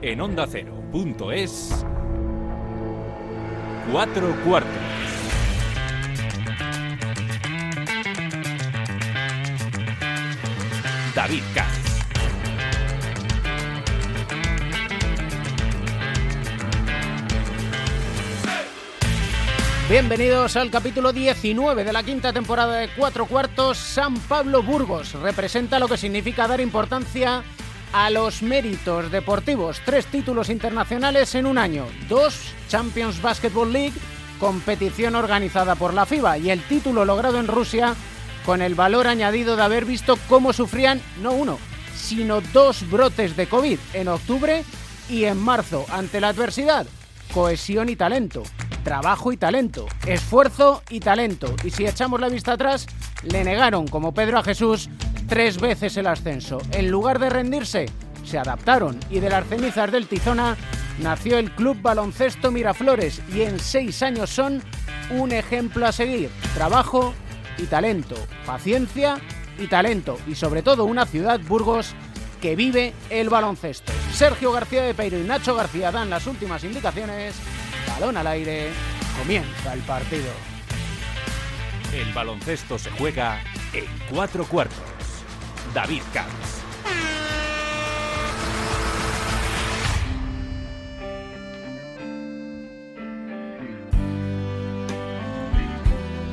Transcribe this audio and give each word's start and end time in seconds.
En 0.00 0.20
onda 0.20 0.46
es 1.32 1.84
Cuatro 3.90 4.32
cuartos. 4.44 4.70
David 11.16 11.42
Katz. 11.52 11.88
Bienvenidos 19.90 20.56
al 20.56 20.70
capítulo 20.70 21.12
19 21.12 21.82
de 21.82 21.92
la 21.92 22.04
quinta 22.04 22.32
temporada 22.32 22.76
de 22.76 22.88
Cuatro 22.96 23.26
Cuartos. 23.26 23.78
San 23.78 24.14
Pablo 24.14 24.62
Burgos 24.62 25.14
representa 25.14 25.80
lo 25.80 25.88
que 25.88 25.96
significa 25.96 26.46
dar 26.46 26.60
importancia 26.60 27.38
a 27.38 27.57
los 28.10 28.42
méritos 28.42 29.10
deportivos. 29.10 29.80
Tres 29.84 30.06
títulos 30.06 30.48
internacionales 30.48 31.34
en 31.34 31.46
un 31.46 31.58
año. 31.58 31.86
Dos 32.08 32.54
Champions 32.68 33.20
Basketball 33.20 33.72
League, 33.72 33.94
competición 34.38 35.14
organizada 35.14 35.74
por 35.74 35.94
la 35.94 36.06
FIBA. 36.06 36.38
Y 36.38 36.50
el 36.50 36.62
título 36.62 37.04
logrado 37.04 37.38
en 37.38 37.48
Rusia 37.48 37.94
con 38.44 38.62
el 38.62 38.74
valor 38.74 39.06
añadido 39.06 39.56
de 39.56 39.62
haber 39.62 39.84
visto 39.84 40.18
cómo 40.28 40.52
sufrían 40.52 41.02
no 41.22 41.32
uno, 41.32 41.58
sino 41.94 42.40
dos 42.40 42.88
brotes 42.90 43.36
de 43.36 43.46
COVID 43.46 43.78
en 43.92 44.08
octubre 44.08 44.64
y 45.10 45.24
en 45.24 45.38
marzo. 45.38 45.84
Ante 45.90 46.20
la 46.20 46.28
adversidad, 46.28 46.86
cohesión 47.32 47.88
y 47.88 47.96
talento 47.96 48.42
trabajo 48.88 49.32
y 49.32 49.36
talento, 49.36 49.86
esfuerzo 50.06 50.82
y 50.88 51.00
talento. 51.00 51.54
Y 51.62 51.70
si 51.70 51.84
echamos 51.86 52.20
la 52.20 52.30
vista 52.30 52.52
atrás, 52.52 52.86
le 53.22 53.44
negaron, 53.44 53.86
como 53.86 54.14
Pedro 54.14 54.38
a 54.38 54.42
Jesús, 54.42 54.88
tres 55.28 55.60
veces 55.60 55.96
el 55.96 56.06
ascenso. 56.06 56.58
En 56.72 56.90
lugar 56.90 57.18
de 57.18 57.30
rendirse, 57.30 57.86
se 58.24 58.38
adaptaron 58.38 58.98
y 59.10 59.20
de 59.20 59.30
las 59.30 59.46
cenizas 59.46 59.92
del 59.92 60.08
Tizona 60.08 60.56
nació 61.00 61.38
el 61.38 61.52
Club 61.52 61.80
Baloncesto 61.80 62.50
Miraflores 62.50 63.22
y 63.32 63.42
en 63.42 63.60
seis 63.60 64.02
años 64.02 64.30
son 64.30 64.62
un 65.10 65.32
ejemplo 65.32 65.86
a 65.86 65.92
seguir. 65.92 66.30
Trabajo 66.54 67.14
y 67.58 67.64
talento, 67.64 68.16
paciencia 68.46 69.18
y 69.58 69.66
talento 69.66 70.18
y 70.26 70.34
sobre 70.34 70.62
todo 70.62 70.84
una 70.84 71.06
ciudad, 71.06 71.38
Burgos, 71.40 71.94
que 72.40 72.56
vive 72.56 72.94
el 73.10 73.28
baloncesto. 73.28 73.92
Sergio 74.12 74.52
García 74.52 74.82
de 74.82 74.94
Peiro 74.94 75.18
y 75.18 75.24
Nacho 75.24 75.54
García 75.54 75.92
dan 75.92 76.10
las 76.10 76.26
últimas 76.26 76.64
indicaciones 76.64 77.34
balón 77.88 78.16
al 78.16 78.26
aire, 78.28 78.70
comienza 79.18 79.74
el 79.74 79.80
partido. 79.80 80.30
El 81.92 82.12
baloncesto 82.12 82.78
se 82.78 82.90
juega 82.90 83.40
en 83.72 83.86
cuatro 84.10 84.44
cuartos. 84.46 84.97
David 85.78 86.02
Camps. 86.12 86.64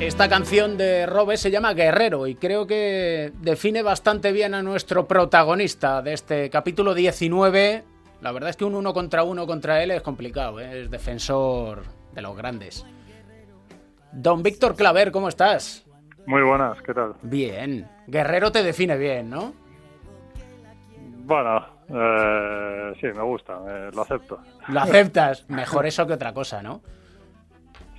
Esta 0.00 0.28
canción 0.28 0.76
de 0.76 1.06
Robe 1.06 1.36
se 1.36 1.52
llama 1.52 1.74
Guerrero 1.74 2.26
y 2.26 2.34
creo 2.34 2.66
que 2.66 3.30
define 3.40 3.82
bastante 3.82 4.32
bien 4.32 4.52
a 4.54 4.64
nuestro 4.64 5.06
protagonista 5.06 6.02
de 6.02 6.14
este 6.14 6.50
capítulo 6.50 6.92
19 6.92 7.84
la 8.22 8.32
verdad 8.32 8.50
es 8.50 8.56
que 8.56 8.64
un 8.64 8.74
uno 8.74 8.92
contra 8.92 9.22
uno 9.22 9.46
contra 9.46 9.80
él 9.80 9.92
es 9.92 10.02
complicado, 10.02 10.58
¿eh? 10.58 10.82
es 10.82 10.90
defensor 10.90 11.84
de 12.12 12.22
los 12.22 12.36
grandes. 12.36 12.84
Don 14.10 14.42
Víctor 14.42 14.74
Claver, 14.74 15.12
¿cómo 15.12 15.28
estás? 15.28 15.85
Muy 16.26 16.42
buenas, 16.42 16.80
¿qué 16.82 16.92
tal? 16.92 17.14
Bien. 17.22 17.88
Guerrero 18.06 18.50
te 18.50 18.62
define 18.62 18.96
bien, 18.96 19.30
¿no? 19.30 19.52
Bueno, 21.24 21.64
eh, 21.88 22.92
sí, 23.00 23.06
me 23.06 23.22
gusta, 23.22 23.58
lo 23.92 24.02
acepto. 24.02 24.38
Lo 24.68 24.80
aceptas, 24.80 25.48
mejor 25.48 25.86
eso 25.86 26.06
que 26.06 26.12
otra 26.12 26.32
cosa, 26.32 26.62
¿no? 26.62 26.82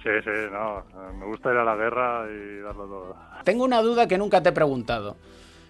Sí, 0.04 0.10
sí, 0.24 0.32
no, 0.52 0.84
me 1.14 1.26
gusta 1.26 1.52
ir 1.52 1.58
a 1.58 1.64
la 1.66 1.76
guerra 1.76 2.26
y 2.30 2.60
darlo 2.60 2.86
todo. 2.86 3.16
Tengo 3.44 3.66
una 3.66 3.82
duda 3.82 4.08
que 4.08 4.18
nunca 4.18 4.42
te 4.42 4.50
he 4.50 4.54
preguntado, 4.54 5.18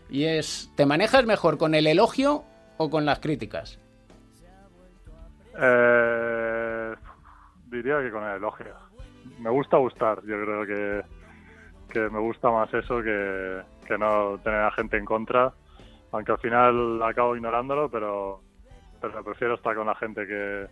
y 0.10 0.26
es, 0.26 0.72
¿te 0.76 0.86
manejas 0.86 1.26
mejor 1.26 1.58
con 1.58 1.74
el 1.74 1.88
elogio 1.88 2.44
o 2.78 2.90
con 2.90 3.06
las 3.06 3.20
críticas? 3.20 3.80
Eh, 5.60 6.96
diría 7.66 8.02
que 8.02 8.12
con 8.12 8.24
el 8.24 8.38
elogio. 8.38 8.76
Me 9.40 9.50
gusta 9.50 9.78
gustar, 9.78 10.22
yo 10.26 10.36
creo 10.44 10.66
que, 10.66 11.04
me 12.00 12.20
gusta 12.20 12.50
más 12.50 12.74
eso 12.74 13.02
que, 13.02 13.62
que 13.86 13.98
no 13.98 14.40
tener 14.44 14.62
a 14.62 14.72
gente 14.72 14.98
en 14.98 15.06
contra, 15.06 15.54
aunque 16.12 16.32
al 16.32 16.40
final 16.40 17.02
acabo 17.04 17.36
ignorándolo, 17.36 17.90
pero, 17.90 18.42
pero 19.02 19.24
prefiero 19.24 19.56
estar 19.56 19.76
con 19.76 19.88
la 19.88 19.96
gente 19.96 20.26
que, 20.26 20.68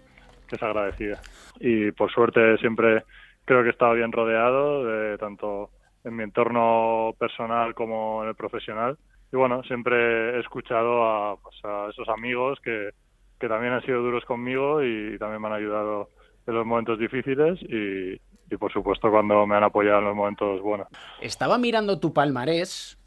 que 0.47 0.55
es 0.55 0.63
agradecida. 0.63 1.19
Y 1.59 1.91
por 1.91 2.11
suerte 2.11 2.57
siempre 2.57 3.03
creo 3.45 3.61
que 3.61 3.69
he 3.69 3.71
estado 3.71 3.93
bien 3.93 4.11
rodeado, 4.11 4.85
de, 4.85 5.17
tanto 5.17 5.69
en 6.03 6.15
mi 6.15 6.23
entorno 6.23 7.13
personal 7.17 7.73
como 7.73 8.23
en 8.23 8.29
el 8.29 8.35
profesional. 8.35 8.97
Y 9.31 9.37
bueno, 9.37 9.63
siempre 9.63 10.37
he 10.37 10.39
escuchado 10.39 11.03
a, 11.03 11.37
pues, 11.37 11.55
a 11.63 11.89
esos 11.89 12.07
amigos 12.09 12.59
que, 12.63 12.91
que 13.39 13.47
también 13.47 13.73
han 13.73 13.81
sido 13.83 14.01
duros 14.01 14.23
conmigo 14.25 14.83
y 14.83 15.17
también 15.17 15.41
me 15.41 15.47
han 15.47 15.53
ayudado 15.53 16.09
en 16.47 16.53
los 16.53 16.65
momentos 16.65 16.99
difíciles 16.99 17.59
y, 17.63 18.19
por 18.59 18.72
supuesto 18.72 19.09
cuando 19.09 19.45
me 19.45 19.56
han 19.56 19.63
apoyado 19.63 20.00
en 20.00 20.06
los 20.06 20.16
momentos 20.16 20.61
buenos. 20.61 20.88
Estaba 21.22 21.57
mirando 21.57 22.00
tu 22.00 22.13
palmarés 22.13 22.97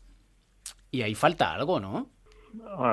y 0.90 1.02
ahí 1.02 1.14
falta 1.14 1.54
algo, 1.54 1.80
¿no? 1.80 2.08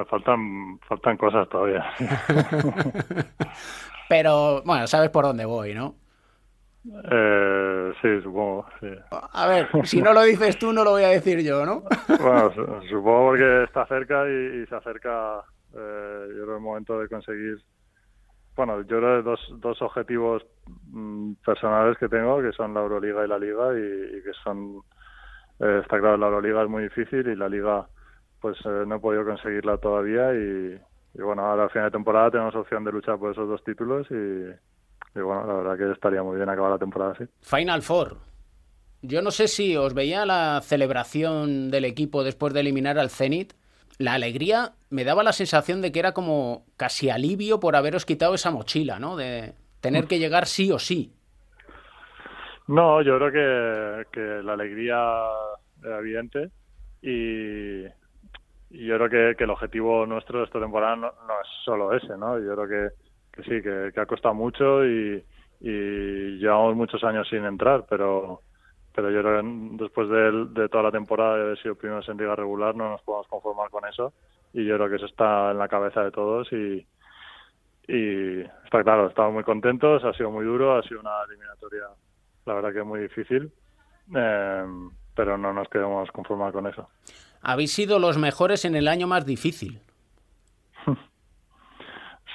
faltan, 0.09 0.79
faltan 0.87 1.17
cosas 1.17 1.47
todavía. 1.49 1.85
Pero, 4.09 4.61
bueno, 4.63 4.85
sabes 4.85 5.09
por 5.09 5.25
dónde 5.25 5.45
voy, 5.45 5.73
¿no? 5.73 5.95
Eh, 7.11 7.93
sí, 8.01 8.21
supongo, 8.21 8.67
sí. 8.79 8.87
A 9.09 9.47
ver, 9.47 9.69
si 9.85 10.01
no 10.01 10.13
lo 10.13 10.21
dices 10.21 10.59
tú, 10.59 10.71
no 10.71 10.83
lo 10.83 10.91
voy 10.91 11.03
a 11.03 11.09
decir 11.09 11.41
yo, 11.41 11.65
¿no? 11.65 11.83
Bueno, 12.19 12.51
supongo 12.87 13.29
porque 13.29 13.63
está 13.63 13.87
cerca 13.87 14.23
y 14.29 14.65
se 14.67 14.75
acerca 14.75 15.43
eh, 15.75 16.27
yo 16.29 16.43
creo 16.43 16.55
el 16.55 16.61
momento 16.61 16.99
de 16.99 17.09
conseguir, 17.09 17.61
bueno, 18.55 18.81
yo 18.81 18.97
creo 18.99 19.21
dos, 19.21 19.39
dos 19.57 19.81
objetivos 19.81 20.45
mm, 20.87 21.33
personales 21.45 21.97
que 21.97 22.07
tengo, 22.07 22.41
que 22.41 22.51
son 22.53 22.73
la 22.73 22.81
Euroliga 22.81 23.25
y 23.25 23.27
la 23.27 23.37
Liga, 23.37 23.73
y, 23.73 24.21
que 24.21 24.31
son, 24.43 24.81
eh, 25.59 25.79
está 25.81 25.99
claro, 25.99 26.17
la 26.17 26.27
Euroliga 26.27 26.63
es 26.63 26.69
muy 26.69 26.83
difícil 26.83 27.27
y 27.27 27.35
la 27.35 27.49
Liga, 27.49 27.87
pues 28.39 28.57
eh, 28.65 28.83
no 28.87 28.95
he 28.95 28.99
podido 28.99 29.25
conseguirla 29.25 29.77
todavía 29.77 30.33
y, 30.33 30.79
bueno, 31.21 31.45
ahora 31.45 31.65
a 31.65 31.69
final 31.69 31.89
de 31.89 31.97
temporada 31.97 32.31
tenemos 32.31 32.55
opción 32.55 32.83
de 32.83 32.91
luchar 32.91 33.17
por 33.17 33.31
esos 33.31 33.47
dos 33.47 33.63
títulos 33.63 34.07
y, 34.09 34.13
y 34.13 35.21
bueno, 35.21 35.45
la 35.47 35.53
verdad 35.53 35.77
que 35.77 35.91
estaría 35.91 36.23
muy 36.23 36.37
bien 36.37 36.49
acabar 36.49 36.71
la 36.71 36.77
temporada 36.77 37.11
así. 37.11 37.25
Final 37.41 37.81
Four. 37.81 38.17
Yo 39.01 39.21
no 39.21 39.31
sé 39.31 39.47
si 39.47 39.75
os 39.77 39.93
veía 39.93 40.25
la 40.25 40.61
celebración 40.61 41.69
del 41.69 41.85
equipo 41.85 42.23
después 42.23 42.53
de 42.53 42.61
eliminar 42.61 42.97
al 42.97 43.09
Zenit 43.09 43.53
la 43.97 44.13
alegría 44.13 44.73
me 44.89 45.03
daba 45.03 45.23
la 45.23 45.33
sensación 45.33 45.81
de 45.81 45.91
que 45.91 45.99
era 45.99 46.13
como 46.13 46.65
casi 46.77 47.09
alivio 47.09 47.59
por 47.59 47.75
haberos 47.75 48.05
quitado 48.05 48.33
esa 48.33 48.51
mochila, 48.51 48.99
¿no? 48.99 49.15
De 49.15 49.53
tener 49.81 50.05
que 50.05 50.19
llegar 50.19 50.45
sí 50.47 50.71
o 50.71 50.79
sí. 50.79 51.13
No, 52.67 53.01
yo 53.01 53.17
creo 53.17 53.31
que, 53.31 54.07
que 54.11 54.43
la 54.43 54.53
alegría 54.53 54.97
era 55.83 55.99
evidente 55.99 56.49
y, 57.01 57.83
yo 57.83 58.97
creo 58.97 59.35
que, 59.35 59.43
el 59.43 59.49
objetivo 59.49 60.05
nuestro 60.05 60.39
de 60.39 60.45
esta 60.45 60.59
temporada 60.59 60.95
no, 60.95 61.07
es 61.07 61.47
solo 61.63 61.93
ese, 61.95 62.17
¿no? 62.17 62.39
Yo 62.39 62.55
creo 62.55 62.91
que, 63.33 63.43
sí, 63.43 63.61
que, 63.61 63.99
ha 63.99 64.05
costado 64.05 64.33
mucho 64.33 64.83
y, 64.85 65.23
y 65.61 66.37
llevamos 66.39 66.75
muchos 66.75 67.03
años 67.03 67.27
sin 67.29 67.45
entrar, 67.45 67.85
pero 67.87 68.41
pero 68.95 69.11
yo 69.11 69.21
creo 69.21 69.41
que 69.41 69.47
después 69.83 70.09
de, 70.09 70.69
toda 70.69 70.83
la 70.83 70.91
temporada 70.91 71.35
de 71.35 71.41
haber 71.43 71.61
sido 71.61 71.75
primeros 71.75 72.07
en 72.07 72.17
liga 72.17 72.35
regular 72.35 72.75
no 72.75 72.91
nos 72.91 73.01
podemos 73.01 73.27
conformar 73.27 73.69
con 73.69 73.85
eso 73.85 74.13
y 74.53 74.65
yo 74.65 74.75
creo 74.75 74.89
que 74.89 74.95
eso 74.95 75.05
está 75.05 75.51
en 75.51 75.57
la 75.57 75.67
cabeza 75.67 76.01
de 76.01 76.11
todos 76.11 76.51
y, 76.53 76.85
y 77.87 78.39
está 78.63 78.83
claro, 78.83 79.07
estamos 79.07 79.33
muy 79.33 79.43
contentos, 79.43 80.03
ha 80.03 80.13
sido 80.13 80.31
muy 80.31 80.45
duro, 80.45 80.77
ha 80.77 80.83
sido 80.83 81.01
una 81.01 81.23
eliminatoria 81.27 81.83
la 82.45 82.53
verdad 82.53 82.73
que 82.73 82.83
muy 82.83 82.99
difícil, 83.01 83.51
eh, 84.15 84.65
pero 85.15 85.37
no 85.37 85.53
nos 85.53 85.67
queremos 85.69 86.09
conformar 86.11 86.51
con 86.51 86.67
eso. 86.67 86.89
Habéis 87.41 87.73
sido 87.73 87.99
los 87.99 88.17
mejores 88.17 88.65
en 88.65 88.75
el 88.75 88.87
año 88.87 89.07
más 89.07 89.25
difícil. 89.25 89.79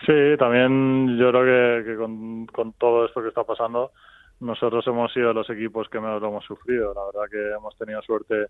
Sí, 0.06 0.14
también 0.38 1.18
yo 1.18 1.30
creo 1.30 1.84
que, 1.84 1.96
con, 1.96 2.46
con 2.46 2.72
todo 2.72 3.04
esto 3.04 3.20
que 3.20 3.28
está 3.28 3.44
pasando, 3.44 3.92
nosotros 4.40 4.86
hemos 4.86 5.12
sido 5.12 5.32
los 5.32 5.48
equipos 5.50 5.88
que 5.88 6.00
menos 6.00 6.20
lo 6.20 6.28
hemos 6.28 6.44
sufrido. 6.44 6.94
La 6.94 7.04
verdad 7.06 7.30
que 7.30 7.56
hemos 7.56 7.76
tenido 7.76 8.00
suerte 8.02 8.46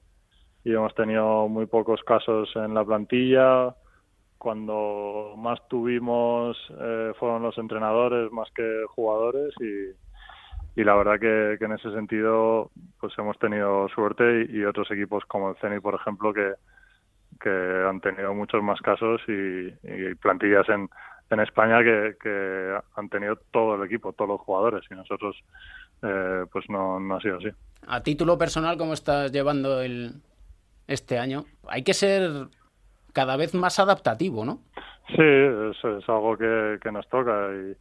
y 0.64 0.72
hemos 0.72 0.94
tenido 0.94 1.48
muy 1.48 1.66
pocos 1.66 2.02
casos 2.04 2.50
en 2.54 2.74
la 2.74 2.84
plantilla. 2.84 3.74
Cuando 4.38 5.34
más 5.36 5.58
tuvimos 5.68 6.56
eh, 6.80 7.12
fueron 7.18 7.42
los 7.42 7.58
entrenadores 7.58 8.30
más 8.32 8.48
que 8.52 8.84
jugadores 8.88 9.52
y, 9.60 10.80
y 10.80 10.84
la 10.84 10.94
verdad 10.94 11.18
que, 11.18 11.64
en 11.64 11.72
ese 11.72 11.92
sentido 11.92 12.70
pues 13.00 13.12
hemos 13.18 13.38
tenido 13.38 13.88
suerte 13.88 14.46
y, 14.48 14.64
otros 14.64 14.90
equipos 14.90 15.24
como 15.26 15.50
el 15.50 15.56
Zenit, 15.56 15.82
por 15.82 15.94
ejemplo, 15.94 16.32
que, 16.32 16.54
que 17.40 17.50
han 17.50 18.00
tenido 18.00 18.32
muchos 18.32 18.62
más 18.62 18.80
casos 18.80 19.20
y 19.28 19.70
plantillas 20.20 20.68
en, 20.68 20.88
en 21.30 21.40
España 21.40 21.78
que, 21.82 22.16
que 22.20 22.78
han 22.96 23.08
tenido 23.08 23.36
todo 23.50 23.76
el 23.76 23.84
equipo, 23.84 24.12
todos 24.12 24.30
los 24.30 24.40
jugadores 24.40 24.84
y 24.90 24.94
nosotros 24.94 25.36
eh, 26.02 26.44
pues 26.52 26.68
no, 26.68 26.98
no 26.98 27.16
ha 27.16 27.20
sido 27.20 27.38
así. 27.38 27.48
A 27.86 28.02
título 28.02 28.36
personal, 28.36 28.76
¿cómo 28.76 28.92
estás 28.92 29.32
llevando 29.32 29.80
el 29.80 30.14
este 30.86 31.18
año? 31.18 31.44
Hay 31.68 31.84
que 31.84 31.94
ser 31.94 32.48
cada 33.12 33.36
vez 33.36 33.54
más 33.54 33.78
adaptativo, 33.78 34.44
¿no? 34.44 34.60
Sí, 35.08 35.22
es, 35.22 35.76
es 35.84 36.08
algo 36.08 36.36
que, 36.36 36.78
que 36.82 36.92
nos 36.92 37.08
toca 37.08 37.48
y 37.52 37.76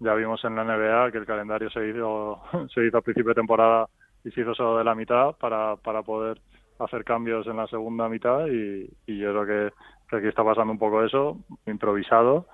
ya 0.00 0.14
vimos 0.14 0.44
en 0.44 0.56
la 0.56 0.64
NBA 0.64 1.12
que 1.12 1.18
el 1.18 1.26
calendario 1.26 1.70
se 1.70 1.88
hizo, 1.88 2.42
se 2.74 2.86
hizo 2.86 2.98
a 2.98 3.02
principio 3.02 3.30
de 3.30 3.40
temporada 3.40 3.88
y 4.24 4.30
se 4.30 4.40
hizo 4.40 4.54
solo 4.54 4.78
de 4.78 4.84
la 4.84 4.94
mitad 4.94 5.32
para, 5.32 5.76
para 5.76 6.02
poder 6.02 6.40
hacer 6.78 7.04
cambios 7.04 7.46
en 7.46 7.56
la 7.56 7.66
segunda 7.66 8.08
mitad 8.08 8.46
y, 8.46 8.88
y 9.06 9.18
yo 9.18 9.30
creo 9.30 9.46
que, 9.46 9.74
que, 10.08 10.16
aquí 10.16 10.26
está 10.26 10.44
pasando 10.44 10.72
un 10.72 10.78
poco 10.78 11.04
eso, 11.04 11.38
improvisado, 11.66 12.46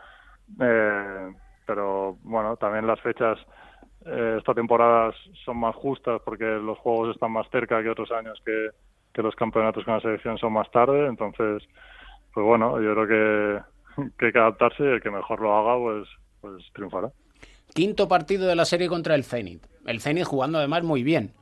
eh, 0.61 1.33
pero 1.67 2.17
bueno, 2.23 2.56
también 2.56 2.87
las 2.87 3.00
fechas 3.00 3.39
eh, 4.06 4.37
esta 4.39 4.55
temporada 4.55 5.12
son 5.45 5.59
más 5.59 5.75
justas 5.75 6.21
porque 6.25 6.45
los 6.45 6.79
juegos 6.79 7.15
están 7.15 7.33
más 7.33 7.47
cerca 7.50 7.83
que 7.83 7.91
otros 7.91 8.11
años 8.12 8.41
que, 8.45 8.71
los 9.21 9.35
campeonatos 9.35 9.85
con 9.85 9.95
la 9.95 10.00
selección 10.00 10.39
son 10.39 10.53
más 10.53 10.71
tarde, 10.71 11.09
entonces, 11.09 11.65
pues 12.33 12.47
bueno, 12.47 12.81
yo 12.81 12.95
creo 12.95 13.09
que, 13.97 14.03
que 14.17 14.27
hay 14.27 14.33
que 14.33 14.39
adaptarse 14.39 14.85
y 14.85 14.87
el 14.87 15.03
que 15.03 15.11
mejor 15.11 15.41
lo 15.41 15.56
haga, 15.56 15.77
pues, 15.77 16.09
pues 16.41 16.65
triunfará. 16.73 17.11
Quinto 17.75 18.06
partido 18.06 18.47
de 18.47 18.55
la 18.55 18.65
serie 18.65 18.87
contra 18.87 19.17
el 19.17 19.25
Zenit. 19.25 19.67
El 19.87 20.00
Zenit 20.00 20.25
jugando 20.25 20.59
además 20.59 20.85
muy 20.85 21.03
bien. 21.03 21.33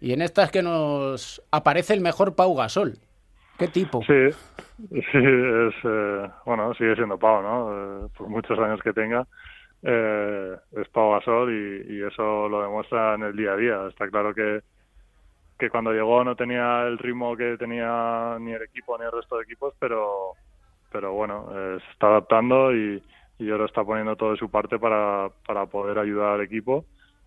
Y 0.00 0.12
en 0.12 0.22
estas 0.22 0.52
que 0.52 0.62
nos 0.62 1.42
aparece 1.50 1.94
el 1.94 2.00
mejor 2.00 2.36
Pau 2.36 2.54
Gasol. 2.54 2.98
¿Qué 3.58 3.68
tipo? 3.68 4.02
Sí, 4.02 4.30
sí, 4.90 5.18
es, 5.18 5.74
eh, 5.84 6.30
bueno, 6.44 6.74
sigue 6.74 6.94
siendo 6.94 7.18
Pau, 7.18 7.42
¿no? 7.42 8.04
Eh, 8.04 8.08
por 8.16 8.28
muchos 8.28 8.58
años 8.58 8.80
que 8.82 8.92
tenga, 8.92 9.26
eh, 9.82 10.56
es 10.72 10.88
Pau 10.88 11.12
Gasol 11.12 11.52
y, 11.52 11.94
y, 11.94 12.02
eso 12.02 12.48
lo 12.48 12.62
demuestra 12.62 13.14
en 13.14 13.22
el 13.22 13.36
día 13.36 13.52
a 13.52 13.56
día. 13.56 13.86
Está 13.88 14.08
claro 14.08 14.34
que, 14.34 14.60
que 15.58 15.70
cuando 15.70 15.92
llegó 15.92 16.22
no 16.24 16.36
tenía 16.36 16.82
el 16.86 16.98
ritmo 16.98 17.36
que 17.36 17.56
tenía 17.56 18.36
ni 18.40 18.52
el 18.52 18.62
equipo 18.62 18.98
ni 18.98 19.04
el 19.04 19.12
resto 19.12 19.36
de 19.36 19.44
equipos, 19.44 19.74
pero, 19.78 20.32
pero 20.92 21.12
bueno, 21.12 21.48
eh, 21.52 21.78
se 21.84 21.92
está 21.92 22.08
adaptando 22.08 22.74
y, 22.74 23.02
y 23.38 23.50
ahora 23.50 23.66
está 23.66 23.84
poniendo 23.84 24.16
todo 24.16 24.32
de 24.32 24.38
su 24.38 24.50
parte 24.50 24.78
para, 24.78 25.28
para 25.46 25.66
poder 25.66 25.98
ayudar 25.98 26.34
al 26.34 26.40
equipo 26.42 26.84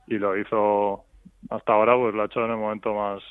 y 0.08 0.18
lo 0.18 0.38
hizo 0.38 1.06
hasta 1.50 1.74
ahora 1.74 1.96
pues 1.96 2.14
lo 2.14 2.24
ha 2.24 2.26
hecho 2.26 2.44
en 2.44 2.52
el 2.52 2.58
momento 2.58 2.94
más 2.94 3.22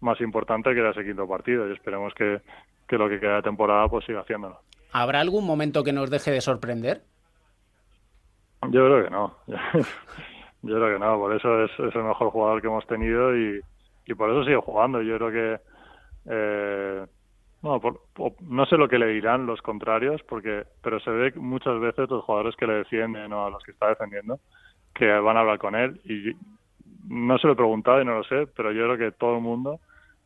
más 0.00 0.20
importante 0.20 0.72
que 0.72 0.80
era 0.80 0.90
ese 0.90 1.04
quinto 1.04 1.26
partido 1.28 1.68
y 1.68 1.72
esperemos 1.72 2.12
que, 2.14 2.40
que 2.86 2.98
lo 2.98 3.08
que 3.08 3.20
queda 3.20 3.36
de 3.36 3.42
temporada 3.42 3.88
pues 3.88 4.04
siga 4.04 4.20
haciéndolo. 4.20 4.60
¿Habrá 4.92 5.20
algún 5.20 5.46
momento 5.46 5.84
que 5.84 5.92
nos 5.92 6.10
deje 6.10 6.30
de 6.30 6.40
sorprender? 6.40 7.02
Yo 8.70 8.86
creo 8.86 9.04
que 9.04 9.10
no. 9.10 9.34
Yo 10.62 10.74
creo 10.74 10.94
que 10.94 10.98
no, 10.98 11.18
por 11.18 11.34
eso 11.34 11.64
es, 11.64 11.70
es 11.78 11.94
el 11.94 12.02
mejor 12.02 12.30
jugador 12.30 12.60
que 12.60 12.66
hemos 12.66 12.86
tenido 12.86 13.36
y, 13.36 13.60
y 14.06 14.14
por 14.14 14.30
eso 14.30 14.44
sigue 14.44 14.56
jugando. 14.56 15.02
Yo 15.02 15.16
creo 15.16 15.30
que 15.30 15.60
eh, 16.28 17.06
no, 17.62 17.80
por, 17.80 18.00
por, 18.14 18.32
no 18.42 18.66
sé 18.66 18.76
lo 18.76 18.88
que 18.88 18.98
le 18.98 19.06
dirán 19.06 19.46
los 19.46 19.62
contrarios, 19.62 20.22
porque 20.28 20.64
pero 20.82 20.98
se 21.00 21.10
ve 21.10 21.32
muchas 21.36 21.78
veces 21.78 22.10
los 22.10 22.24
jugadores 22.24 22.56
que 22.56 22.66
le 22.66 22.74
defienden 22.74 23.32
o 23.32 23.46
a 23.46 23.50
los 23.50 23.62
que 23.62 23.72
está 23.72 23.88
defendiendo 23.88 24.40
que 24.94 25.06
van 25.06 25.36
a 25.36 25.40
hablar 25.40 25.58
con 25.58 25.74
él 25.74 26.00
y 26.04 26.32
no 27.08 27.38
se 27.38 27.46
lo 27.46 27.52
he 27.52 27.56
preguntado 27.56 28.00
y 28.00 28.04
no 28.04 28.16
lo 28.18 28.24
sé, 28.24 28.46
pero 28.54 28.72
yo 28.72 28.84
creo 28.84 28.98
que 28.98 29.16
todo 29.16 29.36
el 29.36 29.42
mundo 29.42 29.80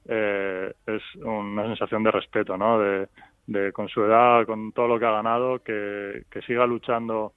eh, 0.09 0.73
es 0.87 1.03
una 1.23 1.67
sensación 1.67 2.03
de 2.03 2.11
respeto, 2.11 2.57
¿no? 2.57 2.79
De, 2.79 3.09
con 3.73 3.89
su 3.89 4.05
edad, 4.05 4.47
con 4.47 4.73
todo 4.73 4.87
lo 4.87 4.99
que 4.99 5.07
ha 5.07 5.11
ganado, 5.11 5.59
que, 5.63 6.25
siga 6.47 6.67
luchando 6.67 7.33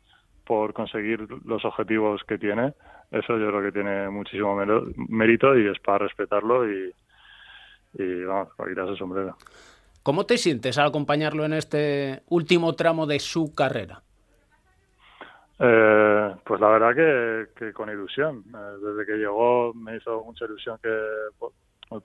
por 0.45 0.73
conseguir 0.73 1.27
los 1.45 1.65
objetivos 1.65 2.21
que 2.27 2.37
tiene. 2.37 2.73
Eso 3.11 3.37
yo 3.37 3.47
creo 3.47 3.63
que 3.63 3.71
tiene 3.71 4.09
muchísimo 4.09 4.55
mérito 5.09 5.57
y 5.57 5.67
es 5.67 5.79
para 5.79 5.99
respetarlo 5.99 6.69
y, 6.69 6.93
vamos, 8.25 8.49
para 8.55 8.69
quitarse 8.69 8.95
sombrero. 8.95 9.35
¿Cómo 10.03 10.25
te 10.25 10.37
sientes 10.37 10.77
al 10.77 10.87
acompañarlo 10.87 11.45
en 11.45 11.53
este 11.53 12.21
último 12.29 12.73
tramo 12.73 13.07
de 13.07 13.19
su 13.19 13.55
carrera? 13.55 14.03
Eh, 15.65 16.35
pues 16.43 16.59
la 16.59 16.67
verdad 16.67 17.47
que, 17.55 17.71
con 17.71 17.89
ilusión. 17.89 18.43
Eh, 18.53 18.77
desde 18.83 19.05
que 19.05 19.17
llegó 19.17 19.73
me 19.73 19.95
hizo 19.95 20.21
mucha 20.25 20.43
ilusión 20.43 20.77
que 20.83 20.89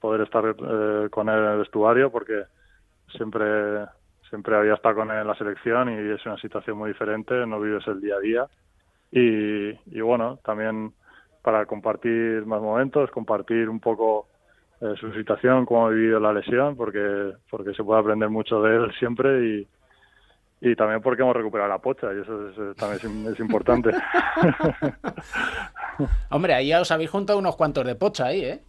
poder 0.01 0.21
estar 0.21 0.45
eh, 0.47 1.09
con 1.11 1.29
él 1.29 1.39
en 1.39 1.51
el 1.53 1.59
vestuario 1.59 2.13
porque 2.13 2.45
siempre 3.17 3.87
siempre 4.29 4.55
había 4.55 4.75
estado 4.75 4.97
con 4.97 5.11
él 5.11 5.23
en 5.23 5.27
la 5.27 5.35
selección 5.35 5.89
y 5.89 6.13
es 6.13 6.25
una 6.27 6.37
situación 6.37 6.77
muy 6.77 6.91
diferente, 6.91 7.47
no 7.47 7.59
vives 7.59 7.87
el 7.89 8.01
día 8.01 8.15
a 8.15 8.21
día. 8.21 8.47
Y, 9.11 9.71
y 9.71 10.01
bueno, 10.03 10.39
también 10.45 10.93
para 11.43 11.67
compartir 11.67 12.47
más 12.47 12.61
momentos, 12.61 13.11
compartir 13.11 13.69
un 13.69 13.81
poco 13.81 14.29
eh, 14.81 14.95
su 15.01 15.13
situación, 15.15 15.65
cómo 15.67 15.87
ha 15.87 15.91
vivido 15.91 16.21
la 16.21 16.33
lesión, 16.33 16.77
porque, 16.77 17.33
porque 17.51 17.75
se 17.75 17.83
puede 17.83 18.01
aprender 18.01 18.29
mucho 18.29 18.63
de 18.63 18.77
él 18.77 18.93
siempre 18.99 19.45
y, 19.45 19.69
y 20.61 20.75
también 20.75 21.01
porque 21.01 21.23
hemos 21.23 21.37
recuperado 21.37 21.69
la 21.69 21.79
pocha 21.79 22.09
y 22.13 22.21
eso 22.21 22.49
es, 22.49 22.77
también 22.77 23.27
es, 23.27 23.33
es 23.33 23.41
importante. 23.41 23.91
Hombre, 26.31 26.55
ahí 26.55 26.69
ya 26.69 26.81
os 26.81 26.91
habéis 26.91 27.11
juntado 27.11 27.39
unos 27.39 27.57
cuantos 27.57 27.87
de 27.87 27.95
pocha 27.95 28.27
ahí, 28.27 28.45
¿eh? 28.45 28.61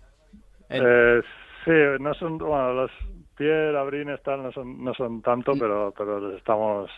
El... 0.70 0.84
eh 0.86 1.22
sí, 1.66 1.72
no 2.00 2.14
son, 2.14 2.38
bueno, 2.38 2.74
los 2.74 2.92
Pierre, 3.36 3.78
Abrines, 3.78 4.22
tal, 4.24 4.44
no 4.44 4.52
son, 4.52 4.84
no 4.84 4.94
son 4.94 5.22
tanto, 5.22 5.54
pero, 5.58 5.94
pero 5.98 6.30
les 6.30 6.38
estamos 6.38 6.90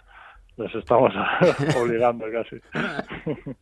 les 0.58 0.76
estamos 0.76 1.14
obligando 1.78 2.26
casi. 2.32 2.58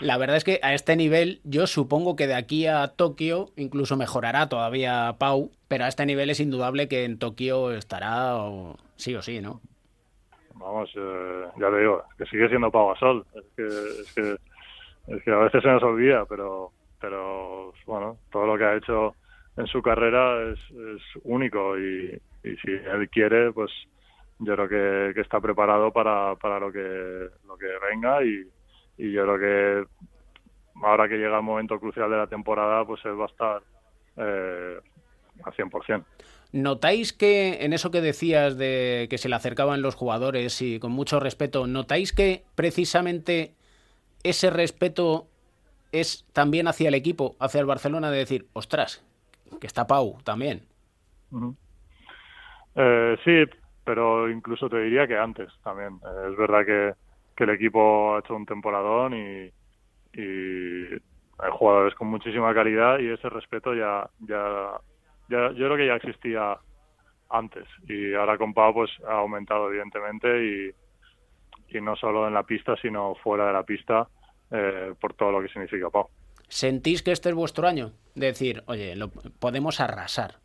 La 0.00 0.18
verdad 0.18 0.36
es 0.36 0.44
que 0.44 0.60
a 0.62 0.74
este 0.74 0.94
nivel 0.94 1.40
yo 1.44 1.66
supongo 1.66 2.16
que 2.16 2.26
de 2.26 2.34
aquí 2.34 2.66
a 2.66 2.88
Tokio 2.88 3.50
incluso 3.56 3.96
mejorará 3.96 4.48
todavía 4.48 5.16
Pau, 5.18 5.50
pero 5.68 5.84
a 5.84 5.88
este 5.88 6.06
nivel 6.06 6.30
es 6.30 6.40
indudable 6.40 6.88
que 6.88 7.04
en 7.04 7.18
Tokio 7.18 7.72
estará 7.72 8.36
o, 8.36 8.76
sí 8.96 9.14
o 9.14 9.22
sí, 9.22 9.40
¿no? 9.40 9.60
Vamos, 10.58 10.90
eh, 10.96 11.46
ya 11.56 11.70
te 11.70 11.78
digo, 11.78 12.02
que 12.16 12.26
sigue 12.26 12.48
siendo 12.48 12.70
Pau 12.70 12.88
Gasol, 12.88 13.24
es 13.34 13.44
que, 13.56 13.66
es 13.66 14.12
que, 14.14 15.14
es 15.14 15.22
que 15.22 15.30
a 15.30 15.38
veces 15.38 15.62
se 15.62 15.68
nos 15.68 15.82
olvida, 15.84 16.24
pero, 16.26 16.72
pero 17.00 17.72
bueno, 17.86 18.18
todo 18.30 18.46
lo 18.46 18.58
que 18.58 18.64
ha 18.64 18.76
hecho 18.76 19.14
en 19.56 19.66
su 19.66 19.80
carrera 19.82 20.50
es, 20.50 20.58
único 21.22 21.78
y, 21.78 22.20
si 22.42 22.70
él 22.70 23.08
quiere, 23.10 23.52
pues 23.52 23.70
yo 24.40 24.54
creo 24.54 25.14
que, 25.14 25.20
está 25.20 25.40
preparado 25.40 25.92
para, 25.92 26.34
para 26.36 26.58
lo 26.58 26.72
que 26.72 27.28
lo 27.46 27.56
que 27.56 27.66
venga 27.90 28.22
y, 28.24 28.44
yo 28.96 29.22
creo 29.22 29.38
que 29.38 29.88
ahora 30.82 31.08
que 31.08 31.18
llega 31.18 31.36
el 31.36 31.42
momento 31.42 31.78
crucial 31.78 32.10
de 32.10 32.16
la 32.16 32.26
temporada 32.26 32.84
pues 32.84 33.04
él 33.04 33.20
va 33.20 33.24
a 33.24 33.28
estar 33.28 33.62
eh, 34.16 34.80
al 35.44 35.52
100%. 35.52 36.04
¿Notáis 36.52 37.12
que 37.12 37.64
en 37.64 37.72
eso 37.72 37.90
que 37.90 38.00
decías 38.00 38.56
de 38.56 39.06
que 39.10 39.18
se 39.18 39.28
le 39.28 39.34
acercaban 39.34 39.82
los 39.82 39.94
jugadores 39.94 40.62
y 40.62 40.78
con 40.78 40.92
mucho 40.92 41.20
respeto, 41.20 41.66
notáis 41.66 42.12
que 42.12 42.44
precisamente 42.54 43.54
ese 44.22 44.50
respeto 44.50 45.26
es 45.92 46.26
también 46.32 46.68
hacia 46.68 46.88
el 46.88 46.94
equipo, 46.94 47.36
hacia 47.38 47.60
el 47.60 47.66
Barcelona, 47.66 48.10
de 48.10 48.18
decir, 48.18 48.46
ostras, 48.54 49.04
que 49.60 49.66
está 49.66 49.86
Pau 49.86 50.18
también? 50.24 50.62
Eh, 52.74 53.16
sí, 53.24 53.44
pero 53.84 54.30
incluso 54.30 54.68
te 54.68 54.80
diría 54.80 55.06
que 55.06 55.16
antes 55.16 55.52
también. 55.62 55.94
Eh, 55.94 56.30
es 56.30 56.36
verdad 56.36 56.64
que, 56.64 56.94
que, 57.36 57.44
el 57.44 57.50
equipo 57.50 58.14
ha 58.14 58.20
hecho 58.20 58.34
un 58.34 58.46
temporadón 58.46 59.14
y, 59.14 59.52
y, 60.18 60.94
hay 61.40 61.50
jugadores 61.52 61.94
con 61.94 62.08
muchísima 62.08 62.52
calidad 62.52 62.98
y 62.98 63.08
ese 63.08 63.28
respeto 63.28 63.74
ya, 63.74 64.08
ya, 64.20 64.72
ya, 65.28 65.52
yo 65.52 65.66
creo 65.66 65.76
que 65.76 65.86
ya 65.86 65.94
existía 65.94 66.58
antes 67.30 67.66
y 67.88 68.14
ahora 68.14 68.38
con 68.38 68.54
Pau 68.54 68.72
pues 68.72 68.90
ha 69.06 69.18
aumentado 69.18 69.68
evidentemente 69.68 70.44
y, 70.44 71.76
y 71.76 71.80
no 71.80 71.94
solo 71.96 72.26
en 72.26 72.34
la 72.34 72.42
pista 72.42 72.74
sino 72.80 73.14
fuera 73.16 73.46
de 73.46 73.52
la 73.52 73.62
pista 73.62 74.08
eh, 74.50 74.94
por 75.00 75.14
todo 75.14 75.32
lo 75.32 75.42
que 75.42 75.48
significa 75.48 75.90
Pau. 75.90 76.08
¿Sentís 76.48 77.02
que 77.02 77.12
este 77.12 77.28
es 77.28 77.34
vuestro 77.34 77.68
año? 77.68 77.92
De 78.14 78.26
decir, 78.26 78.62
oye, 78.66 78.96
lo 78.96 79.10
podemos 79.10 79.80
arrasar. 79.80 80.36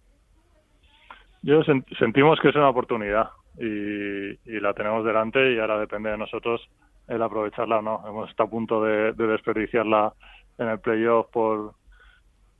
Yo 1.41 1.63
sent 1.63 1.87
sentimos 1.97 2.39
que 2.41 2.49
es 2.49 2.55
una 2.55 2.69
oportunidad 2.69 3.29
y, 3.57 4.31
y, 4.45 4.59
la 4.59 4.73
tenemos 4.73 5.05
delante 5.05 5.53
y 5.53 5.59
ahora 5.59 5.77
depende 5.77 6.09
de 6.09 6.17
nosotros 6.17 6.61
el 7.07 7.21
aprovecharla 7.21 7.79
o 7.79 7.81
no. 7.81 8.03
Hemos 8.07 8.29
estado 8.29 8.47
a 8.47 8.51
punto 8.51 8.83
de, 8.83 9.13
de 9.13 9.27
desperdiciarla 9.27 10.13
en 10.57 10.67
el 10.67 10.79
playoff 10.79 11.27
por, 11.31 11.73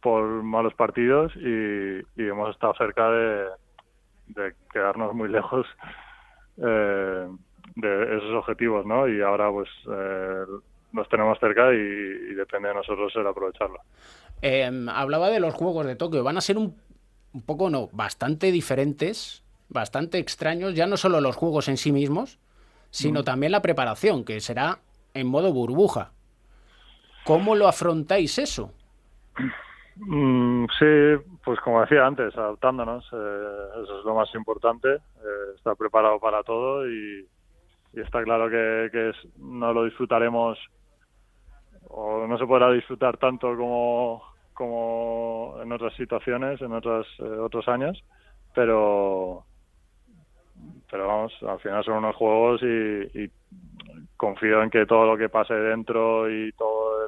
por 0.03 0.23
malos 0.43 0.73
partidos 0.73 1.33
y, 1.37 1.99
y, 2.21 2.27
hemos 2.27 2.51
estado 2.51 2.73
cerca 2.75 3.09
de, 3.09 3.45
de 4.27 4.53
quedarnos 4.71 5.13
muy 5.13 5.29
lejos 5.29 5.65
eh, 6.57 7.27
de 7.75 8.17
esos 8.17 8.35
objetivos, 8.35 8.85
¿no? 8.85 9.07
Y 9.07 9.21
ahora 9.21 9.49
pues 9.49 9.69
eh, 9.89 10.43
los 10.91 11.09
tenemos 11.09 11.39
cerca 11.39 11.73
y, 11.73 11.77
y, 11.77 12.33
depende 12.35 12.67
de 12.67 12.75
nosotros 12.75 13.11
el 13.15 13.25
aprovecharlo. 13.25 13.79
Eh, 14.41 14.69
hablaba 14.93 15.29
de 15.29 15.39
los 15.39 15.53
Juegos 15.53 15.85
de 15.85 15.95
Tokio. 15.95 16.23
Van 16.23 16.37
a 16.37 16.41
ser 16.41 16.57
un 16.57 16.75
un 17.33 17.41
poco 17.41 17.69
no, 17.69 17.89
bastante 17.91 18.51
diferentes, 18.51 19.43
bastante 19.69 20.19
extraños, 20.19 20.75
ya 20.75 20.85
no 20.85 20.97
solo 20.97 21.19
los 21.19 21.35
juegos 21.35 21.67
en 21.67 21.77
sí 21.77 21.91
mismos, 21.91 22.39
sino 22.91 23.21
mm. 23.21 23.23
también 23.23 23.51
la 23.51 23.61
preparación, 23.61 24.23
que 24.23 24.39
será 24.39 24.79
en 25.13 25.27
modo 25.27 25.51
burbuja. 25.51 26.11
¿Cómo 27.25 27.55
lo 27.55 27.67
afrontáis 27.67 28.37
eso? 28.37 28.71
Mm, 29.95 30.65
sí, 30.79 31.23
pues 31.43 31.59
como 31.59 31.81
decía 31.81 32.05
antes, 32.05 32.35
adaptándonos, 32.35 33.05
eh, 33.13 33.67
eso 33.83 33.99
es 33.99 34.05
lo 34.05 34.15
más 34.15 34.33
importante, 34.33 34.95
eh, 34.95 35.53
estar 35.55 35.75
preparado 35.75 36.19
para 36.19 36.43
todo 36.43 36.89
y, 36.89 37.27
está 37.93 38.23
claro 38.23 38.49
que, 38.49 39.11
no 39.37 39.71
lo 39.71 39.85
disfrutaremos 39.85 40.57
o 41.89 42.25
no 42.25 42.37
se 42.39 42.47
podrá 42.47 42.71
disfrutar 42.71 43.17
tanto 43.17 43.55
como, 43.55 44.23
como 44.53 45.57
en 45.61 45.71
otras 45.71 45.93
situaciones, 45.95 46.59
en 46.61 46.73
otros, 46.73 47.07
eh, 47.19 47.23
otros 47.23 47.67
años, 47.67 48.03
pero 48.55 49.45
pero 50.89 51.07
vamos, 51.07 51.33
al 51.41 51.59
final 51.59 51.83
son 51.83 51.97
unos 51.97 52.15
juegos 52.15 52.61
y, 52.63 53.29
confío 54.15 54.61
en 54.63 54.69
que 54.69 54.85
todo 54.85 55.05
lo 55.05 55.17
que 55.17 55.27
pase 55.27 55.53
dentro 55.53 56.29
y 56.29 56.51
todo 56.53 57.07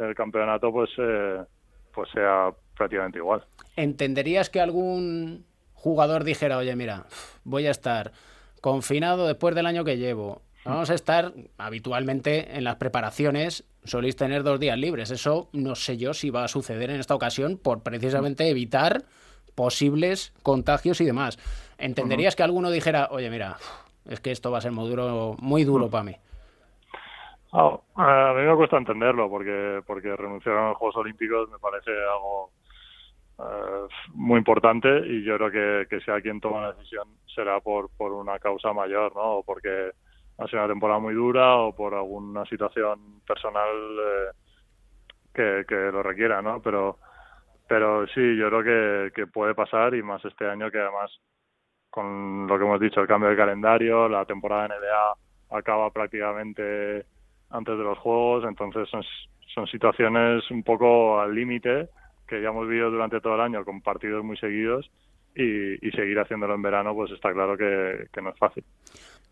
el, 0.00 0.14
campeonato 0.14 0.70
pues 0.72 0.90
eh, 0.98 1.42
pues 1.96 2.10
sea 2.10 2.50
prácticamente 2.76 3.18
igual. 3.18 3.42
¿Entenderías 3.74 4.50
que 4.50 4.60
algún 4.60 5.46
jugador 5.72 6.24
dijera, 6.24 6.58
oye, 6.58 6.76
mira, 6.76 7.06
voy 7.42 7.66
a 7.66 7.70
estar 7.70 8.12
confinado 8.60 9.26
después 9.26 9.54
del 9.54 9.66
año 9.66 9.82
que 9.82 9.96
llevo? 9.96 10.42
Vamos 10.64 10.90
a 10.90 10.94
estar 10.94 11.32
habitualmente 11.58 12.56
en 12.56 12.64
las 12.64 12.76
preparaciones, 12.76 13.64
soléis 13.84 14.16
tener 14.16 14.42
dos 14.42 14.60
días 14.60 14.76
libres. 14.76 15.10
Eso 15.10 15.48
no 15.52 15.74
sé 15.74 15.96
yo 15.96 16.12
si 16.12 16.28
va 16.28 16.44
a 16.44 16.48
suceder 16.48 16.90
en 16.90 17.00
esta 17.00 17.14
ocasión 17.14 17.56
por 17.56 17.82
precisamente 17.82 18.48
evitar 18.50 19.04
posibles 19.54 20.34
contagios 20.42 21.00
y 21.00 21.04
demás. 21.04 21.38
¿Entenderías 21.78 22.36
que 22.36 22.42
alguno 22.42 22.70
dijera, 22.70 23.08
oye, 23.10 23.30
mira, 23.30 23.56
es 24.06 24.20
que 24.20 24.32
esto 24.32 24.50
va 24.50 24.58
a 24.58 24.60
ser 24.60 24.72
muy 24.72 24.88
duro, 24.88 25.36
muy 25.38 25.64
duro 25.64 25.88
para 25.88 26.04
mí? 26.04 26.16
Ah, 27.58 27.80
a 27.94 28.34
mí 28.34 28.42
me 28.42 28.54
cuesta 28.54 28.76
entenderlo 28.76 29.30
porque 29.30 29.80
porque 29.86 30.14
renunciar 30.14 30.56
a 30.56 30.68
los 30.68 30.76
Juegos 30.76 30.96
Olímpicos 30.96 31.48
me 31.50 31.58
parece 31.58 31.90
algo 31.90 32.50
eh, 33.38 33.88
muy 34.12 34.36
importante 34.38 34.88
y 35.06 35.24
yo 35.24 35.38
creo 35.38 35.50
que, 35.50 35.88
que 35.88 36.00
si 36.00 36.22
quien 36.22 36.38
toma 36.38 36.60
la 36.60 36.72
decisión 36.72 37.08
será 37.34 37.60
por, 37.60 37.88
por 37.96 38.12
una 38.12 38.38
causa 38.38 38.74
mayor, 38.74 39.14
¿no? 39.14 39.38
O 39.38 39.42
porque 39.42 39.90
ha 40.36 40.46
sido 40.48 40.58
una 40.58 40.68
temporada 40.68 41.00
muy 41.00 41.14
dura 41.14 41.56
o 41.56 41.74
por 41.74 41.94
alguna 41.94 42.44
situación 42.44 43.22
personal 43.26 43.70
eh, 43.70 44.30
que, 45.32 45.64
que 45.66 45.90
lo 45.90 46.02
requiera, 46.02 46.42
¿no? 46.42 46.60
Pero 46.60 46.98
pero 47.68 48.06
sí, 48.08 48.36
yo 48.36 48.48
creo 48.48 49.10
que, 49.12 49.26
puede 49.28 49.54
pasar 49.54 49.94
y 49.94 50.02
más 50.02 50.24
este 50.24 50.46
año 50.46 50.70
que 50.70 50.78
además 50.78 51.10
con 51.90 52.46
lo 52.46 52.58
que 52.58 52.64
hemos 52.64 52.80
dicho, 52.80 53.00
el 53.00 53.08
cambio 53.08 53.30
de 53.30 53.36
calendario, 53.36 54.08
la 54.08 54.26
temporada 54.26 54.68
NBA 54.68 55.56
acaba 55.58 55.90
prácticamente 55.90 57.06
antes 57.50 57.76
de 57.76 57.84
los 57.84 57.98
Juegos, 57.98 58.44
entonces 58.44 58.88
son, 58.88 59.02
son 59.54 59.66
situaciones 59.66 60.50
un 60.50 60.62
poco 60.62 61.20
al 61.20 61.34
límite 61.34 61.88
que 62.26 62.42
ya 62.42 62.48
hemos 62.48 62.68
vivido 62.68 62.90
durante 62.90 63.20
todo 63.20 63.34
el 63.36 63.40
año 63.40 63.64
con 63.64 63.80
partidos 63.80 64.24
muy 64.24 64.36
seguidos 64.36 64.90
y, 65.34 65.90
seguir 65.90 66.18
haciéndolo 66.18 66.54
en 66.54 66.62
verano 66.62 66.94
pues 66.94 67.10
está 67.12 67.32
claro 67.32 67.56
que, 67.56 68.20
no 68.20 68.30
es 68.30 68.38
fácil. 68.38 68.64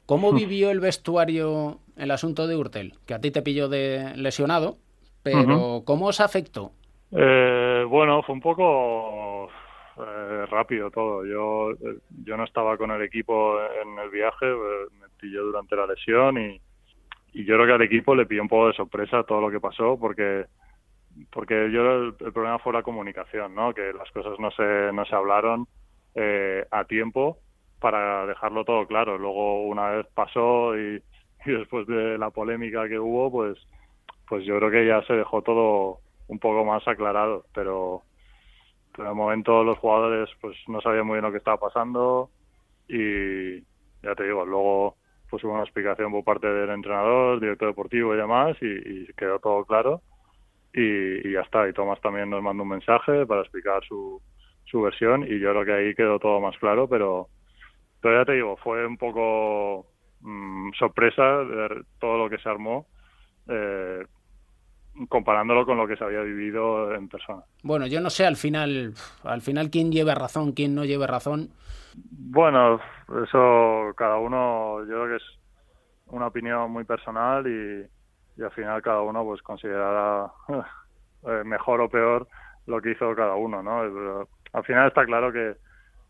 ¿Cómo 0.06 0.32
vivió 0.32 0.70
el 0.70 0.80
vestuario 0.80 1.78
el 1.96 2.10
asunto 2.10 2.46
de 2.46 2.56
Urtel? 2.56 2.94
Que 3.06 3.14
a 3.14 3.20
ti 3.20 3.30
te 3.30 3.42
pilló 3.42 3.68
de 3.68 4.12
lesionado, 4.16 4.76
pero 5.22 5.82
¿cómo 5.86 6.06
os 6.06 6.20
afectó? 6.20 6.72
Eh, 7.10 7.84
bueno, 7.88 8.22
fue 8.22 8.34
un 8.34 8.40
poco 8.40 9.48
eh, 9.96 10.46
rápido 10.46 10.90
todo. 10.90 11.24
Yo, 11.24 11.70
eh, 11.70 11.98
yo 12.24 12.36
no 12.36 12.44
estaba 12.44 12.76
con 12.76 12.90
el 12.90 13.02
equipo 13.02 13.56
en 13.60 13.98
el 13.98 14.10
viaje, 14.10 14.46
eh, 14.46 14.86
me 15.00 15.08
pilló 15.20 15.44
durante 15.44 15.76
la 15.76 15.86
lesión 15.86 16.38
y, 16.38 16.60
y 17.34 17.44
yo 17.44 17.56
creo 17.56 17.66
que 17.66 17.72
al 17.72 17.82
equipo 17.82 18.14
le 18.14 18.26
pilló 18.26 18.42
un 18.42 18.48
poco 18.48 18.68
de 18.68 18.74
sorpresa 18.74 19.24
todo 19.24 19.40
lo 19.40 19.50
que 19.50 19.60
pasó 19.60 19.98
porque 19.98 20.46
porque 21.30 21.70
yo 21.70 21.82
el, 21.92 22.14
problema 22.14 22.58
fue 22.58 22.72
la 22.72 22.82
comunicación, 22.82 23.54
¿no? 23.54 23.72
Que 23.72 23.92
las 23.92 24.10
cosas 24.12 24.38
no 24.38 24.50
se 24.52 24.92
no 24.92 25.04
se 25.04 25.14
hablaron 25.14 25.66
eh, 26.14 26.64
a 26.70 26.84
tiempo 26.84 27.38
para 27.80 28.26
dejarlo 28.26 28.64
todo 28.64 28.86
claro. 28.86 29.18
Luego 29.18 29.66
una 29.66 29.90
vez 29.90 30.06
pasó 30.14 30.76
y, 30.78 31.02
y 31.44 31.50
después 31.50 31.86
de 31.86 32.18
la 32.18 32.30
polémica 32.30 32.88
que 32.88 32.98
hubo, 32.98 33.30
pues 33.30 33.58
pues 34.28 34.44
yo 34.44 34.56
creo 34.58 34.70
que 34.70 34.86
ya 34.86 35.02
se 35.02 35.14
dejó 35.14 35.42
todo 35.42 35.98
un 36.28 36.38
poco 36.38 36.64
más 36.64 36.86
aclarado, 36.88 37.44
pero, 37.52 38.02
pero 38.96 39.08
de 39.08 39.14
momento 39.14 39.62
los 39.62 39.78
jugadores 39.78 40.30
pues 40.40 40.56
no 40.68 40.80
sabían 40.80 41.06
muy 41.06 41.16
bien 41.16 41.24
lo 41.24 41.32
que 41.32 41.38
estaba 41.38 41.58
pasando 41.58 42.30
y 42.88 43.60
ya 44.02 44.14
te 44.16 44.24
digo, 44.24 44.44
luego 44.44 44.96
pues 45.34 45.42
hubo 45.42 45.54
una 45.54 45.64
explicación 45.64 46.12
por 46.12 46.22
parte 46.22 46.46
del 46.46 46.70
entrenador, 46.70 47.40
director 47.40 47.66
deportivo 47.66 48.14
y 48.14 48.18
demás 48.18 48.56
y, 48.60 49.04
quedó 49.14 49.40
todo 49.40 49.64
claro 49.64 50.00
y, 50.72 51.32
ya 51.32 51.40
está. 51.40 51.68
Y 51.68 51.72
Tomás 51.72 52.00
también 52.00 52.30
nos 52.30 52.40
mandó 52.40 52.62
un 52.62 52.68
mensaje 52.68 53.26
para 53.26 53.40
explicar 53.40 53.82
su, 53.84 54.22
su 54.64 54.80
versión 54.80 55.24
y 55.24 55.40
yo 55.40 55.50
creo 55.50 55.64
que 55.64 55.72
ahí 55.72 55.94
quedó 55.96 56.20
todo 56.20 56.40
más 56.40 56.56
claro, 56.58 56.88
pero, 56.88 57.30
pero 58.00 58.20
ya 58.20 58.24
te 58.24 58.34
digo, 58.34 58.56
fue 58.58 58.86
un 58.86 58.96
poco 58.96 59.88
mm, 60.20 60.70
sorpresa 60.78 61.38
de 61.42 61.82
todo 61.98 62.16
lo 62.16 62.30
que 62.30 62.38
se 62.38 62.48
armó. 62.48 62.86
Eh, 63.48 64.04
comparándolo 65.08 65.66
con 65.66 65.76
lo 65.76 65.88
que 65.88 65.96
se 65.96 66.04
había 66.04 66.20
vivido 66.20 66.94
en 66.94 67.08
persona. 67.08 67.42
Bueno, 67.64 67.88
yo 67.88 68.00
no 68.00 68.08
sé 68.08 68.24
al 68.24 68.36
final, 68.36 68.94
al 69.24 69.42
final 69.42 69.68
quién 69.68 69.90
lleva 69.90 70.14
razón, 70.14 70.52
quién 70.52 70.76
no 70.76 70.84
lleva 70.84 71.08
razón. 71.08 71.50
Bueno, 72.10 72.80
eso 73.24 73.92
cada 73.96 74.16
uno, 74.18 74.80
yo 74.80 74.86
creo 74.86 75.08
que 75.08 75.16
es 75.16 75.38
una 76.06 76.26
opinión 76.26 76.70
muy 76.70 76.84
personal 76.84 77.46
y, 77.46 77.86
al 78.42 78.50
final 78.50 78.82
cada 78.82 79.00
uno 79.02 79.24
pues 79.24 79.40
considerará 79.42 80.30
eh, 81.28 81.42
mejor 81.44 81.80
o 81.80 81.88
peor 81.88 82.26
lo 82.66 82.80
que 82.80 82.92
hizo 82.92 83.14
cada 83.14 83.36
uno, 83.36 83.62
¿no? 83.62 84.26
al 84.52 84.64
final 84.64 84.88
está 84.88 85.04
claro 85.04 85.32
que, 85.32 85.56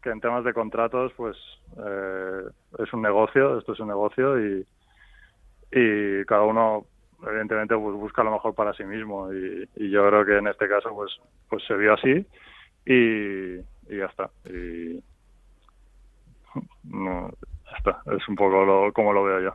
que 0.03 0.11
en 0.11 0.21
temas 0.21 0.45
de 0.45 0.55
contratos 0.55 1.13
pues 1.17 1.37
eh, 1.79 2.43
es 2.79 2.93
un 2.93 3.03
negocio, 3.03 3.59
esto 3.59 3.73
es 3.73 3.81
un 3.81 3.89
negocio 3.89 4.39
y, 4.41 4.67
y 5.73 6.25
cada 6.25 6.43
uno 6.43 6.87
evidentemente 7.27 7.77
pues, 7.77 7.97
busca 7.97 8.23
lo 8.23 8.33
mejor 8.33 8.55
para 8.55 8.75
sí 8.75 8.85
mismo 8.85 9.33
y, 9.33 9.69
yo 9.91 10.07
creo 10.09 10.25
que 10.25 10.39
en 10.39 10.49
este 10.49 10.69
caso 10.69 10.91
pues 10.95 11.11
pues 11.49 11.65
se 11.67 11.75
vio 11.75 11.95
así 11.95 12.27
y, 12.87 13.57
ya 13.97 14.07
está 14.07 14.31
y 14.47 15.03
no, 16.85 17.31
ya 17.65 17.77
está 17.77 18.03
es 18.17 18.29
un 18.29 18.35
poco 18.35 18.65
lo, 18.65 18.93
como 18.93 19.13
lo 19.13 19.25
veo 19.25 19.41
yo 19.41 19.55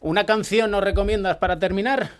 una 0.00 0.26
canción 0.26 0.70
nos 0.70 0.82
recomiendas 0.82 1.36
para 1.36 1.58
terminar 1.58 2.10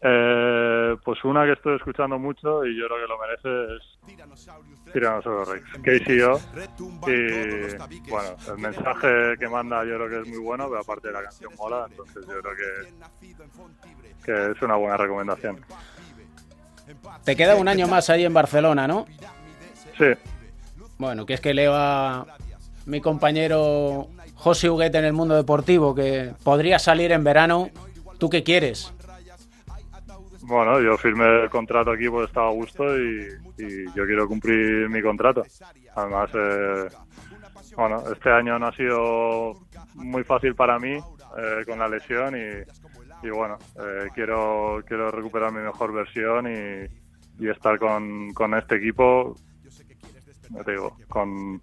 eh, 0.00 0.96
pues 1.04 1.24
una 1.24 1.44
que 1.44 1.52
estoy 1.52 1.76
escuchando 1.76 2.18
mucho 2.18 2.64
y 2.64 2.78
yo 2.78 2.86
creo 2.86 3.00
que 3.00 3.08
lo 3.08 3.18
merece 3.18 3.76
es 3.76 4.92
Tiranosaurio 4.92 5.44
Rex, 5.44 5.66
KCO. 5.82 6.40
Y 7.08 8.08
bueno, 8.08 8.36
el 8.48 8.58
mensaje 8.58 9.36
que 9.38 9.48
manda 9.48 9.84
yo 9.84 9.96
creo 9.96 10.08
que 10.08 10.20
es 10.20 10.28
muy 10.28 10.38
bueno, 10.38 10.68
pero 10.68 10.80
aparte 10.80 11.08
de 11.08 11.14
la 11.14 11.22
canción 11.24 11.52
mola, 11.58 11.86
entonces 11.90 12.24
yo 12.26 12.40
creo 12.40 12.54
que, 12.54 14.24
que 14.24 14.52
es 14.52 14.62
una 14.62 14.76
buena 14.76 14.96
recomendación. 14.96 15.60
Te 17.24 17.36
queda 17.36 17.56
un 17.56 17.66
año 17.66 17.88
más 17.88 18.08
ahí 18.08 18.24
en 18.24 18.32
Barcelona, 18.32 18.86
¿no? 18.86 19.04
Sí. 19.98 20.14
Bueno, 20.98 21.26
que 21.26 21.34
es 21.34 21.40
que 21.40 21.54
leo 21.54 21.74
a 21.74 22.26
mi 22.86 23.00
compañero 23.00 24.08
José 24.34 24.68
Huguet 24.68 24.94
en 24.94 25.04
el 25.04 25.12
mundo 25.12 25.36
deportivo 25.36 25.94
que 25.94 26.32
podría 26.42 26.78
salir 26.78 27.12
en 27.12 27.22
verano. 27.22 27.70
¿Tú 28.18 28.28
qué 28.28 28.42
quieres? 28.42 28.92
Bueno, 30.42 30.80
yo 30.80 30.96
firmé 30.96 31.42
el 31.42 31.50
contrato 31.50 31.90
aquí 31.90 32.08
porque 32.08 32.26
estaba 32.26 32.48
a 32.48 32.52
gusto 32.52 32.98
y, 32.98 33.28
yo 33.94 34.06
quiero 34.06 34.26
cumplir 34.26 34.88
mi 34.88 35.02
contrato. 35.02 35.44
Además, 35.94 36.30
eh, 36.34 36.88
bueno, 37.76 38.02
este 38.10 38.30
año 38.30 38.58
no 38.58 38.66
ha 38.66 38.72
sido 38.74 39.52
muy 39.94 40.24
fácil 40.24 40.54
para 40.54 40.78
mí 40.78 40.94
eh, 40.94 41.64
con 41.66 41.78
la 41.78 41.88
lesión 41.88 42.34
y, 42.36 43.28
bueno, 43.28 43.58
eh, 43.76 44.08
quiero, 44.14 44.82
quiero 44.86 45.10
recuperar 45.10 45.52
mi 45.52 45.60
mejor 45.60 45.92
versión 45.92 46.46
y, 46.46 47.46
estar 47.46 47.78
con, 47.78 48.32
con 48.32 48.54
este 48.54 48.76
equipo, 48.76 49.36
ya 50.50 50.64
te 50.64 50.72
digo, 50.72 50.96
con 51.08 51.60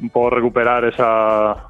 un 0.00 0.10
poco 0.10 0.30
recuperar 0.30 0.84
esa, 0.84 1.66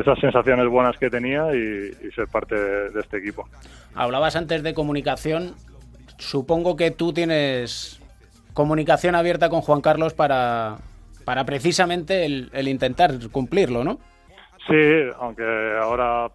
esas 0.00 0.18
sensaciones 0.18 0.68
buenas 0.68 0.96
que 0.98 1.10
tenía 1.10 1.54
y, 1.54 1.92
ser 2.14 2.28
parte 2.28 2.54
de, 2.54 3.00
este 3.00 3.18
equipo. 3.18 3.48
Hablabas 3.94 4.36
antes 4.36 4.62
de 4.62 4.74
comunicación. 4.74 5.54
Supongo 6.18 6.76
que 6.76 6.90
tú 6.90 7.12
tienes 7.12 8.00
comunicación 8.52 9.14
abierta 9.14 9.48
con 9.48 9.62
Juan 9.62 9.80
Carlos 9.80 10.14
para, 10.14 10.76
para 11.24 11.44
precisamente 11.44 12.24
el, 12.24 12.68
intentar 12.68 13.12
cumplirlo, 13.30 13.84
¿no? 13.84 13.98
Sí, 14.66 15.10
aunque 15.18 15.44
ahora 15.80 16.30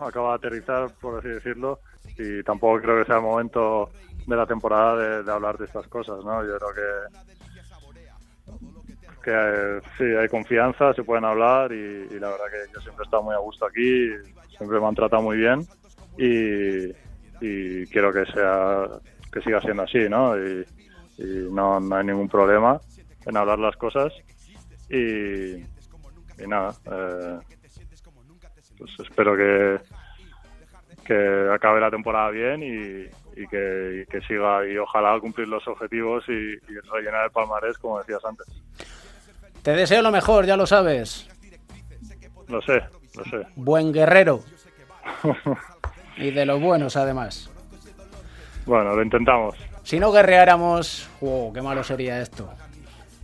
acaba 0.00 0.30
de 0.30 0.34
aterrizar, 0.34 0.90
por 1.00 1.18
así 1.18 1.28
decirlo, 1.28 1.80
y 2.18 2.42
tampoco 2.42 2.80
creo 2.82 2.98
que 2.98 3.06
sea 3.06 3.16
el 3.16 3.22
momento 3.22 3.90
de 4.26 4.36
la 4.36 4.46
temporada 4.46 4.96
de, 4.96 5.22
de 5.22 5.32
hablar 5.32 5.56
de 5.56 5.66
estas 5.66 5.86
cosas, 5.86 6.24
¿no? 6.24 6.44
Yo 6.44 6.58
creo 6.58 6.74
que 6.74 7.41
que 9.22 9.80
sí, 9.96 10.04
hay 10.04 10.28
confianza, 10.28 10.92
se 10.94 11.04
pueden 11.04 11.24
hablar 11.24 11.72
y, 11.72 12.08
la 12.18 12.30
verdad 12.30 12.44
que 12.50 12.72
yo 12.72 12.80
siempre 12.80 13.02
he 13.02 13.06
estado 13.06 13.22
muy 13.22 13.34
a 13.34 13.38
gusto 13.38 13.66
aquí, 13.66 14.08
siempre 14.56 14.80
me 14.80 14.86
han 14.86 14.94
tratado 14.94 15.22
muy 15.22 15.36
bien 15.36 15.66
y, 16.18 16.92
quiero 17.86 18.12
que 18.12 18.24
sea 18.26 18.86
que 19.32 19.40
siga 19.40 19.60
siendo 19.60 19.82
así, 19.82 20.08
¿no? 20.08 20.36
Y, 20.36 20.64
no, 21.50 21.78
no, 21.80 21.96
hay 21.96 22.04
ningún 22.04 22.28
problema 22.28 22.80
en 23.26 23.36
hablar 23.36 23.58
las 23.58 23.76
cosas 23.76 24.12
y, 24.90 25.62
nada, 26.46 26.74
eh, 26.90 27.38
pues 28.78 28.90
espero 28.98 29.36
que, 29.36 29.78
que 31.04 31.48
acabe 31.52 31.80
la 31.80 31.90
temporada 31.90 32.30
bien 32.30 32.62
y, 32.62 33.46
que, 33.48 34.20
siga 34.26 34.66
y 34.66 34.76
ojalá 34.76 35.18
cumplir 35.20 35.48
los 35.48 35.66
objetivos 35.66 36.24
y 36.28 36.56
rellenar 36.90 37.26
el 37.26 37.30
palmarés 37.30 37.78
como 37.78 37.98
decías 37.98 38.24
antes. 38.24 38.46
Te 39.62 39.72
deseo 39.72 40.02
lo 40.02 40.10
mejor, 40.10 40.44
ya 40.44 40.56
lo 40.56 40.66
sabes. 40.66 41.28
Lo 42.48 42.60
sé, 42.62 42.82
lo 43.16 43.24
sé. 43.24 43.46
Buen 43.56 43.92
guerrero. 43.92 44.42
y 46.16 46.30
de 46.30 46.44
los 46.44 46.60
buenos, 46.60 46.96
además. 46.96 47.48
Bueno, 48.66 48.94
lo 48.94 49.02
intentamos. 49.02 49.54
Si 49.84 49.98
no 49.98 50.12
guerreáramos, 50.12 51.08
wow, 51.20 51.52
qué 51.52 51.62
malo 51.62 51.82
sería 51.82 52.20
esto. 52.20 52.48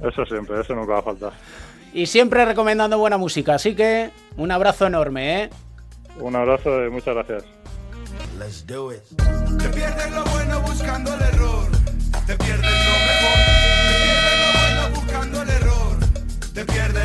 Eso 0.00 0.24
siempre, 0.26 0.60
eso 0.60 0.74
nunca 0.74 0.94
va 0.94 0.98
a 1.00 1.02
faltar. 1.02 1.32
Y 1.92 2.06
siempre 2.06 2.44
recomendando 2.44 2.98
buena 2.98 3.16
música, 3.16 3.54
así 3.54 3.74
que 3.74 4.10
un 4.36 4.50
abrazo 4.50 4.86
enorme, 4.86 5.42
¿eh? 5.44 5.50
Un 6.20 6.36
abrazo 6.36 6.84
y 6.84 6.90
muchas 6.90 7.14
gracias. 7.14 7.44
Let's 8.38 8.66
do 8.66 8.92
it. 8.92 9.02
Te 9.60 9.68
pierdes 9.70 10.10
lo 10.12 10.24
bueno 10.24 10.60
buscando 10.60 11.14
el 11.14 11.20
error. 11.22 11.57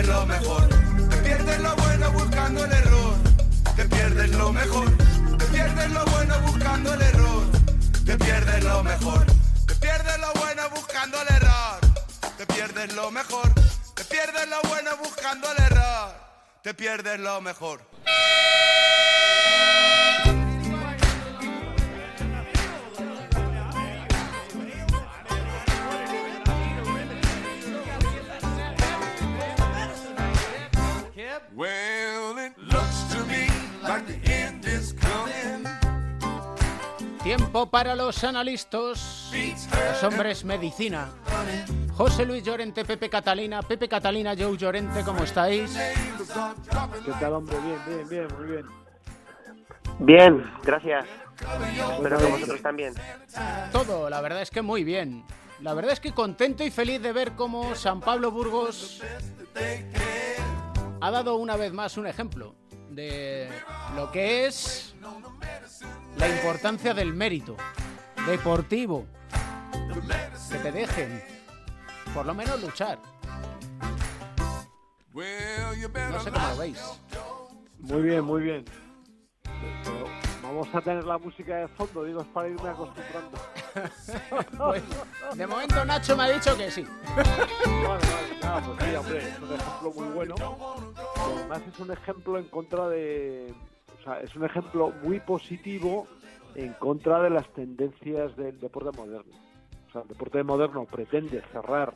Lo 0.07 0.25
mejor. 0.25 0.67
Te 1.09 1.17
pierdes 1.17 1.59
lo 1.61 1.75
bueno 1.75 2.11
buscando 2.11 2.65
el 2.65 2.71
error. 2.71 3.15
Te 3.75 3.85
pierdes 3.85 4.29
lo 4.31 4.51
mejor. 4.51 4.97
Te 5.37 5.45
pierdes 5.45 5.91
lo 5.91 6.05
bueno 6.05 6.39
buscando 6.41 6.93
el 6.93 7.01
error. 7.01 7.43
Te 8.05 8.17
pierdes 8.17 8.63
lo 8.63 8.83
mejor. 8.83 9.25
Te 9.67 9.75
pierdes 9.75 10.19
lo 10.19 10.33
bueno 10.41 10.69
buscando 10.69 11.21
el 11.21 11.27
error. 11.35 11.79
Te 12.37 12.45
pierdes 12.47 12.93
lo 12.93 13.11
mejor. 13.11 13.53
Te 13.95 14.03
pierdes 14.05 14.47
lo 14.47 14.61
bueno 14.69 14.91
buscando 14.97 15.51
el 15.51 15.63
error. 15.63 16.15
Te 16.61 16.73
pierdes 16.73 17.19
lo 17.19 17.41
mejor. 17.41 17.81
Tiempo 37.35 37.65
para 37.65 37.95
los 37.95 38.23
analistas, 38.23 39.31
los 39.73 40.03
hombres 40.03 40.45
medicina. 40.45 41.09
José 41.95 42.27
Luis 42.27 42.43
Llorente, 42.43 42.85
Pepe 42.85 43.09
Catalina, 43.09 43.63
Pepe 43.63 43.87
Catalina, 43.87 44.35
Joe 44.37 44.55
Llorente, 44.55 45.01
¿cómo 45.03 45.23
estáis? 45.23 45.75
¿Qué 47.03 47.11
tal, 47.19 47.33
hombre? 47.33 47.57
Bien, 47.59 47.79
bien, 47.87 48.07
bien, 48.07 48.27
muy 48.37 48.51
bien. 48.51 48.65
Bien, 49.97 50.51
gracias. 50.61 51.05
Espero 51.95 52.19
que 52.19 52.25
vosotros 52.25 52.61
también. 52.61 52.93
Todo, 53.71 54.11
la 54.11 54.21
verdad 54.21 54.43
es 54.43 54.51
que 54.51 54.61
muy 54.61 54.83
bien. 54.83 55.25
La 55.61 55.73
verdad 55.73 55.93
es 55.93 55.99
que 55.99 56.11
contento 56.11 56.63
y 56.63 56.69
feliz 56.69 57.01
de 57.01 57.13
ver 57.13 57.31
cómo 57.31 57.73
San 57.73 57.99
Pablo 57.99 58.29
Burgos 58.29 59.01
ha 61.01 61.09
dado 61.09 61.37
una 61.37 61.55
vez 61.55 61.73
más 61.73 61.97
un 61.97 62.05
ejemplo 62.05 62.53
de 62.91 63.49
lo 63.95 64.11
que 64.11 64.45
es 64.45 64.93
la 66.23 66.29
importancia 66.29 66.93
del 66.93 67.13
mérito 67.13 67.57
deportivo. 68.25 69.05
Que 70.49 70.57
te 70.57 70.71
dejen, 70.71 71.21
por 72.13 72.25
lo 72.25 72.33
menos 72.33 72.61
luchar. 72.61 72.97
No 75.13 76.19
sé 76.21 76.31
cómo 76.31 76.47
lo 76.47 76.57
veis. 76.57 76.81
Muy 77.79 78.01
bien, 78.03 78.23
muy 78.23 78.41
bien. 78.41 78.63
vamos 80.41 80.73
a 80.73 80.79
tener 80.79 81.03
la 81.03 81.17
música 81.17 81.57
de 81.57 81.67
fondo, 81.67 82.05
digo, 82.05 82.21
es 82.21 82.27
para 82.27 82.47
irme 82.47 82.69
acostumbrando. 82.69 83.37
Pues, 84.57 84.83
de 85.35 85.47
momento 85.47 85.83
Nacho 85.83 86.15
me 86.15 86.23
ha 86.23 86.29
dicho 86.29 86.55
que 86.55 86.69
sí. 86.69 86.85
Vale, 87.15 87.85
vale, 87.85 88.39
nada, 88.41 88.61
pues 88.61 88.89
sí, 88.89 88.95
hombre, 88.95 89.17
es 89.17 89.39
un 89.39 89.53
ejemplo 89.55 89.91
muy 89.95 90.07
bueno. 90.13 90.35
Además 91.17 91.61
es 91.67 91.79
un 91.79 91.91
ejemplo 91.91 92.37
en 92.37 92.45
contra 92.45 92.87
de... 92.87 93.53
Es 94.21 94.35
un 94.35 94.43
ejemplo 94.43 94.91
muy 95.03 95.19
positivo 95.19 96.07
en 96.55 96.73
contra 96.73 97.21
de 97.21 97.29
las 97.29 97.47
tendencias 97.53 98.35
del 98.35 98.59
deporte 98.59 98.95
moderno. 98.97 99.33
O 99.87 99.91
sea, 99.91 100.01
el 100.01 100.07
deporte 100.07 100.43
moderno 100.43 100.85
pretende 100.85 101.41
cerrar 101.51 101.95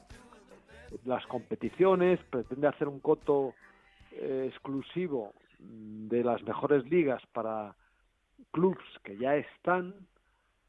las 1.06 1.26
competiciones, 1.28 2.20
pretende 2.30 2.67
hacer 2.67 2.88
un 2.88 3.00
coto 3.00 3.54
eh, 4.12 4.46
exclusivo 4.50 5.34
de 5.60 6.24
las 6.24 6.41
mejores 6.43 6.86
ligas 6.89 7.22
para 7.34 7.76
clubs 8.52 8.84
que 9.04 9.17
ya 9.17 9.36
están, 9.36 9.93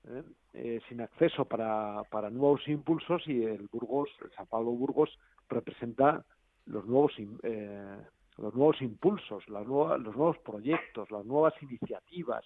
¿eh? 0.09 0.23
Eh, 0.55 0.81
sin 0.89 1.01
acceso 1.03 1.45
para, 1.45 2.03
para 2.11 2.31
nuevos 2.31 2.67
impulsos 2.67 3.23
y 3.29 3.45
el 3.45 3.69
Burgos, 3.71 4.09
el 4.25 4.33
San 4.33 4.47
Pablo 4.47 4.71
Burgos 4.71 5.17
representa 5.49 6.25
los 6.67 6.85
nuevos 6.87 7.13
eh, 7.43 7.97
los 8.39 8.55
nuevos 8.55 8.81
impulsos, 8.81 9.49
las 9.49 9.67
nuevas, 9.67 10.01
los 10.01 10.17
nuevos 10.17 10.39
proyectos, 10.39 11.11
las 11.11 11.25
nuevas 11.25 11.55
iniciativas, 11.63 12.45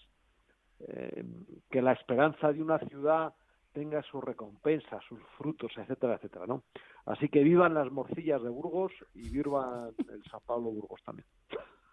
eh, 0.80 1.24
que 1.70 1.82
la 1.82 1.92
esperanza 1.92 2.52
de 2.52 2.62
una 2.62 2.78
ciudad 2.78 3.34
tenga 3.72 4.02
su 4.02 4.20
recompensa, 4.20 5.00
sus 5.08 5.20
frutos, 5.38 5.72
etcétera, 5.76 6.14
etcétera, 6.14 6.46
¿no? 6.46 6.62
Así 7.06 7.28
que 7.28 7.42
vivan 7.42 7.74
las 7.74 7.90
morcillas 7.90 8.42
de 8.42 8.48
Burgos 8.48 8.92
y 9.14 9.30
vivan 9.30 9.90
el 9.98 10.22
San 10.30 10.40
Pablo 10.46 10.70
Burgos 10.70 11.02
también. 11.04 11.26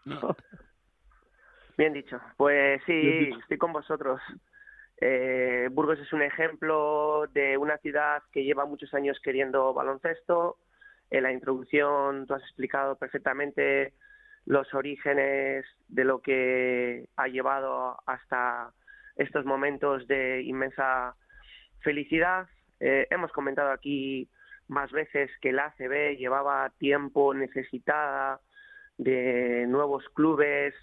Bien 1.77 1.93
dicho. 1.93 2.19
Pues 2.35 2.81
sí, 2.85 3.29
estoy 3.39 3.57
con 3.57 3.71
vosotros. 3.71 4.19
Eh, 4.99 5.69
Burgos 5.71 5.97
es 5.99 6.11
un 6.11 6.21
ejemplo 6.21 7.25
de 7.33 7.57
una 7.57 7.77
ciudad 7.77 8.21
que 8.33 8.43
lleva 8.43 8.65
muchos 8.65 8.93
años 8.93 9.17
queriendo 9.23 9.73
baloncesto. 9.73 10.57
En 11.11 11.23
la 11.23 11.31
introducción 11.31 12.27
tú 12.27 12.33
has 12.33 12.43
explicado 12.43 12.95
perfectamente 12.95 13.93
los 14.45 14.73
orígenes 14.73 15.65
de 15.87 16.03
lo 16.03 16.21
que 16.21 17.07
ha 17.15 17.27
llevado 17.27 17.97
hasta 18.05 18.71
estos 19.15 19.45
momentos 19.45 20.07
de 20.07 20.41
inmensa 20.43 21.15
felicidad. 21.81 22.47
Eh, 22.79 23.07
hemos 23.09 23.31
comentado 23.31 23.71
aquí 23.71 24.29
más 24.67 24.91
veces 24.91 25.29
que 25.41 25.51
la 25.51 25.65
ACB 25.65 26.17
llevaba 26.17 26.71
tiempo 26.77 27.33
necesitada 27.33 28.39
de 28.97 29.65
nuevos 29.67 30.07
clubes 30.09 30.73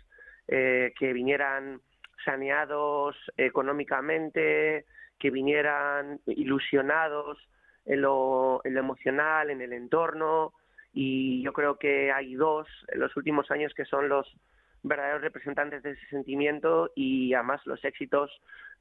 eh, 0.49 0.93
que 0.99 1.13
vinieran 1.13 1.81
saneados 2.25 3.17
económicamente, 3.37 4.85
que 5.19 5.31
vinieran 5.31 6.21
ilusionados 6.27 7.39
en 7.87 8.03
lo, 8.03 8.61
emocional, 8.65 9.51
en 9.51 9.61
el 9.61 9.73
entorno, 9.73 10.53
y 10.93 11.43
yo 11.43 11.53
creo 11.53 11.79
que 11.79 12.13
hay 12.13 12.35
dos 12.35 12.67
en 12.89 13.01
los 13.01 13.17
últimos 13.17 13.51
años 13.51 13.73
que 13.75 13.85
son 13.85 14.09
los 14.09 14.35
verdaderos 14.83 15.23
representantes 15.23 15.83
de 15.83 15.93
ese 15.93 16.07
sentimiento 16.07 16.93
y 16.95 17.35
además 17.35 17.61
los 17.67 17.85
éxitos 17.85 18.31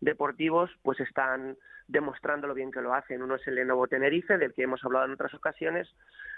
deportivos 0.01 0.69
pues 0.83 0.99
están 0.99 1.57
demostrando 1.87 2.47
lo 2.47 2.53
bien 2.53 2.71
que 2.71 2.81
lo 2.81 2.93
hacen. 2.93 3.21
Uno 3.21 3.35
es 3.35 3.47
el 3.47 3.55
Lenovo 3.55 3.87
Tenerife, 3.87 4.37
del 4.37 4.53
que 4.53 4.63
hemos 4.63 4.83
hablado 4.83 5.05
en 5.05 5.13
otras 5.13 5.33
ocasiones, 5.33 5.93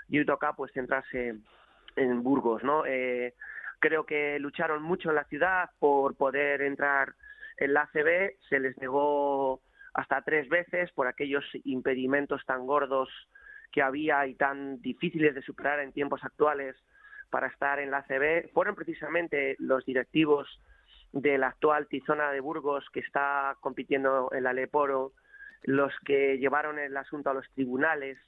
y 0.09 0.19
hoy 0.19 0.25
toca 0.25 0.53
pues 0.53 0.71
centrarse 0.73 1.35
en 1.95 2.23
Burgos, 2.23 2.63
¿no? 2.63 2.85
Eh, 2.85 3.33
Creo 3.79 4.05
que 4.05 4.39
lucharon 4.39 4.81
mucho 4.81 5.09
en 5.09 5.15
la 5.15 5.25
ciudad 5.25 5.69
por 5.79 6.15
poder 6.15 6.61
entrar 6.61 7.13
en 7.57 7.73
la 7.73 7.81
ACB, 7.81 8.35
se 8.49 8.59
les 8.59 8.77
negó 8.79 9.61
hasta 9.97 10.21
tres 10.21 10.47
veces 10.47 10.91
por 10.91 11.07
aquellos 11.07 11.43
impedimentos 11.63 12.45
tan 12.45 12.67
gordos 12.67 13.09
que 13.71 13.81
había 13.81 14.27
y 14.27 14.35
tan 14.35 14.79
difíciles 14.79 15.33
de 15.33 15.41
superar 15.41 15.79
en 15.79 15.91
tiempos 15.91 16.23
actuales 16.23 16.75
para 17.31 17.47
estar 17.47 17.79
en 17.79 17.89
la 17.89 17.97
ACB. 17.97 18.51
Fueron 18.53 18.75
precisamente 18.75 19.55
los 19.57 19.83
directivos 19.85 20.47
de 21.13 21.39
la 21.39 21.47
actual 21.47 21.87
Tizona 21.87 22.31
de 22.31 22.39
Burgos 22.39 22.85
que 22.93 22.99
está 22.99 23.57
compitiendo 23.59 24.29
en 24.33 24.43
la 24.43 24.53
Leporo 24.53 25.13
los 25.63 25.91
que 26.05 26.37
llevaron 26.37 26.77
el 26.77 26.95
asunto 26.95 27.31
a 27.31 27.33
los 27.33 27.49
tribunales 27.55 28.19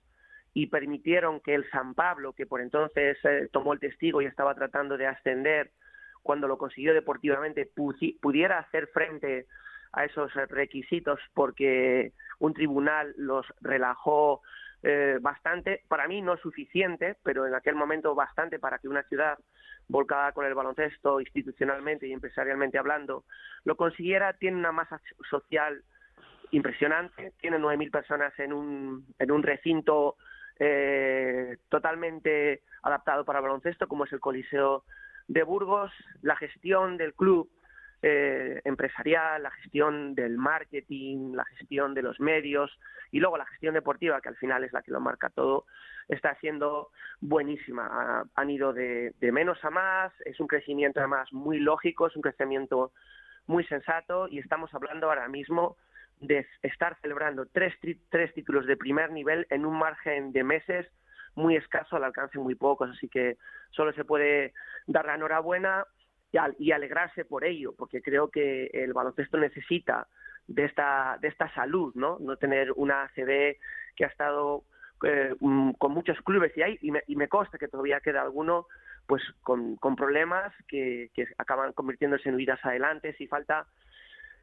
y 0.55 0.67
permitieron 0.67 1.39
que 1.39 1.53
el 1.53 1.69
San 1.69 1.93
Pablo, 1.93 2.33
que 2.33 2.47
por 2.47 2.61
entonces 2.61 3.15
eh, 3.23 3.47
tomó 3.53 3.73
el 3.73 3.79
testigo 3.79 4.23
y 4.23 4.25
estaba 4.25 4.55
tratando 4.55 4.97
de 4.97 5.05
ascender, 5.05 5.69
cuando 6.23 6.47
lo 6.47 6.57
consiguió 6.57 6.95
deportivamente, 6.95 7.69
pudiera 8.19 8.57
hacer 8.57 8.87
frente 8.87 9.45
a 9.91 10.05
esos 10.05 10.33
requisitos 10.33 11.19
porque 11.33 12.13
un 12.39 12.53
tribunal 12.53 13.13
los 13.17 13.45
relajó 13.61 14.41
eh, 14.81 15.17
bastante, 15.19 15.83
para 15.89 16.07
mí 16.07 16.21
no 16.21 16.37
suficiente, 16.37 17.17
pero 17.23 17.45
en 17.45 17.53
aquel 17.53 17.75
momento 17.75 18.15
bastante 18.15 18.59
para 18.59 18.79
que 18.79 18.87
una 18.87 19.03
ciudad 19.03 19.37
volcada 19.89 20.31
con 20.31 20.45
el 20.45 20.53
baloncesto 20.53 21.19
institucionalmente 21.19 22.07
y 22.07 22.13
empresarialmente 22.13 22.77
hablando 22.77 23.25
lo 23.65 23.75
consiguiera. 23.75 24.33
Tiene 24.33 24.57
una 24.57 24.71
masa 24.71 25.01
social 25.29 25.83
impresionante, 26.51 27.33
tiene 27.41 27.57
9.000 27.57 27.91
personas 27.91 28.39
en 28.39 28.53
un, 28.53 29.05
en 29.17 29.31
un 29.31 29.43
recinto 29.43 30.15
eh, 30.59 31.57
totalmente 31.67 32.61
adaptado 32.83 33.25
para 33.25 33.41
baloncesto, 33.41 33.87
como 33.87 34.05
es 34.05 34.13
el 34.13 34.19
Coliseo 34.19 34.85
de 35.27 35.43
Burgos. 35.43 35.91
La 36.21 36.35
gestión 36.37 36.97
del 36.97 37.13
club 37.13 37.49
eh, 38.01 38.61
empresarial, 38.63 39.43
la 39.43 39.51
gestión 39.51 40.15
del 40.15 40.37
marketing, 40.37 41.33
la 41.33 41.45
gestión 41.45 41.93
de 41.93 42.01
los 42.01 42.19
medios 42.19 42.71
y 43.11 43.19
luego 43.19 43.37
la 43.37 43.45
gestión 43.47 43.73
deportiva, 43.73 44.21
que 44.21 44.29
al 44.29 44.37
final 44.37 44.63
es 44.63 44.71
la 44.71 44.81
que 44.81 44.91
lo 44.91 45.01
marca 45.01 45.29
todo, 45.29 45.65
está 46.07 46.35
siendo 46.35 46.91
buenísima. 47.19 48.25
han 48.35 48.49
ido 48.49 48.71
de, 48.73 49.13
menos 49.19 49.63
a 49.65 49.69
más, 49.69 50.13
es 50.25 50.39
un 50.39 50.47
crecimiento 50.47 50.99
además 50.99 51.31
muy 51.33 51.59
lógico, 51.59 52.07
es 52.07 52.15
un 52.15 52.21
crecimiento 52.21 52.93
muy 53.47 53.65
sensato 53.65 54.27
y 54.29 54.39
estamos 54.39 54.73
hablando 54.73 55.07
ahora 55.07 55.27
mismo 55.27 55.75
de 56.21 56.45
estar 56.63 56.97
celebrando 57.01 57.47
tres, 57.47 57.73
tres 58.09 58.33
títulos 58.33 58.65
de 58.65 58.77
primer 58.77 59.11
nivel 59.11 59.45
en 59.49 59.65
un 59.65 59.77
margen 59.77 60.31
de 60.31 60.43
meses 60.43 60.87
muy 61.35 61.55
escaso, 61.55 61.95
al 61.95 62.03
alcance 62.03 62.37
muy 62.37 62.55
pocos, 62.55 62.89
así 62.89 63.07
que 63.07 63.37
solo 63.71 63.93
se 63.93 64.03
puede 64.05 64.53
dar 64.87 65.05
la 65.05 65.15
enhorabuena 65.15 65.85
y, 66.31 66.71
alegrarse 66.71 67.25
por 67.25 67.43
ello, 67.43 67.73
porque 67.77 68.01
creo 68.01 68.29
que 68.29 68.69
el 68.73 68.93
baloncesto 68.93 69.37
necesita 69.37 70.07
de 70.47 70.65
esta, 70.65 71.17
de 71.21 71.27
esta 71.27 71.51
salud, 71.53 71.93
¿no? 71.95 72.17
No 72.19 72.37
tener 72.37 72.71
una 72.75 73.03
ACB 73.03 73.57
que 73.95 74.05
ha 74.05 74.07
estado 74.07 74.63
eh, 75.03 75.33
mm, 75.39 75.71
con 75.71 75.91
muchos 75.91 76.19
clubes 76.21 76.55
y 76.57 76.61
hay, 76.61 76.77
y 76.81 76.91
me, 76.91 77.03
y 77.07 77.15
me 77.15 77.27
consta 77.27 77.57
que 77.57 77.67
todavía 77.67 77.99
queda 78.01 78.21
alguno 78.21 78.67
pues 79.07 79.23
con, 79.41 79.75
con 79.77 79.95
problemas 79.95 80.53
que, 80.67 81.09
que 81.15 81.27
acaban 81.37 81.73
convirtiéndose 81.73 82.29
en 82.29 82.35
huidas 82.35 82.63
adelante 82.63 83.13
si 83.13 83.25
falta 83.25 83.65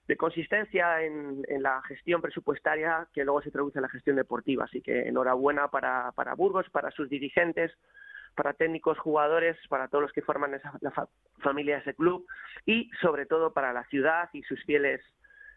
de 0.09 0.17
consistencia 0.17 1.03
en, 1.03 1.45
en, 1.49 1.63
la 1.63 1.83
gestión 1.83 2.21
presupuestaria 2.21 3.07
que 3.13 3.25
luego 3.25 3.43
se 3.43 3.51
traduce 3.51 3.79
en 3.79 3.83
la 3.83 3.89
gestión 3.89 4.17
deportiva. 4.17 4.65
Así 4.65 4.81
que 4.81 5.09
enhorabuena 5.09 5.69
para, 5.69 6.13
para 6.13 6.35
Burgos, 6.35 6.69
para 6.71 6.91
sus 6.91 7.09
dirigentes, 7.09 7.73
para 8.37 8.53
técnicos, 8.53 8.99
jugadores, 8.99 9.57
para 9.69 9.89
todos 9.89 10.03
los 10.03 10.13
que 10.13 10.23
forman 10.23 10.55
esa, 10.55 10.73
la 10.81 11.09
familia 11.39 11.77
de 11.77 11.81
ese 11.81 11.95
club 11.95 12.27
y 12.65 12.91
sobre 13.01 13.27
todo 13.27 13.53
para 13.53 13.73
la 13.73 13.85
ciudad 13.87 14.29
y 14.33 14.43
sus 14.43 14.63
fieles 14.65 15.01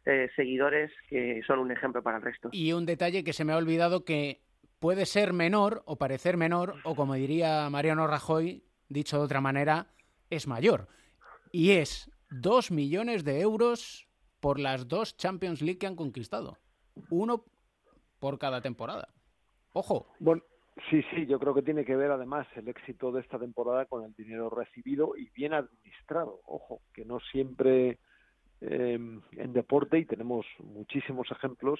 eh, 0.05 0.29
seguidores 0.35 0.91
que 1.09 1.41
son 1.45 1.59
un 1.59 1.71
ejemplo 1.71 2.01
para 2.01 2.17
el 2.17 2.23
resto. 2.23 2.49
Y 2.51 2.73
un 2.73 2.85
detalle 2.85 3.23
que 3.23 3.33
se 3.33 3.45
me 3.45 3.53
ha 3.53 3.57
olvidado 3.57 4.05
que 4.05 4.41
puede 4.79 5.05
ser 5.05 5.33
menor 5.33 5.83
o 5.85 5.97
parecer 5.97 6.37
menor 6.37 6.75
o 6.83 6.95
como 6.95 7.13
diría 7.13 7.69
Mariano 7.69 8.07
Rajoy, 8.07 8.63
dicho 8.87 9.17
de 9.17 9.23
otra 9.23 9.41
manera, 9.41 9.87
es 10.29 10.47
mayor. 10.47 10.87
Y 11.51 11.71
es 11.71 12.09
dos 12.29 12.71
millones 12.71 13.23
de 13.23 13.41
euros 13.41 14.07
por 14.39 14.59
las 14.59 14.87
dos 14.87 15.17
Champions 15.17 15.61
League 15.61 15.79
que 15.79 15.87
han 15.87 15.95
conquistado. 15.95 16.57
Uno 17.09 17.45
por 18.19 18.39
cada 18.39 18.61
temporada. 18.61 19.09
Ojo. 19.73 20.07
Bueno, 20.19 20.43
Sí, 20.87 21.03
sí, 21.11 21.25
yo 21.25 21.39
creo 21.39 21.53
que 21.53 21.61
tiene 21.61 21.83
que 21.83 21.95
ver 21.95 22.11
además 22.11 22.47
el 22.55 22.67
éxito 22.67 23.11
de 23.11 23.21
esta 23.21 23.37
temporada 23.37 23.85
con 23.85 24.05
el 24.05 24.13
dinero 24.13 24.49
recibido 24.49 25.15
y 25.17 25.29
bien 25.31 25.53
administrado. 25.53 26.41
Ojo, 26.45 26.81
que 26.93 27.05
no 27.05 27.19
siempre 27.19 27.97
em, 28.61 29.21
en 29.33 29.53
deporte, 29.53 29.99
y 29.99 30.05
tenemos 30.05 30.45
muchísimos 30.59 31.29
ejemplos, 31.31 31.79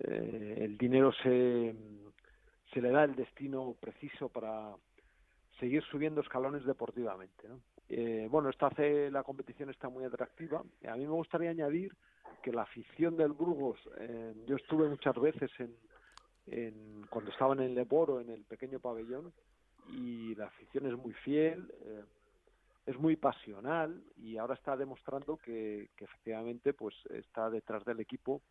eh, 0.00 0.58
el 0.60 0.78
dinero 0.78 1.12
se, 1.12 1.74
se 2.72 2.80
le 2.80 2.90
da 2.90 3.04
el 3.04 3.14
destino 3.14 3.76
preciso 3.80 4.28
para 4.28 4.74
seguir 5.58 5.82
subiendo 5.84 6.20
escalones 6.20 6.64
deportivamente. 6.64 7.48
Eh, 7.88 8.26
bueno, 8.30 8.48
esto 8.48 8.66
hace 8.66 9.10
la 9.10 9.22
competición 9.22 9.70
está 9.70 9.88
muy 9.88 10.04
atractiva. 10.04 10.62
A 10.88 10.96
mí 10.96 11.04
me 11.04 11.12
gustaría 11.12 11.50
añadir 11.50 11.92
que 12.42 12.52
la 12.52 12.62
afición 12.62 13.16
del 13.16 13.32
Burgos, 13.32 13.78
eh, 13.98 14.34
yo 14.46 14.56
estuve 14.56 14.88
muchas 14.88 15.14
veces 15.20 15.50
en 15.58 15.74
en, 16.46 17.06
cuando 17.08 17.30
estaba 17.30 17.54
en 17.54 17.60
el 17.60 17.74
Leporo, 17.74 18.20
en 18.20 18.30
el 18.30 18.44
pequeño 18.44 18.80
pabellón, 18.80 19.32
y 19.90 20.34
la 20.34 20.46
afición 20.46 20.86
es 20.86 20.96
muy 20.96 21.12
fiel, 21.12 21.72
eh, 21.84 22.04
es 22.86 22.98
muy 22.98 23.16
pasional 23.16 24.02
y 24.16 24.36
ahora 24.36 24.54
está 24.54 24.76
demostrando 24.76 25.36
que, 25.36 25.88
efectivamente 25.98 26.72
pues 26.72 26.94
está 27.10 27.48
detrás 27.48 27.84
del 27.84 28.00
equipo 28.00 28.42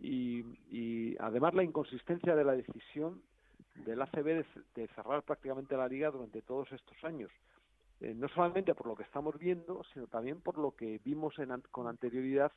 y, 0.00 0.44
y, 0.70 1.16
además 1.18 1.54
la 1.54 1.64
inconsistencia 1.64 2.36
de 2.36 2.44
la 2.44 2.52
decisión 2.52 3.20
del 3.84 4.02
ACB 4.02 4.44
de, 4.74 4.88
cerrar 4.94 5.22
prácticamente 5.22 5.76
la 5.76 5.88
liga 5.88 6.10
durante 6.10 6.42
todos 6.42 6.70
estos 6.72 7.02
años. 7.04 7.30
Eh, 8.00 8.14
no 8.14 8.28
solamente 8.28 8.74
por 8.74 8.86
lo 8.86 8.96
que 8.96 9.02
estamos 9.02 9.38
viendo, 9.38 9.82
sino 9.92 10.06
también 10.06 10.40
por 10.40 10.56
lo 10.58 10.74
que 10.74 11.00
vimos 11.04 11.38
en, 11.38 11.50
con 11.70 11.86
anterioridad 11.86 12.52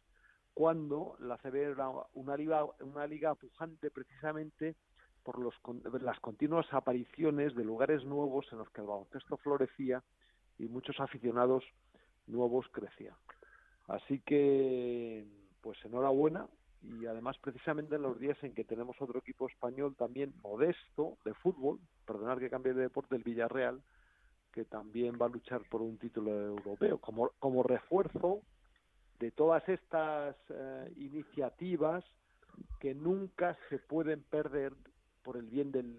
cuando 0.53 1.15
la 1.19 1.37
CB 1.37 1.55
era 1.55 1.89
una 2.13 2.37
liga, 2.37 2.65
una 2.81 3.07
liga 3.07 3.35
pujante 3.35 3.89
precisamente 3.91 4.75
por 5.23 5.39
los, 5.39 5.55
las 6.01 6.19
continuas 6.19 6.65
apariciones 6.71 7.55
de 7.55 7.63
lugares 7.63 8.03
nuevos 8.03 8.45
en 8.51 8.59
los 8.59 8.69
que 8.69 8.81
el 8.81 8.87
baloncesto 8.87 9.37
florecía 9.37 10.03
y 10.59 10.67
muchos 10.67 10.99
aficionados 10.99 11.63
nuevos 12.27 12.67
crecían. 12.71 13.15
Así 13.87 14.19
que, 14.19 15.25
pues 15.61 15.77
enhorabuena 15.85 16.47
y 16.81 17.05
además 17.05 17.37
precisamente 17.39 17.95
en 17.95 18.01
los 18.01 18.19
días 18.19 18.37
en 18.43 18.53
que 18.53 18.65
tenemos 18.65 19.01
otro 19.01 19.19
equipo 19.19 19.47
español 19.47 19.95
también 19.95 20.33
modesto 20.41 21.17
de 21.23 21.33
fútbol, 21.33 21.79
perdonar 22.05 22.39
que 22.39 22.49
cambie 22.49 22.73
de 22.73 22.81
deporte, 22.81 23.15
el 23.15 23.23
Villarreal, 23.23 23.81
que 24.51 24.65
también 24.65 25.17
va 25.19 25.27
a 25.27 25.29
luchar 25.29 25.61
por 25.69 25.81
un 25.81 25.97
título 25.97 26.31
europeo 26.31 26.99
como, 26.99 27.31
como 27.39 27.63
refuerzo 27.63 28.41
de 29.19 29.31
todas 29.31 29.67
estas 29.69 30.35
eh, 30.49 30.93
iniciativas 30.97 32.03
que 32.79 32.93
nunca 32.93 33.57
se 33.69 33.79
pueden 33.79 34.21
perder 34.23 34.73
por 35.23 35.37
el 35.37 35.47
bien 35.47 35.71
del 35.71 35.97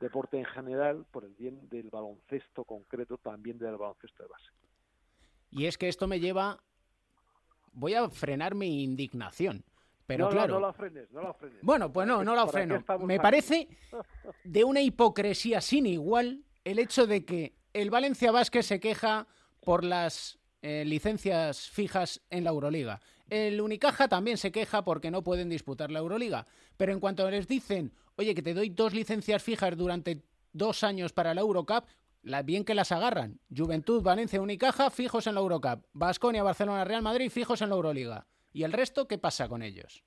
deporte 0.00 0.38
en 0.38 0.44
general, 0.44 1.04
por 1.10 1.24
el 1.24 1.34
bien 1.34 1.68
del 1.68 1.90
baloncesto 1.90 2.64
concreto, 2.64 3.18
también 3.18 3.58
del 3.58 3.76
baloncesto 3.76 4.22
de 4.22 4.28
base. 4.28 4.50
Y 5.50 5.66
es 5.66 5.76
que 5.76 5.88
esto 5.88 6.08
me 6.08 6.18
lleva, 6.18 6.62
voy 7.72 7.94
a 7.94 8.08
frenar 8.08 8.54
mi 8.54 8.82
indignación. 8.82 9.64
Pero 10.06 10.28
claro. 10.28 10.54
No, 10.54 10.60
la 10.60 10.72
frenes, 10.72 11.10
no 11.10 11.22
la 11.22 11.32
frenes. 11.32 11.58
Bueno, 11.62 11.92
pues 11.92 12.06
no, 12.06 12.24
no 12.24 12.34
la 12.34 12.46
freno. 12.46 12.82
Me 13.00 13.20
parece 13.20 13.68
de 14.44 14.64
una 14.64 14.80
hipocresía 14.80 15.60
sin 15.60 15.86
igual 15.86 16.44
el 16.64 16.78
hecho 16.78 17.06
de 17.06 17.24
que 17.24 17.54
el 17.72 17.90
Valencia 17.90 18.32
Vázquez 18.32 18.66
se 18.66 18.80
queja 18.80 19.26
por 19.60 19.84
las 19.84 20.38
eh, 20.62 20.84
licencias 20.84 21.68
fijas 21.68 22.22
en 22.30 22.44
la 22.44 22.50
Euroliga. 22.50 23.00
El 23.28 23.60
Unicaja 23.60 24.08
también 24.08 24.36
se 24.36 24.52
queja 24.52 24.84
porque 24.84 25.10
no 25.10 25.22
pueden 25.24 25.48
disputar 25.48 25.90
la 25.90 25.98
Euroliga. 25.98 26.46
Pero 26.76 26.92
en 26.92 27.00
cuanto 27.00 27.28
les 27.30 27.48
dicen, 27.48 27.92
oye, 28.16 28.34
que 28.34 28.42
te 28.42 28.54
doy 28.54 28.68
dos 28.70 28.94
licencias 28.94 29.42
fijas 29.42 29.76
durante 29.76 30.22
dos 30.52 30.84
años 30.84 31.12
para 31.12 31.34
la 31.34 31.40
Eurocup, 31.40 31.86
la, 32.22 32.42
bien 32.42 32.64
que 32.64 32.74
las 32.74 32.92
agarran. 32.92 33.40
Juventud, 33.54 34.02
Valencia, 34.02 34.40
Unicaja, 34.40 34.90
fijos 34.90 35.26
en 35.26 35.34
la 35.34 35.40
Eurocup. 35.40 35.84
Basconia, 35.92 36.42
Barcelona, 36.42 36.84
Real 36.84 37.02
Madrid, 37.02 37.30
fijos 37.30 37.60
en 37.62 37.70
la 37.70 37.74
Euroliga. 37.74 38.26
¿Y 38.52 38.62
el 38.62 38.72
resto 38.72 39.08
qué 39.08 39.18
pasa 39.18 39.48
con 39.48 39.62
ellos? 39.62 40.04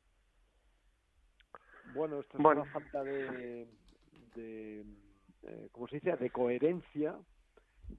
Bueno, 1.93 2.19
esto 2.19 2.37
es 2.37 2.45
una 2.45 2.65
falta 2.65 3.03
de, 3.03 3.67
de 4.35 4.85
eh, 5.43 5.69
¿cómo 5.71 5.87
se 5.87 5.95
dice?, 5.95 6.15
de 6.15 6.29
coherencia 6.29 7.15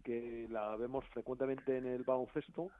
que 0.05 0.46
la 0.51 0.77
vemos 0.77 1.05
frecuentemente 1.07 1.77
en 1.77 1.87
el 1.87 2.03
baloncesto, 2.05 2.70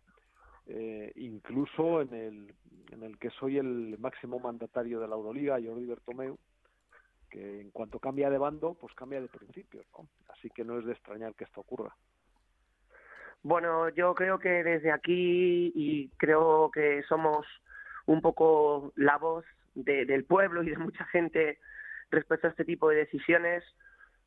eh, 0.67 1.13
incluso 1.17 2.03
en 2.03 2.15
el, 2.15 2.55
en 2.91 3.03
el 3.03 3.19
que 3.19 3.31
soy 3.31 3.59
el 3.59 3.97
máximo 3.99 4.39
mandatario 4.39 5.01
de 5.01 5.09
la 5.09 5.15
Euroliga, 5.15 5.61
Jordi 5.65 5.87
Bertomeu, 5.87 6.39
que 7.31 7.61
en 7.61 7.71
cuanto 7.71 7.99
cambia 7.99 8.31
de 8.31 8.39
bando, 8.39 8.75
pues 8.75 8.95
cambia 8.95 9.21
de 9.21 9.29
principios, 9.29 9.87
Así 10.29 10.51
que 10.51 10.65
no 10.65 10.79
es 10.79 10.85
de 10.85 10.93
extrañar 10.93 11.35
que 11.35 11.45
esto 11.45 11.61
ocurra. 11.61 11.95
Bueno, 13.43 13.89
yo 13.91 14.15
creo 14.15 14.39
que 14.39 14.65
desde 14.65 14.91
aquí 14.91 15.73
y 15.75 16.09
creo 16.17 16.71
que 16.73 17.03
somos 17.09 17.47
un 18.07 18.21
poco 18.21 18.93
la 18.97 19.19
voz 19.19 19.45
del 19.75 20.25
pueblo 20.25 20.63
y 20.63 20.71
de 20.71 20.79
mucha 20.79 21.05
gente 21.07 21.59
respecto 22.11 22.47
a 22.47 22.51
este 22.51 22.65
tipo 22.65 22.89
de 22.89 22.97
decisiones, 22.97 23.63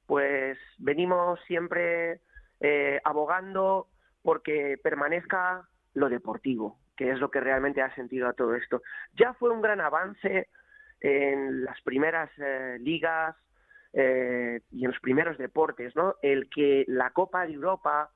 pues 0.06 0.58
venimos 0.78 1.40
siempre 1.48 2.22
eh, 2.60 3.00
abogando 3.04 3.88
porque 4.22 4.78
permanezca 4.82 5.68
lo 5.94 6.10
deportivo, 6.10 6.78
que 6.96 7.12
es 7.12 7.20
lo 7.20 7.32
que 7.32 7.40
realmente 7.40 7.82
ha 7.82 7.94
sentido 7.96 8.28
a 8.28 8.34
todo 8.34 8.56
esto. 8.56 8.82
Ya 9.14 9.34
fue 9.34 9.50
un 9.50 9.62
gran 9.62 9.82
avance 9.82 10.50
en 11.02 11.64
las 11.64 11.82
primeras 11.82 12.30
eh, 12.38 12.78
ligas 12.80 13.36
eh, 13.94 14.62
y 14.72 14.86
en 14.86 14.92
los 14.92 15.00
primeros 15.00 15.38
deportes, 15.38 15.96
¿no? 15.96 16.16
El 16.22 16.50
que 16.50 16.86
la 16.88 17.12
Copa 17.12 17.46
de 17.46 17.54
Europa 17.54 18.12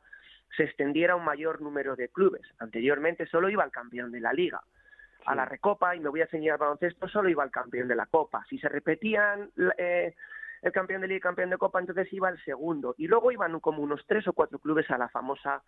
se 0.56 0.64
extendiera 0.64 1.14
a 1.14 1.16
un 1.16 1.26
mayor 1.26 1.62
número 1.62 1.96
de 1.96 2.10
clubes. 2.10 2.44
Anteriormente 2.60 3.26
solo 3.26 3.50
iba 3.50 3.64
el 3.64 3.72
campeón 3.72 4.12
de 4.12 4.20
la 4.20 4.34
liga. 4.34 4.62
A 5.26 5.36
la 5.36 5.46
recopa, 5.46 5.96
y 5.96 6.02
me 6.02 6.10
voy 6.10 6.20
a 6.20 6.26
enseñar 6.26 6.60
baloncesto, 6.60 7.08
solo 7.08 7.30
iba 7.30 7.46
el 7.46 7.50
campeón 7.50 7.88
de 7.88 7.96
la 7.96 8.06
copa. 8.08 8.46
Si 8.50 8.60
se 8.60 8.68
repetían 8.68 9.50
el 10.64 10.72
campeón 10.72 11.02
de 11.02 11.08
liga 11.08 11.18
y 11.18 11.22
campeón 11.22 11.50
de 11.50 11.58
copa, 11.58 11.80
entonces 11.80 12.12
iba 12.14 12.30
el 12.30 12.42
segundo. 12.44 12.96
Y 12.98 13.08
luego 13.08 13.32
iban 13.32 13.60
como 13.60 13.84
unos 13.84 14.04
tres 14.08 14.28
o 14.28 14.34
cuatro 14.34 14.60
clubes 14.60 14.90
a 14.90 14.98
la 14.98 15.10
famosa 15.10 15.62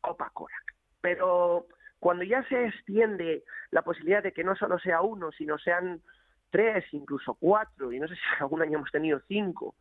Copa 0.00 0.30
Korak. 0.32 0.74
Pero 1.00 1.66
cuando 2.00 2.24
ya 2.24 2.42
se 2.48 2.66
extiende 2.66 3.44
la 3.70 3.82
posibilidad 3.82 4.22
de 4.22 4.32
que 4.32 4.42
no 4.42 4.56
solo 4.56 4.78
sea 4.78 5.02
uno, 5.02 5.30
sino 5.32 5.58
sean 5.58 6.00
tres, 6.50 6.84
incluso 6.92 7.34
cuatro, 7.34 7.92
y 7.92 8.00
no 8.00 8.08
sé 8.08 8.14
si 8.14 8.20
algún 8.40 8.62
año 8.62 8.78
hemos 8.78 8.90
tenido 8.90 9.20
cinco, 9.28 9.74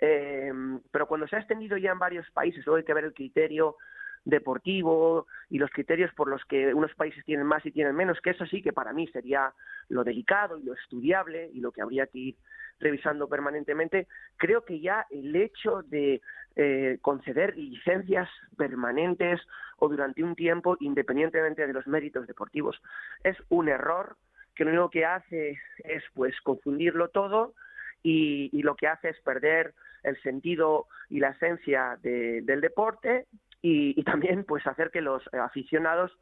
eh, 0.00 0.52
pero 0.90 1.06
cuando 1.06 1.28
se 1.28 1.36
ha 1.36 1.38
extendido 1.38 1.76
ya 1.76 1.92
en 1.92 1.98
varios 1.98 2.28
países, 2.32 2.66
luego 2.66 2.78
hay 2.78 2.84
que 2.84 2.94
ver 2.94 3.04
el 3.04 3.14
criterio 3.14 3.76
deportivo 4.24 5.26
y 5.48 5.58
los 5.58 5.70
criterios 5.70 6.12
por 6.14 6.28
los 6.28 6.44
que 6.44 6.74
unos 6.74 6.94
países 6.94 7.24
tienen 7.24 7.46
más 7.46 7.64
y 7.66 7.72
tienen 7.72 7.94
menos, 7.94 8.20
que 8.20 8.30
eso 8.30 8.46
sí 8.46 8.62
que 8.62 8.72
para 8.72 8.92
mí 8.92 9.06
sería 9.08 9.52
lo 9.88 10.04
delicado 10.04 10.58
y 10.58 10.64
lo 10.64 10.74
estudiable 10.74 11.50
y 11.52 11.60
lo 11.60 11.72
que 11.72 11.82
habría 11.82 12.06
que 12.06 12.18
ir 12.18 12.36
revisando 12.80 13.28
permanentemente, 13.28 14.06
creo 14.36 14.64
que 14.64 14.80
ya 14.80 15.06
el 15.10 15.34
hecho 15.36 15.82
de 15.82 16.20
eh, 16.56 16.98
conceder 17.00 17.56
licencias 17.56 18.28
permanentes 18.56 19.40
o 19.78 19.88
durante 19.88 20.22
un 20.22 20.34
tiempo, 20.34 20.76
independientemente 20.80 21.66
de 21.66 21.72
los 21.72 21.86
méritos 21.86 22.26
deportivos, 22.26 22.80
es 23.24 23.36
un 23.48 23.68
error 23.68 24.16
que 24.54 24.64
lo 24.64 24.70
único 24.70 24.90
que 24.90 25.06
hace 25.06 25.58
es 25.78 26.02
pues 26.14 26.38
confundirlo 26.42 27.08
todo 27.08 27.54
y, 28.02 28.60
lo 28.62 28.74
que 28.74 28.88
hace 28.88 29.10
es 29.10 29.20
perder 29.20 29.74
el 30.02 30.20
sentido 30.22 30.88
y 31.08 31.20
la 31.20 31.30
esencia 31.30 31.98
del 32.02 32.60
deporte 32.60 33.26
y, 33.62 34.02
también 34.04 34.44
pues 34.44 34.66
hacer 34.66 34.90
que 34.90 35.00
los 35.00 35.22
aficionados 35.32 36.12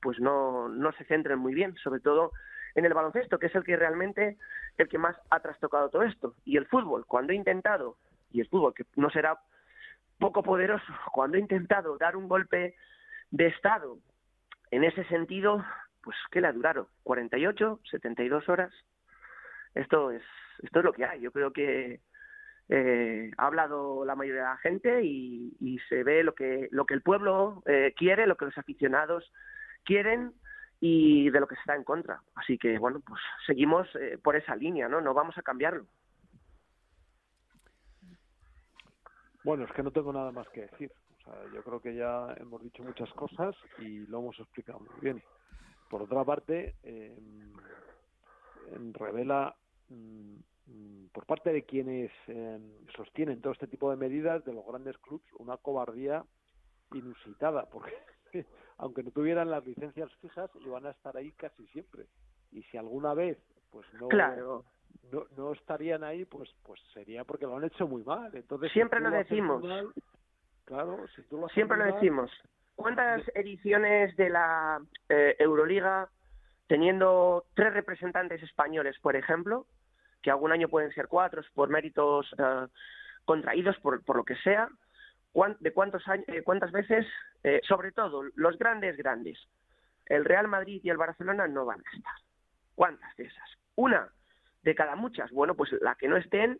pues 0.00 0.20
no, 0.20 0.68
no 0.68 0.92
se 0.92 1.04
centren 1.04 1.38
muy 1.38 1.54
bien, 1.54 1.74
sobre 1.76 2.00
todo 2.00 2.32
en 2.74 2.84
el 2.84 2.94
baloncesto, 2.94 3.38
que 3.38 3.46
es 3.46 3.54
el 3.54 3.64
que 3.64 3.76
realmente 3.76 4.36
el 4.78 4.88
que 4.88 4.98
más 4.98 5.16
ha 5.30 5.40
trastocado 5.40 5.88
todo 5.90 6.02
esto. 6.02 6.34
Y 6.44 6.56
el 6.56 6.66
fútbol, 6.66 7.06
cuando 7.06 7.32
ha 7.32 7.36
intentado, 7.36 7.96
y 8.30 8.40
el 8.40 8.48
fútbol 8.48 8.74
que 8.74 8.84
no 8.96 9.10
será 9.10 9.38
poco 10.18 10.42
poderoso, 10.42 10.92
cuando 11.12 11.36
ha 11.36 11.40
intentado 11.40 11.96
dar 11.98 12.16
un 12.16 12.28
golpe 12.28 12.74
de 13.30 13.46
estado 13.46 13.98
en 14.70 14.84
ese 14.84 15.04
sentido, 15.04 15.64
pues 16.02 16.16
¿qué 16.30 16.40
le 16.40 16.48
ha 16.48 16.52
durado? 16.52 16.88
48, 17.02 17.80
72 17.90 18.48
horas. 18.48 18.72
Esto 19.74 20.10
es 20.10 20.22
esto 20.62 20.80
es 20.80 20.84
lo 20.84 20.92
que 20.92 21.04
hay. 21.04 21.20
Yo 21.20 21.32
creo 21.32 21.52
que 21.52 22.00
eh, 22.68 23.30
ha 23.36 23.46
hablado 23.46 24.04
la 24.04 24.14
mayoría 24.14 24.42
de 24.42 24.48
la 24.48 24.56
gente 24.58 25.02
y, 25.02 25.78
se 25.88 26.04
ve 26.04 26.22
lo 26.22 26.34
que, 26.34 26.68
lo 26.70 26.84
que 26.84 26.94
el 26.94 27.02
pueblo 27.02 27.62
eh, 27.66 27.94
quiere, 27.96 28.26
lo 28.26 28.36
que 28.36 28.44
los 28.44 28.58
aficionados 28.58 29.32
quieren 29.84 30.32
y 30.80 31.28
de 31.30 31.40
lo 31.40 31.46
que 31.46 31.54
se 31.56 31.60
está 31.60 31.76
en 31.76 31.84
contra. 31.84 32.22
Así 32.34 32.58
que, 32.58 32.78
bueno, 32.78 33.00
pues 33.06 33.20
seguimos 33.46 33.86
eh, 33.96 34.18
por 34.22 34.36
esa 34.36 34.56
línea, 34.56 34.88
¿no? 34.88 35.00
No 35.00 35.14
vamos 35.14 35.36
a 35.36 35.42
cambiarlo. 35.42 35.86
Bueno, 39.44 39.64
es 39.64 39.72
que 39.72 39.82
no 39.82 39.90
tengo 39.90 40.12
nada 40.12 40.32
más 40.32 40.48
que 40.48 40.62
decir. 40.62 40.90
O 41.18 41.24
sea, 41.24 41.34
yo 41.54 41.62
creo 41.62 41.80
que 41.80 41.94
ya 41.94 42.34
hemos 42.38 42.62
dicho 42.62 42.82
muchas 42.82 43.10
cosas 43.12 43.54
y 43.78 44.06
lo 44.06 44.20
hemos 44.20 44.38
explicado 44.38 44.80
muy 44.80 45.00
bien. 45.00 45.22
Por 45.88 46.02
otra 46.02 46.24
parte, 46.24 46.76
eh, 46.82 47.18
revela 48.92 49.54
mm, 49.88 50.36
por 51.12 51.26
parte 51.26 51.52
de 51.52 51.64
quienes 51.64 52.10
em, 52.28 52.62
sostienen 52.96 53.40
todo 53.40 53.52
este 53.52 53.66
tipo 53.66 53.90
de 53.90 53.96
medidas 53.96 54.44
de 54.44 54.52
los 54.52 54.64
grandes 54.64 54.96
clubes 54.98 55.26
una 55.38 55.56
cobardía 55.56 56.24
inusitada, 56.92 57.68
porque 57.70 57.92
aunque 58.80 59.02
no 59.02 59.10
tuvieran 59.10 59.50
las 59.50 59.64
licencias 59.66 60.10
fijas, 60.22 60.50
iban 60.64 60.86
a 60.86 60.90
estar 60.90 61.16
ahí 61.16 61.30
casi 61.32 61.66
siempre. 61.68 62.06
Y 62.50 62.62
si 62.64 62.78
alguna 62.78 63.14
vez 63.14 63.38
pues 63.70 63.86
no, 63.94 64.64
no, 65.36 65.52
estarían 65.52 66.02
ahí, 66.02 66.24
pues 66.24 66.50
pues 66.64 66.80
sería 66.92 67.24
porque 67.24 67.46
lo 67.46 67.56
han 67.56 67.64
hecho 67.64 67.86
muy 67.86 68.02
mal. 68.02 68.34
Entonces 68.34 68.72
siempre 68.72 69.00
lo, 69.00 69.10
decimos. 69.10 69.62
claro, 70.64 71.06
si 71.14 71.22
tú 71.24 71.38
lo 71.38 71.48
siempre 71.48 71.76
lo 71.76 71.84
decimos. 71.84 72.30
¿Cuántas 72.74 73.22
ediciones 73.34 74.16
de 74.16 74.30
la 74.30 74.80
eh, 75.08 75.36
Euroliga 75.38 76.08
teniendo 76.66 77.44
tres 77.54 77.74
representantes 77.74 78.42
españoles, 78.42 78.96
por 79.02 79.14
ejemplo, 79.14 79.66
que 80.22 80.30
algún 80.30 80.52
año 80.52 80.68
pueden 80.68 80.90
ser 80.92 81.06
cuatro 81.06 81.42
por 81.54 81.68
méritos 81.68 82.34
eh, 82.38 82.66
contraídos 83.26 83.76
por, 83.80 84.02
por 84.04 84.16
lo 84.16 84.24
que 84.24 84.36
sea, 84.36 84.68
de 85.60 85.72
cuántos 85.72 86.06
años, 86.08 86.24
eh, 86.28 86.42
cuántas 86.42 86.72
veces, 86.72 87.06
eh, 87.44 87.60
sobre 87.66 87.92
todo 87.92 88.24
los 88.34 88.58
grandes 88.58 88.96
grandes, 88.96 89.38
el 90.06 90.24
Real 90.24 90.48
Madrid 90.48 90.80
y 90.82 90.90
el 90.90 90.96
Barcelona 90.96 91.46
no 91.46 91.64
van 91.64 91.80
a 91.80 91.96
estar. 91.96 92.14
¿Cuántas 92.74 93.14
de 93.16 93.24
esas? 93.24 93.50
Una 93.76 94.08
de 94.62 94.74
cada 94.74 94.96
muchas. 94.96 95.30
Bueno, 95.30 95.54
pues 95.54 95.70
la 95.80 95.94
que 95.94 96.08
no 96.08 96.16
estén 96.16 96.58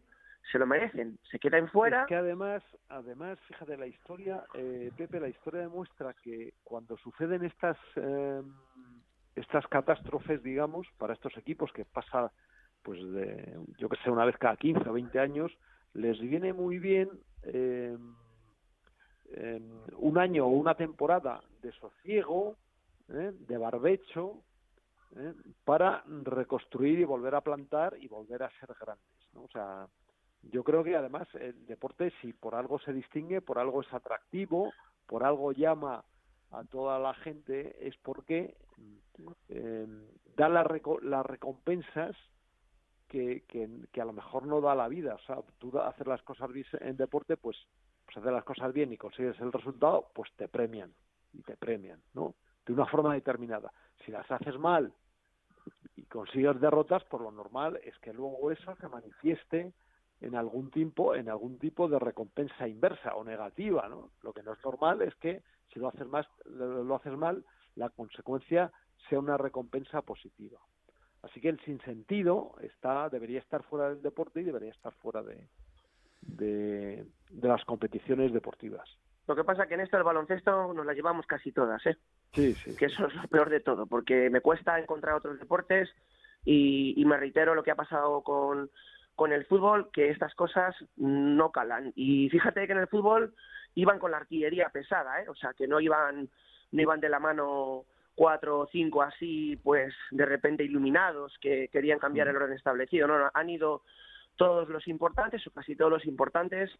se 0.52 0.58
lo 0.58 0.66
merecen, 0.66 1.18
se 1.30 1.38
quedan 1.38 1.68
fuera. 1.68 2.02
Es 2.02 2.08
que 2.08 2.16
además, 2.16 2.62
además, 2.88 3.38
fíjate, 3.46 3.76
la 3.76 3.86
historia, 3.86 4.42
Pepe, 4.96 5.20
la 5.20 5.28
historia 5.28 5.60
demuestra 5.60 6.14
que 6.22 6.54
cuando 6.64 6.96
suceden 6.96 7.44
estas 7.44 7.76
estas 9.36 9.66
catástrofes, 9.68 10.42
digamos, 10.42 10.86
para 10.98 11.14
estos 11.14 11.36
equipos 11.36 11.72
que 11.72 11.84
pasa 11.84 12.32
pues 12.82 12.98
de, 13.12 13.58
yo 13.78 13.88
que 13.88 13.96
sé, 14.02 14.10
una 14.10 14.24
vez 14.24 14.36
cada 14.38 14.56
15 14.56 14.88
o 14.88 14.92
20 14.92 15.18
años, 15.18 15.52
les 15.92 16.18
viene 16.20 16.52
muy 16.52 16.78
bien 16.78 17.10
eh, 17.42 17.96
un 19.96 20.18
año 20.18 20.46
o 20.46 20.50
una 20.50 20.74
temporada 20.74 21.42
de 21.62 21.72
sosiego, 21.72 22.56
¿eh? 23.08 23.32
de 23.32 23.58
barbecho, 23.58 24.42
¿eh? 25.16 25.34
para 25.64 26.02
reconstruir 26.06 26.98
y 27.00 27.04
volver 27.04 27.34
a 27.34 27.40
plantar 27.40 27.96
y 28.00 28.08
volver 28.08 28.42
a 28.42 28.50
ser 28.58 28.74
grandes. 28.80 29.28
¿no? 29.34 29.42
O 29.44 29.48
sea, 29.48 29.86
yo 30.42 30.64
creo 30.64 30.82
que 30.82 30.96
además 30.96 31.28
el 31.34 31.66
deporte, 31.66 32.12
si 32.20 32.32
por 32.32 32.54
algo 32.54 32.78
se 32.78 32.92
distingue, 32.92 33.40
por 33.40 33.58
algo 33.58 33.82
es 33.82 33.92
atractivo, 33.92 34.72
por 35.06 35.24
algo 35.24 35.52
llama 35.52 36.04
a 36.50 36.64
toda 36.64 36.98
la 36.98 37.14
gente, 37.14 37.76
es 37.86 37.96
porque 37.98 38.56
da 40.36 40.48
las 40.48 41.26
recompensas 41.26 42.16
que, 43.10 43.42
que, 43.92 44.00
a 44.00 44.04
lo 44.04 44.12
mejor 44.12 44.46
no 44.46 44.60
da 44.60 44.74
la 44.74 44.88
vida. 44.88 45.14
O 45.14 45.18
sea, 45.20 45.36
tú 45.58 45.76
hacer 45.78 46.06
las 46.06 46.22
cosas 46.22 46.50
en 46.80 46.96
deporte, 46.96 47.36
pues, 47.36 47.56
pues 48.10 48.24
hacer 48.24 48.32
las 48.32 48.44
cosas 48.44 48.72
bien 48.72 48.92
y 48.92 48.96
consigues 48.96 49.38
el 49.38 49.52
resultado, 49.52 50.10
pues 50.12 50.32
te 50.36 50.48
premian. 50.48 50.92
Y 51.32 51.42
te 51.42 51.56
premian, 51.56 52.02
¿no? 52.12 52.34
De 52.66 52.72
una 52.72 52.86
forma 52.86 53.14
determinada. 53.14 53.72
Si 54.04 54.10
las 54.10 54.28
haces 54.32 54.58
mal 54.58 54.92
y 55.94 56.02
consigues 56.06 56.60
derrotas, 56.60 57.04
por 57.04 57.20
lo 57.20 57.30
normal 57.30 57.78
es 57.84 57.96
que 58.00 58.12
luego 58.12 58.50
eso 58.50 58.74
se 58.80 58.88
manifieste 58.88 59.72
en 60.20 60.34
algún 60.34 60.72
tipo, 60.72 61.14
en 61.14 61.28
algún 61.28 61.56
tipo 61.60 61.88
de 61.88 62.00
recompensa 62.00 62.66
inversa 62.66 63.14
o 63.14 63.22
negativa, 63.22 63.88
¿no? 63.88 64.10
Lo 64.22 64.32
que 64.32 64.42
no 64.42 64.54
es 64.54 64.64
normal 64.64 65.02
es 65.02 65.14
que 65.14 65.44
si 65.72 65.78
lo 65.78 65.86
haces 65.86 66.08
más, 66.08 66.26
lo 66.46 66.96
haces 66.96 67.16
mal, 67.16 67.44
la 67.76 67.90
consecuencia 67.90 68.72
sea 69.08 69.20
una 69.20 69.36
recompensa 69.36 70.02
positiva. 70.02 70.58
Así 71.22 71.40
que 71.40 71.48
el 71.48 71.60
sinsentido 71.60 72.56
está, 72.60 73.08
debería 73.08 73.38
estar 73.38 73.62
fuera 73.62 73.90
del 73.90 74.02
deporte 74.02 74.40
y 74.40 74.44
debería 74.44 74.70
estar 74.70 74.92
fuera 74.94 75.22
de, 75.22 75.46
de, 76.22 77.04
las 77.42 77.64
competiciones 77.64 78.32
deportivas. 78.32 78.88
Lo 79.26 79.36
que 79.36 79.44
pasa 79.44 79.62
es 79.62 79.68
que 79.68 79.74
en 79.74 79.80
esto 79.80 79.96
del 79.96 80.04
baloncesto 80.04 80.72
nos 80.72 80.84
la 80.84 80.92
llevamos 80.92 81.26
casi 81.26 81.52
todas, 81.52 81.84
¿eh? 81.86 81.96
Sí, 82.32 82.54
sí. 82.54 82.76
Que 82.76 82.86
eso 82.86 83.06
es 83.06 83.14
lo 83.14 83.28
peor 83.28 83.50
de 83.50 83.60
todo, 83.60 83.86
porque 83.86 84.28
me 84.30 84.40
cuesta 84.40 84.78
encontrar 84.78 85.14
otros 85.14 85.38
deportes 85.38 85.88
y, 86.44 87.02
me 87.06 87.16
reitero 87.16 87.54
lo 87.54 87.62
que 87.62 87.70
ha 87.70 87.76
pasado 87.76 88.22
con, 88.22 88.70
con 89.14 89.32
el 89.32 89.44
fútbol, 89.44 89.90
que 89.92 90.10
estas 90.10 90.34
cosas 90.34 90.74
no 90.96 91.52
calan. 91.52 91.92
Y 91.94 92.28
fíjate 92.30 92.66
que 92.66 92.72
en 92.72 92.78
el 92.78 92.88
fútbol 92.88 93.34
iban 93.74 93.98
con 93.98 94.10
la 94.10 94.16
artillería 94.16 94.70
pesada, 94.70 95.22
¿eh? 95.22 95.28
O 95.28 95.34
sea, 95.34 95.52
que 95.52 95.68
no 95.68 95.80
iban, 95.80 96.28
no 96.72 96.82
iban 96.82 97.00
de 97.00 97.08
la 97.08 97.20
mano 97.20 97.84
cuatro 98.14 98.60
o 98.60 98.66
cinco 98.66 99.02
así, 99.02 99.58
pues 99.62 99.94
de 100.10 100.26
repente 100.26 100.64
iluminados 100.64 101.38
que 101.40 101.68
querían 101.68 101.98
cambiar 101.98 102.28
el 102.28 102.36
orden 102.36 102.56
establecido. 102.56 103.06
No, 103.06 103.18
no, 103.18 103.30
han 103.32 103.48
ido 103.50 103.82
todos 104.40 104.70
los 104.70 104.88
importantes 104.88 105.46
o 105.46 105.50
casi 105.50 105.76
todos 105.76 105.90
los 105.90 106.06
importantes 106.06 106.70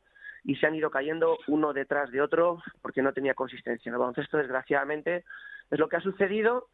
y 0.45 0.57
se 0.57 0.67
han 0.67 0.75
ido 0.75 0.91
cayendo 0.91 1.37
uno 1.47 1.75
detrás 1.75 2.11
de 2.11 2.23
otro 2.23 2.63
porque 2.81 3.03
no 3.03 3.13
tenía 3.13 3.35
consistencia. 3.35 3.91
En 3.91 3.95
el 3.95 3.99
baloncesto, 3.99 4.39
desgraciadamente, 4.39 5.25
es 5.71 5.79
lo 5.79 5.87
que 5.87 5.97
ha 5.97 6.01
sucedido 6.01 6.69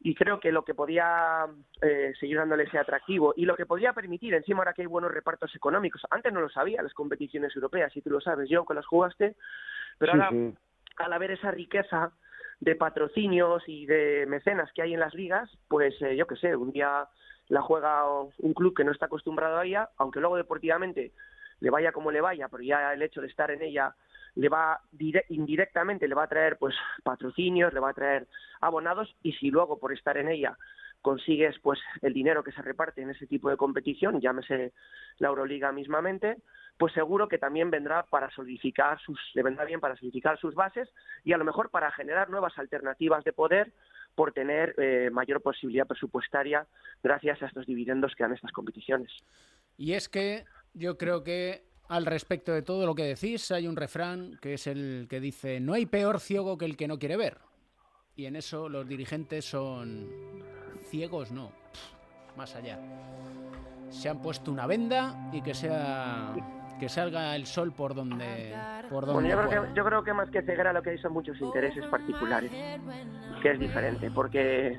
y 0.00 0.16
creo 0.16 0.40
que 0.40 0.50
lo 0.50 0.64
que 0.64 0.74
podía 0.74 1.46
eh, 1.80 2.12
seguir 2.18 2.38
dándole 2.38 2.64
ese 2.64 2.76
atractivo 2.76 3.34
y 3.36 3.44
lo 3.44 3.54
que 3.54 3.66
podría 3.66 3.92
permitir, 3.92 4.34
encima 4.34 4.58
ahora 4.58 4.72
que 4.72 4.82
hay 4.82 4.88
buenos 4.88 5.12
repartos 5.12 5.54
económicos, 5.54 6.02
antes 6.10 6.32
no 6.32 6.40
lo 6.40 6.48
sabía 6.48 6.82
las 6.82 6.92
competiciones 6.92 7.54
europeas, 7.54 7.92
si 7.92 8.02
tú 8.02 8.10
lo 8.10 8.20
sabes, 8.20 8.50
yo 8.50 8.66
que 8.66 8.74
las 8.74 8.84
jugaste, 8.84 9.36
pero 9.96 10.10
ahora 10.10 10.30
al 10.96 11.12
haber 11.12 11.30
esa 11.30 11.52
riqueza 11.52 12.10
de 12.58 12.74
patrocinios 12.74 13.62
y 13.68 13.86
de 13.86 14.26
mecenas 14.26 14.72
que 14.72 14.82
hay 14.82 14.92
en 14.92 15.00
las 15.00 15.14
ligas, 15.14 15.48
pues 15.68 15.94
eh, 16.02 16.16
yo 16.16 16.26
qué 16.26 16.34
sé, 16.34 16.56
un 16.56 16.72
día 16.72 17.06
la 17.48 17.62
juega 17.62 18.04
un 18.10 18.54
club 18.54 18.74
que 18.74 18.84
no 18.84 18.92
está 18.92 19.06
acostumbrado 19.06 19.58
a 19.58 19.64
ella, 19.64 19.90
aunque 19.96 20.20
luego 20.20 20.36
deportivamente 20.36 21.12
le 21.60 21.70
vaya 21.70 21.92
como 21.92 22.10
le 22.10 22.20
vaya, 22.20 22.48
pero 22.48 22.62
ya 22.62 22.92
el 22.92 23.02
hecho 23.02 23.20
de 23.20 23.28
estar 23.28 23.50
en 23.50 23.62
ella 23.62 23.94
le 24.34 24.48
va 24.50 24.80
indirectamente 25.30 26.06
le 26.06 26.14
va 26.14 26.24
a 26.24 26.28
traer 26.28 26.58
pues 26.58 26.74
patrocinios, 27.02 27.72
le 27.72 27.80
va 27.80 27.90
a 27.90 27.94
traer 27.94 28.28
abonados 28.60 29.16
y 29.22 29.32
si 29.32 29.50
luego 29.50 29.78
por 29.78 29.92
estar 29.92 30.18
en 30.18 30.28
ella 30.28 30.56
consigues 31.00 31.58
pues 31.60 31.78
el 32.02 32.12
dinero 32.12 32.42
que 32.42 32.52
se 32.52 32.62
reparte 32.62 33.00
en 33.00 33.10
ese 33.10 33.26
tipo 33.26 33.48
de 33.48 33.56
competición, 33.56 34.20
llámese 34.20 34.72
la 35.18 35.28
Euroliga 35.28 35.72
mismamente, 35.72 36.38
pues 36.78 36.92
seguro 36.92 37.28
que 37.28 37.38
también 37.38 37.70
vendrá 37.70 38.02
para 38.04 38.30
solidificar 38.30 38.98
sus, 39.00 39.18
le 39.34 39.42
vendrá 39.42 39.64
bien 39.64 39.80
para 39.80 39.96
solidificar 39.96 40.38
sus 40.38 40.54
bases 40.54 40.92
y 41.24 41.32
a 41.32 41.38
lo 41.38 41.44
mejor 41.44 41.70
para 41.70 41.90
generar 41.92 42.28
nuevas 42.28 42.58
alternativas 42.58 43.24
de 43.24 43.32
poder 43.32 43.72
por 44.16 44.32
tener 44.32 44.74
eh, 44.78 45.10
mayor 45.12 45.40
posibilidad 45.40 45.86
presupuestaria 45.86 46.66
gracias 47.02 47.40
a 47.42 47.46
estos 47.46 47.66
dividendos 47.66 48.14
que 48.16 48.24
dan 48.24 48.32
estas 48.32 48.50
competiciones. 48.50 49.12
Y 49.76 49.92
es 49.92 50.08
que 50.08 50.44
yo 50.74 50.98
creo 50.98 51.22
que 51.22 51.62
al 51.88 52.06
respecto 52.06 52.52
de 52.52 52.62
todo 52.62 52.86
lo 52.86 52.96
que 52.96 53.04
decís 53.04 53.52
hay 53.52 53.68
un 53.68 53.76
refrán 53.76 54.38
que 54.42 54.54
es 54.54 54.66
el 54.66 55.06
que 55.08 55.20
dice 55.20 55.60
no 55.60 55.74
hay 55.74 55.86
peor 55.86 56.18
ciego 56.18 56.58
que 56.58 56.64
el 56.64 56.76
que 56.76 56.88
no 56.88 56.98
quiere 56.98 57.16
ver. 57.16 57.38
Y 58.16 58.24
en 58.24 58.34
eso 58.34 58.68
los 58.68 58.88
dirigentes 58.88 59.44
son 59.44 60.08
ciegos, 60.88 61.30
no, 61.30 61.52
más 62.36 62.56
allá. 62.56 62.78
Se 63.90 64.08
han 64.08 64.22
puesto 64.22 64.50
una 64.50 64.66
venda 64.66 65.30
y 65.32 65.42
que 65.42 65.54
sea 65.54 66.34
que 66.78 66.88
salga 66.88 67.34
el 67.36 67.46
sol 67.46 67.72
por 67.72 67.94
donde 67.94 68.54
por 68.90 69.06
donde 69.06 69.30
yo, 69.30 69.36
creo 69.36 69.62
que, 69.62 69.74
yo 69.74 69.84
creo 69.84 70.04
que 70.04 70.12
más 70.12 70.30
que 70.30 70.42
ceguera 70.42 70.72
lo 70.72 70.82
que 70.82 70.90
hay 70.90 70.98
son 70.98 71.12
muchos 71.12 71.40
intereses 71.40 71.84
particulares 71.86 72.50
que 73.42 73.50
es 73.50 73.58
diferente 73.58 74.10
porque 74.10 74.78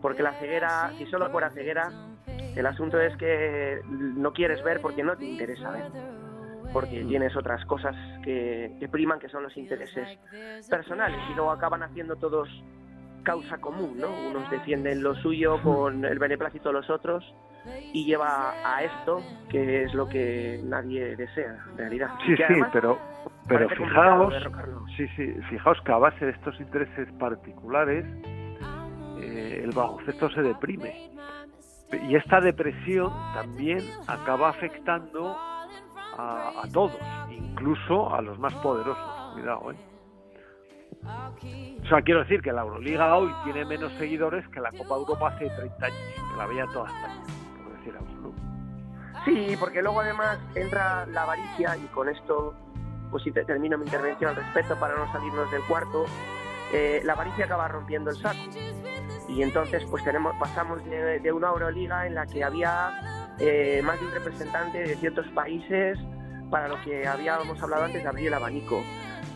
porque 0.00 0.22
la 0.22 0.32
ceguera 0.34 0.92
si 0.98 1.06
solo 1.06 1.30
fuera 1.30 1.50
ceguera 1.50 1.90
el 2.26 2.66
asunto 2.66 3.00
es 3.00 3.16
que 3.16 3.80
no 3.88 4.32
quieres 4.32 4.62
ver 4.62 4.80
porque 4.80 5.02
no 5.02 5.16
te 5.16 5.26
interesa 5.26 5.70
ver 5.70 5.90
porque 6.72 7.04
tienes 7.04 7.36
otras 7.36 7.64
cosas 7.66 7.94
que, 8.24 8.74
que 8.80 8.88
priman 8.88 9.20
que 9.20 9.28
son 9.28 9.42
los 9.42 9.56
intereses 9.56 10.18
personales 10.68 11.20
y 11.30 11.34
luego 11.34 11.50
acaban 11.50 11.82
haciendo 11.82 12.16
todos 12.16 12.48
causa 13.24 13.58
común, 13.58 13.98
¿no? 13.98 14.08
Unos 14.30 14.48
defienden 14.50 15.02
lo 15.02 15.14
suyo 15.16 15.60
con 15.62 16.04
el 16.04 16.18
beneplácito 16.18 16.68
de 16.68 16.74
los 16.74 16.90
otros 16.90 17.24
y 17.92 18.04
lleva 18.04 18.52
a 18.64 18.84
esto 18.84 19.22
que 19.48 19.84
es 19.84 19.94
lo 19.94 20.06
que 20.08 20.60
nadie 20.62 21.16
desea 21.16 21.64
en 21.70 21.78
realidad. 21.78 22.10
Sí, 22.24 22.36
sí, 22.36 22.60
pero 22.72 22.98
pero 23.48 23.68
fijaos, 23.70 24.34
sí, 24.96 25.06
sí, 25.16 25.34
fijaos 25.48 25.80
que 25.84 25.92
a 25.92 25.98
base 25.98 26.26
de 26.26 26.32
estos 26.32 26.58
intereses 26.60 27.10
particulares 27.18 28.04
eh, 29.18 29.60
el 29.64 29.70
baloncesto 29.70 30.30
se 30.30 30.42
deprime 30.42 31.10
y 32.08 32.16
esta 32.16 32.40
depresión 32.40 33.12
también 33.34 33.80
acaba 34.06 34.50
afectando 34.50 35.36
a, 36.16 36.52
a 36.62 36.68
todos, 36.72 36.98
incluso 37.30 38.14
a 38.14 38.20
los 38.20 38.38
más 38.38 38.54
poderosos. 38.54 39.32
Cuidado, 39.34 39.72
¿eh? 39.72 39.93
O 41.04 41.86
sea, 41.86 42.00
quiero 42.00 42.20
decir 42.20 42.40
que 42.40 42.52
la 42.52 42.62
Euroliga 42.62 43.14
hoy 43.16 43.30
tiene 43.44 43.64
menos 43.64 43.92
seguidores 43.98 44.46
que 44.48 44.60
la 44.60 44.70
Copa 44.70 44.94
Europa 44.94 45.28
hace 45.28 45.50
30 45.50 45.86
años, 45.86 45.98
que 46.30 46.36
la 46.38 46.46
veía 46.46 46.66
toda 46.72 46.86
España, 46.88 47.22
por 47.62 47.76
decir 47.76 47.94
algo. 47.94 48.34
Sí, 49.24 49.56
porque 49.60 49.82
luego 49.82 50.00
además 50.00 50.38
entra 50.54 51.06
la 51.06 51.22
avaricia 51.24 51.76
y 51.76 51.86
con 51.88 52.08
esto, 52.08 52.54
pues 53.10 53.22
si 53.22 53.32
te 53.32 53.44
termino 53.44 53.76
mi 53.76 53.84
intervención 53.84 54.30
al 54.30 54.36
respecto 54.36 54.78
para 54.78 54.96
no 54.96 55.10
salirnos 55.12 55.50
del 55.50 55.62
cuarto, 55.64 56.06
eh, 56.72 57.02
la 57.04 57.12
avaricia 57.12 57.44
acaba 57.44 57.68
rompiendo 57.68 58.10
el 58.10 58.16
saco. 58.16 58.38
Y 59.28 59.42
entonces 59.42 59.84
pues 59.90 60.02
tenemos 60.04 60.34
pasamos 60.36 60.82
de, 60.84 61.32
una 61.32 61.48
Euroliga 61.48 62.06
en 62.06 62.14
la 62.14 62.26
que 62.26 62.44
había 62.44 63.34
eh, 63.38 63.82
más 63.84 64.00
de 64.00 64.06
un 64.06 64.12
representante 64.12 64.78
de 64.78 64.96
ciertos 64.96 65.26
países 65.28 65.98
para 66.50 66.68
lo 66.68 66.80
que 66.82 67.06
habíamos 67.06 67.62
hablado 67.62 67.84
antes 67.84 68.02
de 68.02 68.08
abrir 68.08 68.28
el 68.28 68.34
abanico 68.34 68.82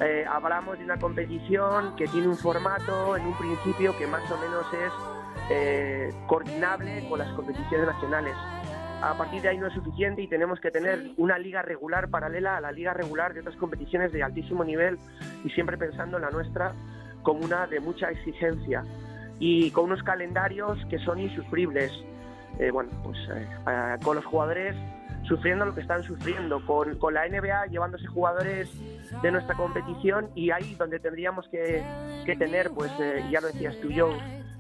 eh, 0.01 0.25
hablamos 0.31 0.79
de 0.79 0.85
una 0.85 0.97
competición 0.97 1.97
que 1.97 2.07
tiene 2.07 2.29
un 2.29 2.37
formato 2.37 3.17
en 3.17 3.27
un 3.27 3.37
principio 3.37 3.97
que 3.99 4.07
más 4.07 4.31
o 4.31 4.37
menos 4.39 4.65
es 4.73 4.93
eh, 5.51 6.15
coordinable 6.29 7.05
con 7.09 7.19
las 7.19 7.33
competiciones 7.33 7.87
nacionales. 7.87 8.35
A 9.03 9.15
partir 9.15 9.43
de 9.43 9.49
ahí 9.49 9.59
no 9.59 9.67
es 9.67 9.75
suficiente 9.75 10.23
y 10.23 10.29
tenemos 10.29 10.61
que 10.61 10.71
tener 10.71 11.13
una 11.17 11.39
liga 11.39 11.63
regular 11.63 12.11
paralela 12.11 12.57
a 12.57 12.61
la 12.61 12.71
liga 12.71 12.95
regular 12.95 13.35
de 13.35 13.41
otras 13.41 13.57
competiciones 13.57 14.13
de 14.13 14.23
altísimo 14.23 14.63
nivel 14.65 14.99
y 15.45 15.51
siempre 15.51 15.77
pensando 15.77 16.17
en 16.17 16.23
la 16.23 16.31
nuestra 16.31 16.73
como 17.23 17.45
una 17.45 17.67
de 17.67 17.81
mucha 17.81 18.09
exigencia 18.09 18.85
y 19.41 19.71
con 19.73 19.85
unos 19.85 20.03
calendarios 20.05 20.79
que 20.91 20.99
son 21.01 21.19
insufribles. 21.19 21.93
Eh, 22.61 22.71
bueno, 22.71 22.91
pues 23.05 23.19
con 24.03 24.17
los 24.17 24.25
jugadores 24.25 24.75
sufriendo 25.29 25.67
lo 25.67 25.75
que 25.75 25.83
están 25.83 26.03
sufriendo, 26.03 26.65
con, 26.65 26.97
con 26.99 27.15
la 27.15 27.29
NBA 27.29 27.67
llevándose 27.67 28.07
jugadores 28.07 28.71
de 29.23 29.31
nuestra 29.31 29.55
competición 29.55 30.31
y 30.35 30.51
ahí 30.51 30.75
donde 30.75 30.99
tendríamos 30.99 31.47
que, 31.49 31.85
que 32.25 32.35
tener, 32.35 32.71
pues 32.71 32.91
eh, 32.99 33.25
ya 33.31 33.41
lo 33.41 33.49
decías 33.49 33.77
tú, 33.81 33.91
yo, 33.91 34.11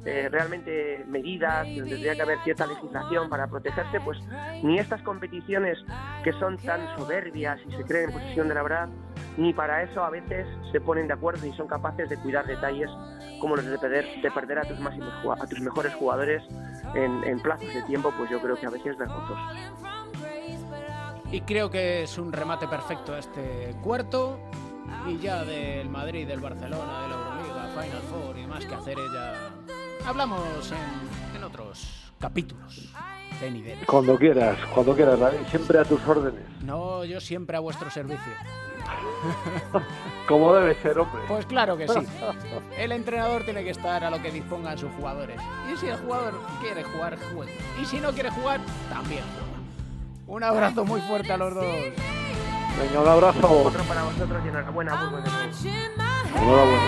eh, 0.04 0.28
realmente 0.30 1.04
medidas, 1.08 1.66
tendría 1.66 2.14
que 2.14 2.22
haber 2.22 2.38
cierta 2.44 2.66
legislación 2.66 3.28
para 3.28 3.46
protegerse, 3.48 4.00
pues 4.00 4.18
ni 4.62 4.78
estas 4.78 5.02
competiciones 5.02 5.78
que 6.22 6.32
son 6.34 6.56
tan 6.58 6.80
soberbias 6.96 7.58
y 7.66 7.72
se 7.72 7.84
creen 7.84 8.10
en 8.10 8.12
posición 8.12 8.48
de 8.48 8.54
la 8.54 8.62
verdad, 8.62 8.88
ni 9.36 9.52
para 9.52 9.82
eso 9.82 10.04
a 10.04 10.10
veces 10.10 10.46
se 10.70 10.80
ponen 10.80 11.08
de 11.08 11.14
acuerdo 11.14 11.46
y 11.46 11.52
son 11.52 11.66
capaces 11.66 12.08
de 12.08 12.16
cuidar 12.18 12.46
detalles 12.46 12.90
como 13.40 13.56
los 13.56 13.66
de 13.66 13.78
perder, 13.78 14.06
de 14.22 14.30
perder 14.30 14.58
a, 14.58 14.62
tus 14.62 14.78
máximos, 14.80 15.12
a 15.40 15.46
tus 15.46 15.60
mejores 15.60 15.94
jugadores 15.94 16.42
en, 16.94 17.24
en 17.24 17.40
plazos 17.40 17.72
de 17.72 17.82
tiempo, 17.82 18.12
pues 18.16 18.30
yo 18.30 18.40
creo 18.40 18.56
que 18.56 18.66
a 18.66 18.70
veces 18.70 18.92
es 18.92 18.98
vergonzoso. 18.98 19.97
Y 21.30 21.42
creo 21.42 21.70
que 21.70 22.02
es 22.04 22.18
un 22.18 22.32
remate 22.32 22.66
perfecto 22.66 23.16
este 23.16 23.74
cuarto. 23.82 24.38
Y 25.06 25.18
ya 25.18 25.44
del 25.44 25.88
Madrid, 25.90 26.26
del 26.26 26.40
Barcelona, 26.40 27.02
de 27.02 27.08
la 27.08 27.14
Euroliga, 27.14 27.68
Final 27.82 28.02
Four 28.10 28.38
y 28.38 28.40
demás 28.42 28.64
que 28.64 28.74
hacer 28.74 28.98
ella. 28.98 29.34
Hablamos 30.06 30.72
en, 30.72 31.36
en 31.36 31.44
otros 31.44 32.12
capítulos. 32.18 32.88
De 33.40 33.78
Cuando 33.86 34.18
quieras, 34.18 34.58
cuando 34.74 34.96
quieras, 34.96 35.20
David, 35.20 35.38
siempre 35.48 35.78
a 35.78 35.84
tus 35.84 36.04
órdenes. 36.08 36.42
No, 36.64 37.04
yo 37.04 37.20
siempre 37.20 37.56
a 37.56 37.60
vuestro 37.60 37.88
servicio. 37.88 38.32
Como 40.28 40.54
debe 40.54 40.74
ser, 40.82 40.98
hombre. 40.98 41.22
Pues 41.28 41.46
claro 41.46 41.76
que 41.76 41.86
sí. 41.86 42.00
El 42.78 42.90
entrenador 42.90 43.44
tiene 43.44 43.62
que 43.62 43.70
estar 43.70 44.02
a 44.02 44.10
lo 44.10 44.20
que 44.20 44.32
dispongan 44.32 44.76
sus 44.76 44.90
jugadores. 44.94 45.40
Y 45.72 45.76
si 45.76 45.86
el 45.86 45.96
jugador 45.98 46.34
quiere 46.60 46.82
jugar, 46.82 47.16
juega. 47.32 47.52
Y 47.80 47.84
si 47.84 48.00
no 48.00 48.10
quiere 48.12 48.30
jugar, 48.30 48.60
también 48.90 49.22
juega. 49.34 49.47
Un 50.28 50.44
abrazo 50.44 50.84
muy 50.84 51.00
fuerte 51.00 51.32
a 51.32 51.38
los 51.38 51.54
dos. 51.54 51.64
Venga, 51.64 53.00
un 53.00 53.08
abrazo. 53.08 53.50
Otro 53.64 53.82
para 53.84 54.02
vosotros 54.02 54.42
y 54.44 54.48
enhorabuena, 54.48 54.92
de 54.92 55.68
Enhorabuena. 56.38 56.82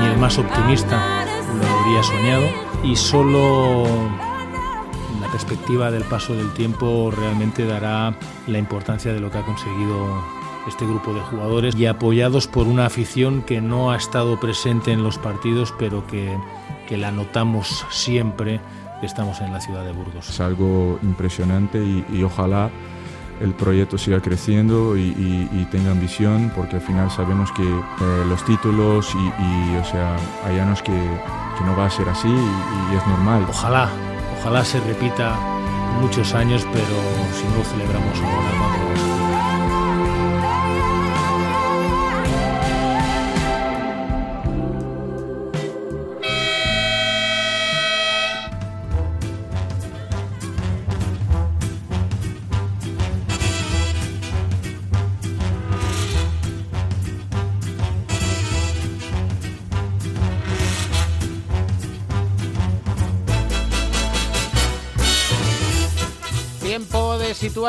Ni 0.00 0.06
el 0.06 0.18
más 0.18 0.38
optimista 0.38 1.24
lo 1.58 1.66
habría 1.66 2.02
soñado 2.04 2.46
y 2.84 2.94
solo 2.94 4.29
perspectiva 5.30 5.90
del 5.90 6.04
paso 6.04 6.34
del 6.34 6.52
tiempo 6.52 7.10
realmente 7.10 7.64
dará 7.64 8.14
la 8.46 8.58
importancia 8.58 9.12
de 9.12 9.20
lo 9.20 9.30
que 9.30 9.38
ha 9.38 9.44
conseguido 9.44 10.24
este 10.68 10.86
grupo 10.86 11.14
de 11.14 11.20
jugadores 11.20 11.74
y 11.74 11.86
apoyados 11.86 12.46
por 12.46 12.66
una 12.66 12.86
afición 12.86 13.42
que 13.42 13.60
no 13.60 13.90
ha 13.90 13.96
estado 13.96 14.38
presente 14.38 14.92
en 14.92 15.02
los 15.02 15.18
partidos 15.18 15.72
pero 15.78 16.06
que, 16.06 16.36
que 16.86 16.96
la 16.96 17.10
notamos 17.10 17.86
siempre 17.90 18.60
que 19.00 19.06
estamos 19.06 19.40
en 19.40 19.52
la 19.52 19.60
ciudad 19.60 19.84
de 19.84 19.92
Burgos. 19.92 20.28
Es 20.28 20.40
algo 20.40 20.98
impresionante 21.02 21.82
y, 21.82 22.22
ojalá 22.22 22.70
el 23.40 23.54
proyecto 23.54 23.96
siga 23.96 24.20
creciendo 24.20 24.98
y, 24.98 25.48
y, 25.50 25.66
tenga 25.70 25.92
ambición 25.92 26.52
porque 26.54 26.76
al 26.76 26.82
final 26.82 27.10
sabemos 27.10 27.50
que 27.52 27.62
eh, 27.62 28.24
los 28.28 28.44
títulos 28.44 29.14
y, 29.14 29.76
o 29.76 29.84
sea, 29.84 30.16
hay 30.44 30.58
años 30.58 30.82
que, 30.82 30.92
que 30.92 31.64
no 31.64 31.74
va 31.74 31.86
a 31.86 31.90
ser 31.90 32.06
así 32.10 32.28
y, 32.28 32.94
es 32.94 33.06
normal. 33.06 33.46
Ojalá, 33.48 33.88
Ojalá 34.40 34.64
se 34.64 34.80
repita 34.80 35.38
muchos 36.00 36.32
años, 36.32 36.66
pero 36.72 36.96
si 37.34 37.44
no 37.54 37.62
celebramos 37.62 38.18
ahora, 38.18 38.50
cuando 38.58 39.19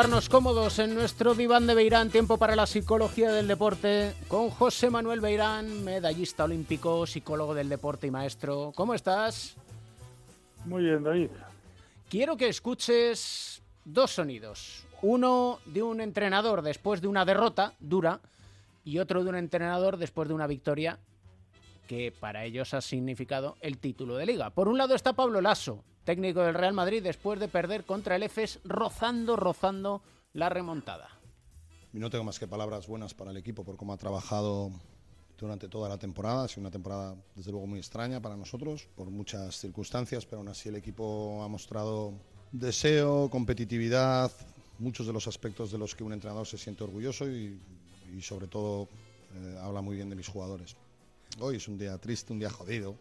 situarnos 0.02 0.28
cómodos 0.28 0.80
en 0.80 0.96
nuestro 0.96 1.32
diván 1.32 1.68
de 1.68 1.76
Beirán, 1.76 2.10
tiempo 2.10 2.36
para 2.36 2.56
la 2.56 2.66
psicología 2.66 3.30
del 3.30 3.46
deporte, 3.46 4.12
con 4.26 4.50
José 4.50 4.90
Manuel 4.90 5.20
Beirán, 5.20 5.84
medallista 5.84 6.42
olímpico, 6.42 7.06
psicólogo 7.06 7.54
del 7.54 7.68
deporte 7.68 8.08
y 8.08 8.10
maestro. 8.10 8.72
¿Cómo 8.74 8.94
estás? 8.94 9.54
Muy 10.64 10.82
bien, 10.82 11.04
David. 11.04 11.28
Quiero 12.10 12.36
que 12.36 12.48
escuches 12.48 13.62
dos 13.84 14.10
sonidos. 14.10 14.84
Uno 15.02 15.60
de 15.66 15.84
un 15.84 16.00
entrenador 16.00 16.62
después 16.62 17.00
de 17.00 17.06
una 17.06 17.24
derrota 17.24 17.74
dura 17.78 18.18
y 18.84 18.98
otro 18.98 19.22
de 19.22 19.30
un 19.30 19.36
entrenador 19.36 19.98
después 19.98 20.26
de 20.26 20.34
una 20.34 20.48
victoria 20.48 20.98
que 21.86 22.10
para 22.10 22.44
ellos 22.44 22.74
ha 22.74 22.80
significado 22.80 23.56
el 23.60 23.78
título 23.78 24.16
de 24.16 24.26
liga. 24.26 24.50
Por 24.50 24.66
un 24.66 24.78
lado 24.78 24.96
está 24.96 25.12
Pablo 25.12 25.40
Lasso, 25.40 25.84
técnico 26.04 26.40
del 26.40 26.54
Real 26.54 26.72
Madrid 26.72 27.02
después 27.02 27.38
de 27.40 27.48
perder 27.48 27.84
contra 27.84 28.16
el 28.16 28.22
EFES 28.24 28.60
rozando, 28.64 29.36
rozando 29.36 30.02
la 30.34 30.48
remontada. 30.48 31.08
No 31.92 32.08
tengo 32.10 32.24
más 32.24 32.38
que 32.38 32.46
palabras 32.46 32.86
buenas 32.86 33.14
para 33.14 33.30
el 33.30 33.36
equipo 33.36 33.64
por 33.64 33.76
cómo 33.76 33.92
ha 33.92 33.98
trabajado 33.98 34.70
durante 35.38 35.68
toda 35.68 35.88
la 35.88 35.98
temporada. 35.98 36.44
Ha 36.44 36.48
sido 36.48 36.62
una 36.62 36.70
temporada, 36.70 37.16
desde 37.34 37.50
luego, 37.50 37.66
muy 37.66 37.78
extraña 37.78 38.20
para 38.20 38.36
nosotros, 38.36 38.88
por 38.96 39.10
muchas 39.10 39.58
circunstancias, 39.58 40.24
pero 40.24 40.38
aún 40.38 40.48
así 40.48 40.68
el 40.68 40.76
equipo 40.76 41.42
ha 41.42 41.48
mostrado 41.48 42.14
deseo, 42.52 43.28
competitividad, 43.28 44.30
muchos 44.78 45.06
de 45.06 45.12
los 45.12 45.26
aspectos 45.26 45.70
de 45.70 45.78
los 45.78 45.94
que 45.94 46.04
un 46.04 46.12
entrenador 46.12 46.46
se 46.46 46.58
siente 46.58 46.84
orgulloso 46.84 47.28
y, 47.28 47.58
sobre 48.20 48.46
todo 48.46 48.88
eh, 49.34 49.58
habla 49.62 49.80
muy 49.80 49.96
bien 49.96 50.08
de 50.08 50.16
mis 50.16 50.28
jugadores. 50.28 50.76
Hoy 51.40 51.56
es 51.56 51.66
un 51.66 51.78
día 51.78 51.96
triste, 51.98 52.32
un 52.32 52.38
día 52.38 52.50
jodido, 52.50 52.94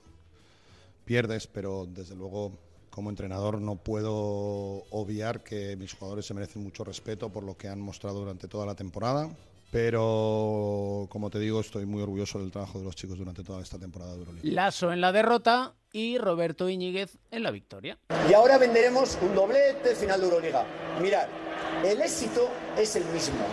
pierdes, 1.06 1.48
pero 1.48 1.86
desde 1.86 2.16
luego 2.16 2.54
como 2.92 3.10
entrenador 3.10 3.60
no 3.60 3.78
puedo 3.78 4.84
obviar 4.92 5.42
que 5.44 5.76
mis 5.78 5.94
jugadores 5.94 6.26
se 6.26 6.34
merecen 6.34 6.62
mucho 6.62 6.84
respeto 6.84 7.30
por 7.30 7.44
lo 7.44 7.58
que 7.58 7.68
han 7.68 7.82
mostrado 7.82 8.20
durante 8.20 8.48
toda 8.48 8.66
la 8.66 8.76
temporada. 8.76 9.30
Pero, 9.72 11.08
como 11.10 11.30
te 11.30 11.40
digo, 11.40 11.62
estoy 11.62 11.86
muy 11.86 12.02
orgulloso 12.02 12.40
del 12.40 12.52
trabajo 12.52 12.78
de 12.78 12.84
los 12.84 12.96
chicos 12.96 13.18
durante 13.18 13.42
toda 13.42 13.62
esta 13.62 13.80
temporada 13.80 14.12
de 14.14 14.20
Euroliga. 14.20 14.44
Lasso 14.44 14.92
en 14.92 15.00
la 15.00 15.14
derrota 15.14 15.74
y 15.94 16.18
Roberto 16.18 16.68
Iñiguez 16.68 17.18
en 17.32 17.44
la 17.44 17.52
victoria. 17.52 17.98
Y 18.30 18.34
ahora 18.34 18.58
venderemos 18.58 19.18
un 19.22 19.34
doblete 19.34 19.96
final 19.96 20.20
de 20.20 20.28
Euroliga. 20.28 20.66
Mirad, 21.02 21.28
el 21.86 22.02
éxito 22.02 22.50
es 22.78 22.98
el 22.98 23.06
mismo. 23.06 23.46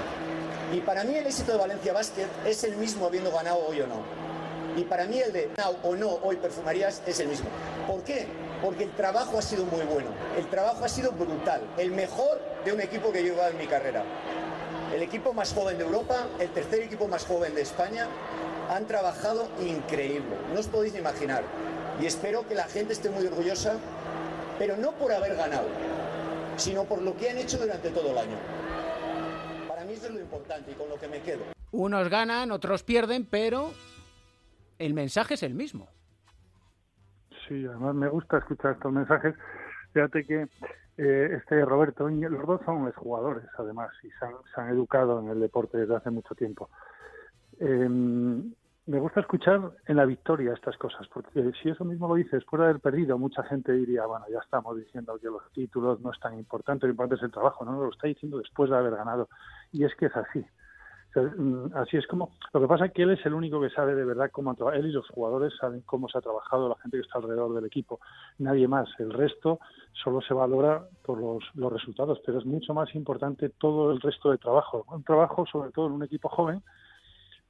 Y 0.74 0.80
para 0.80 1.04
mí 1.04 1.14
el 1.14 1.26
éxito 1.26 1.52
de 1.52 1.58
Valencia 1.58 1.92
Basket 1.92 2.28
es 2.44 2.64
el 2.64 2.76
mismo 2.76 3.06
habiendo 3.06 3.30
ganado 3.30 3.64
hoy 3.68 3.80
o 3.80 3.86
no. 3.86 4.27
Y 4.78 4.84
para 4.84 5.06
mí 5.06 5.18
el 5.18 5.32
de 5.32 5.50
now 5.58 5.76
o 5.82 5.96
no 5.96 6.08
hoy 6.22 6.36
Perfumarías 6.36 7.02
es 7.04 7.18
el 7.20 7.28
mismo. 7.28 7.48
¿Por 7.86 8.02
qué? 8.04 8.26
porque 8.62 8.84
el 8.84 8.90
trabajo 8.90 9.38
ha 9.38 9.42
sido 9.42 9.64
muy 9.66 9.82
bueno, 9.82 10.10
el 10.36 10.46
trabajo 10.48 10.84
ha 10.84 10.88
sido 10.88 11.12
brutal, 11.12 11.62
el 11.76 11.92
mejor 11.92 12.40
de 12.64 12.72
un 12.72 12.80
equipo 12.80 13.12
que 13.12 13.20
he 13.20 13.22
llevado 13.22 13.50
en 13.50 13.58
mi 13.58 13.66
carrera. 13.66 14.04
El 14.94 15.02
equipo 15.02 15.32
más 15.32 15.52
joven 15.52 15.78
de 15.78 15.84
Europa, 15.84 16.26
el 16.40 16.50
tercer 16.50 16.82
equipo 16.82 17.08
más 17.08 17.24
joven 17.24 17.54
de 17.54 17.62
España, 17.62 18.08
han 18.70 18.86
trabajado 18.86 19.48
increíble, 19.60 20.36
no 20.52 20.60
os 20.60 20.66
podéis 20.66 20.94
imaginar. 20.96 21.42
Y 22.00 22.06
espero 22.06 22.46
que 22.48 22.54
la 22.54 22.64
gente 22.64 22.92
esté 22.92 23.10
muy 23.10 23.26
orgullosa, 23.26 23.74
pero 24.58 24.76
no 24.76 24.92
por 24.92 25.12
haber 25.12 25.36
ganado, 25.36 25.68
sino 26.56 26.84
por 26.84 27.02
lo 27.02 27.16
que 27.16 27.30
han 27.30 27.38
hecho 27.38 27.58
durante 27.58 27.90
todo 27.90 28.10
el 28.10 28.18
año. 28.18 28.36
Para 29.68 29.84
mí 29.84 29.92
eso 29.92 30.06
es 30.06 30.12
lo 30.12 30.20
importante 30.20 30.72
y 30.72 30.74
con 30.74 30.88
lo 30.88 30.98
que 30.98 31.08
me 31.08 31.20
quedo. 31.20 31.44
Unos 31.70 32.08
ganan, 32.08 32.50
otros 32.50 32.82
pierden, 32.82 33.26
pero 33.26 33.72
el 34.78 34.94
mensaje 34.94 35.34
es 35.34 35.42
el 35.42 35.54
mismo 35.54 35.88
sí, 37.48 37.66
además 37.66 37.94
me 37.94 38.08
gusta 38.08 38.38
escuchar 38.38 38.72
estos 38.72 38.92
mensajes. 38.92 39.34
Fíjate 39.92 40.24
que 40.24 40.46
eh, 40.98 41.36
este 41.36 41.64
Roberto, 41.64 42.08
los 42.08 42.46
dos 42.46 42.60
son 42.64 42.90
jugadores 42.92 43.44
además 43.58 43.90
y 44.02 44.08
se 44.10 44.60
han, 44.60 44.68
educado 44.70 45.20
en 45.20 45.28
el 45.28 45.40
deporte 45.40 45.78
desde 45.78 45.96
hace 45.96 46.10
mucho 46.10 46.34
tiempo. 46.34 46.68
Em, 47.58 48.52
me 48.86 49.00
gusta 49.00 49.20
escuchar 49.20 49.72
en 49.86 49.96
la 49.96 50.06
victoria 50.06 50.54
estas 50.54 50.76
cosas, 50.78 51.06
porque 51.08 51.52
si 51.62 51.68
eso 51.68 51.84
mismo 51.84 52.08
lo 52.08 52.14
dices 52.14 52.32
después 52.32 52.60
de 52.60 52.66
haber 52.66 52.80
perdido, 52.80 53.18
mucha 53.18 53.42
gente 53.42 53.72
diría, 53.72 54.06
bueno, 54.06 54.24
ya 54.30 54.38
estamos 54.38 54.76
diciendo 54.76 55.18
que 55.20 55.26
los 55.26 55.42
títulos 55.52 56.00
no 56.00 56.10
es 56.10 56.20
tan 56.20 56.38
importante, 56.38 56.86
lo 56.86 56.92
importante 56.92 57.16
es 57.16 57.22
el 57.22 57.32
trabajo, 57.32 57.64
no, 57.64 57.72
lo 57.72 57.90
está 57.90 58.06
diciendo 58.06 58.38
después 58.38 58.70
de 58.70 58.76
haber 58.76 58.96
ganado. 58.96 59.28
Y 59.72 59.84
es 59.84 59.94
que 59.94 60.06
es 60.06 60.16
así. 60.16 60.44
Mm, 61.14 61.74
así 61.74 61.96
es 61.96 62.06
como. 62.06 62.32
Lo 62.52 62.60
que 62.60 62.66
pasa 62.66 62.86
es 62.86 62.92
que 62.92 63.02
él 63.02 63.10
es 63.10 63.24
el 63.24 63.34
único 63.34 63.60
que 63.60 63.70
sabe 63.70 63.94
de 63.94 64.04
verdad 64.04 64.30
cómo 64.30 64.50
ha 64.50 64.76
Él 64.76 64.86
y 64.86 64.92
los 64.92 65.08
jugadores 65.08 65.52
saben 65.58 65.80
cómo 65.82 66.08
se 66.08 66.18
ha 66.18 66.20
trabajado, 66.20 66.68
la 66.68 66.76
gente 66.76 66.98
que 66.98 67.02
está 67.02 67.18
alrededor 67.18 67.54
del 67.54 67.64
equipo. 67.64 68.00
Nadie 68.38 68.68
más. 68.68 68.88
El 68.98 69.12
resto 69.12 69.58
solo 69.92 70.20
se 70.20 70.34
valora 70.34 70.86
por 71.04 71.20
los, 71.20 71.42
los 71.54 71.72
resultados, 71.72 72.20
pero 72.24 72.38
es 72.38 72.46
mucho 72.46 72.74
más 72.74 72.94
importante 72.94 73.48
todo 73.48 73.90
el 73.92 74.00
resto 74.00 74.30
de 74.30 74.38
trabajo. 74.38 74.84
Un 74.88 75.02
trabajo, 75.02 75.46
sobre 75.46 75.70
todo 75.70 75.86
en 75.86 75.92
un 75.92 76.02
equipo 76.02 76.28
joven 76.28 76.62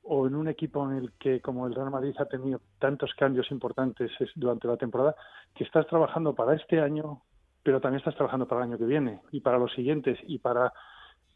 o 0.03 0.27
en 0.27 0.35
un 0.35 0.49
equipo 0.49 0.89
en 0.91 0.97
el 0.97 1.13
que, 1.19 1.41
como 1.41 1.67
el 1.67 1.75
Real 1.75 1.91
Madrid 1.91 2.15
ha 2.19 2.25
tenido 2.25 2.61
tantos 2.79 3.13
cambios 3.15 3.51
importantes 3.51 4.11
durante 4.37 4.67
la 4.67 4.77
temporada, 4.77 5.15
que 5.55 5.65
estás 5.65 5.87
trabajando 5.87 6.35
para 6.35 6.55
este 6.55 6.81
año, 6.81 7.21
pero 7.63 7.81
también 7.81 7.99
estás 7.99 8.15
trabajando 8.15 8.47
para 8.47 8.63
el 8.63 8.71
año 8.71 8.79
que 8.79 8.87
viene 8.87 9.21
y 9.33 9.41
para 9.41 9.59
los 9.59 9.73
siguientes 9.75 10.19
y 10.27 10.39
para 10.39 10.73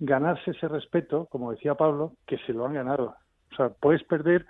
ganarse 0.05 0.51
ese 0.51 0.67
respeto, 0.67 1.27
como 1.31 1.53
decía 1.53 1.77
Pablo, 1.77 2.15
que 2.27 2.37
se 2.39 2.53
lo 2.53 2.67
han 2.67 2.75
ganado. 2.75 3.15
O 3.53 3.57
sea, 3.57 3.71
puedes 3.71 4.03
perder 4.03 4.45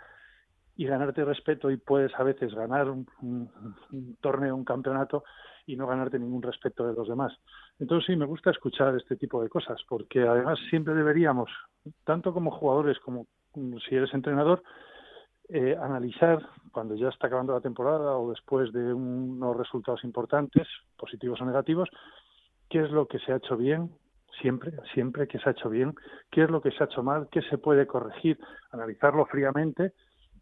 y 0.76 0.86
ganarte 0.86 1.24
respeto 1.24 1.70
y 1.70 1.76
puedes 1.76 2.14
a 2.14 2.22
veces 2.22 2.54
ganar 2.54 2.88
un, 2.88 3.50
torneo, 4.22 4.56
un 4.56 4.64
campeonato 4.64 5.24
y 5.66 5.76
no 5.76 5.86
ganarte 5.86 6.18
ningún 6.18 6.40
respeto 6.40 6.86
de 6.86 6.94
los 6.94 7.06
demás. 7.06 7.34
Entonces 7.78 8.06
sí, 8.06 8.16
me 8.16 8.24
gusta 8.24 8.50
escuchar 8.50 8.96
este 8.96 9.16
tipo 9.16 9.42
de 9.42 9.50
cosas, 9.50 9.78
porque 9.86 10.22
además 10.22 10.58
siempre 10.70 10.94
deberíamos, 10.94 11.50
tanto 12.04 12.32
como 12.32 12.50
jugadores 12.50 12.98
como 13.00 13.26
si 13.54 13.94
eres 13.94 14.14
entrenador, 14.14 14.62
eh, 15.50 15.76
analizar 15.78 16.40
cuando 16.72 16.94
ya 16.94 17.10
está 17.10 17.26
acabando 17.26 17.52
la 17.52 17.60
temporada 17.60 18.16
o 18.16 18.30
después 18.30 18.72
de 18.72 18.94
unos 18.94 19.54
resultados 19.54 20.02
importantes, 20.04 20.66
positivos 20.96 21.42
o 21.42 21.44
negativos, 21.44 21.90
qué 22.70 22.82
es 22.82 22.90
lo 22.90 23.06
que 23.06 23.18
se 23.18 23.32
ha 23.32 23.36
hecho 23.36 23.58
bien, 23.58 23.90
siempre, 24.40 24.72
siempre 24.94 25.28
que 25.28 25.38
se 25.38 25.48
ha 25.48 25.52
hecho 25.52 25.68
bien, 25.68 25.94
qué 26.30 26.44
es 26.44 26.50
lo 26.50 26.60
que 26.60 26.70
se 26.70 26.82
ha 26.82 26.86
hecho 26.86 27.02
mal, 27.02 27.28
qué 27.30 27.42
se 27.42 27.58
puede 27.58 27.86
corregir, 27.86 28.38
analizarlo 28.70 29.26
fríamente 29.26 29.92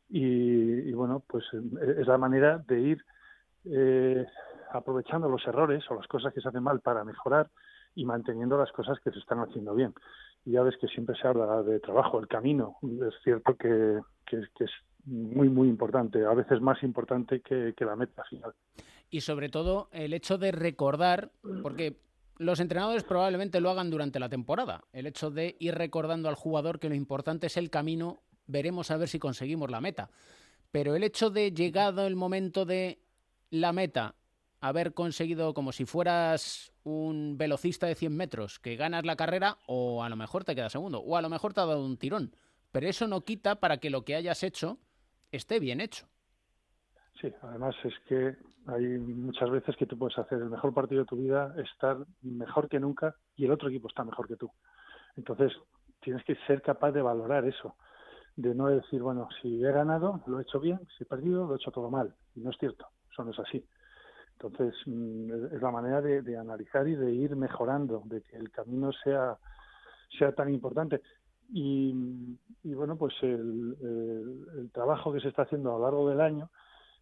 y, 0.09 0.93
bueno, 0.93 1.23
pues 1.27 1.45
eh, 1.53 1.97
es 2.01 2.07
la 2.07 2.19
manera 2.19 2.59
de 2.67 2.81
ir 2.81 3.05
eh, 3.65 4.27
aprovechando 4.73 5.29
los 5.29 5.47
errores 5.47 5.85
o 5.91 5.95
las 5.95 6.07
cosas 6.09 6.35
que 6.35 6.41
se 6.41 6.49
hacen 6.49 6.63
mal 6.63 6.81
para 6.81 7.05
mejorar 7.05 7.49
y 7.95 8.05
manteniendo 8.05 8.59
las 8.59 8.73
cosas 8.73 8.99
que 9.01 9.11
se 9.11 9.19
están 9.19 9.39
haciendo 9.39 9.75
bien. 9.75 9.95
Y 10.45 10.53
ya 10.53 10.63
ves 10.63 10.77
que 10.81 10.89
siempre 10.89 11.17
se 11.21 11.29
habla 11.29 11.63
de 11.63 11.81
trabajo, 11.81 12.19
el 12.19 12.27
camino. 12.27 12.77
Es 12.83 13.15
cierto 13.23 13.55
que, 13.57 14.01
que, 14.27 14.39
es 14.65 14.71
muy, 15.05 15.49
muy 15.49 15.69
importante, 15.69 16.25
a 16.25 16.35
veces 16.35 16.61
más 16.61 16.83
importante 16.83 17.41
que, 17.41 17.75
que 17.77 17.85
la 17.85 17.97
meta 17.97 18.25
final. 18.25 18.53
Y 19.11 19.21
sobre 19.21 19.49
todo 19.49 19.89
el 19.93 20.15
hecho 20.15 20.39
de 20.39 20.53
recordar, 20.53 21.31
porque 21.63 21.97
los 22.41 22.59
entrenadores 22.59 23.05
probablemente 23.05 23.61
lo 23.61 23.69
hagan 23.69 23.91
durante 23.91 24.19
la 24.19 24.31
temporada. 24.31 24.85
El 24.95 25.07
hecho 25.07 25.31
de 25.31 25.57
ir 25.61 25.75
recordando 25.75 26.27
al 26.27 26.37
jugador 26.37 26.81
que 26.81 26.89
lo 26.89 26.95
importante 26.95 27.49
es 27.49 27.59
el 27.59 27.69
camino, 27.69 28.23
veremos 28.47 28.91
a 28.91 28.97
ver 28.97 29.11
si 29.11 29.19
conseguimos 29.19 29.71
la 29.71 29.83
meta. 29.83 30.11
Pero 30.71 30.95
el 30.95 31.05
hecho 31.05 31.29
de 31.29 31.53
llegado 31.53 32.07
el 32.07 32.17
momento 32.17 32.65
de 32.65 33.03
la 33.51 33.75
meta, 33.75 34.15
haber 34.59 34.95
conseguido 34.95 35.53
como 35.53 35.71
si 35.73 35.85
fueras 35.85 36.73
un 36.83 37.37
velocista 37.37 37.87
de 37.87 37.95
100 37.95 38.17
metros, 38.17 38.59
que 38.59 38.77
ganas 38.77 39.05
la 39.05 39.17
carrera 39.17 39.59
o 39.67 40.03
a 40.03 40.09
lo 40.09 40.17
mejor 40.17 40.45
te 40.45 40.55
quedas 40.55 40.73
segundo, 40.73 41.01
o 41.01 41.19
a 41.19 41.23
lo 41.23 41.29
mejor 41.29 41.53
te 41.53 41.61
ha 41.61 41.67
dado 41.67 41.85
un 41.85 41.99
tirón. 41.99 42.35
Pero 42.73 42.89
eso 42.89 43.07
no 43.07 43.21
quita 43.21 43.61
para 43.61 43.77
que 43.81 43.91
lo 43.91 44.07
que 44.07 44.15
hayas 44.15 44.43
hecho 44.45 44.79
esté 45.31 45.61
bien 45.61 45.83
hecho. 45.83 46.09
Sí, 47.21 47.33
además 47.43 47.75
es 47.85 47.93
que 48.09 48.35
hay 48.67 48.87
muchas 48.99 49.51
veces 49.51 49.77
que 49.77 49.85
tú 49.85 49.99
puedes 49.99 50.19
hacer 50.19 50.39
el 50.39 50.49
mejor 50.49 50.73
partido 50.73 51.03
de 51.03 51.07
tu 51.07 51.17
vida, 51.17 51.55
estar 51.59 51.99
mejor 52.23 52.69
que 52.69 52.81
nunca 52.81 53.15
y 53.37 53.45
el 53.45 53.51
otro 53.51 53.69
equipo 53.69 53.89
está 53.89 54.05
mejor 54.05 54.27
que 54.27 54.37
tú. 54.37 54.51
Entonces, 55.17 55.53
tienes 56.01 56.25
que 56.25 56.35
ser 56.47 56.63
capaz 56.63 56.93
de 56.93 57.03
valorar 57.03 57.45
eso, 57.45 57.77
de 58.37 58.55
no 58.55 58.69
decir, 58.69 59.03
bueno, 59.03 59.29
si 59.43 59.63
he 59.63 59.71
ganado, 59.71 60.23
lo 60.27 60.39
he 60.39 60.43
hecho 60.43 60.61
bien, 60.61 60.81
si 60.97 61.05
he 61.05 61.07
perdido, 61.07 61.47
lo 61.47 61.55
he 61.55 61.57
hecho 61.57 61.71
todo 61.71 61.91
mal. 61.91 62.15
Y 62.35 62.41
no 62.41 62.51
es 62.51 62.57
cierto, 62.59 62.87
eso 63.11 63.23
no 63.23 63.33
es 63.33 63.39
así. 63.39 63.63
Entonces, 64.33 64.75
mm, 64.87 65.55
es 65.55 65.61
la 65.61 65.71
manera 65.71 66.01
de, 66.01 66.39
analizar 66.39 66.89
y 66.89 66.95
de 66.95 67.13
ir 67.13 67.37
mejorando, 67.37 68.03
de 68.07 68.23
que 68.23 68.37
el 68.37 68.51
camino 68.51 68.93
sea, 68.93 69.37
sea 70.19 70.33
tan 70.33 70.49
importante. 70.55 71.03
Y, 71.53 71.93
bueno, 72.63 72.97
pues 72.97 73.13
el, 73.23 73.77
el 74.57 74.71
trabajo 74.73 75.13
que 75.13 75.21
se 75.21 75.29
está 75.29 75.43
haciendo 75.43 75.75
a 75.75 75.79
lo 75.79 75.85
largo 75.85 76.09
del 76.09 76.21
año, 76.21 76.49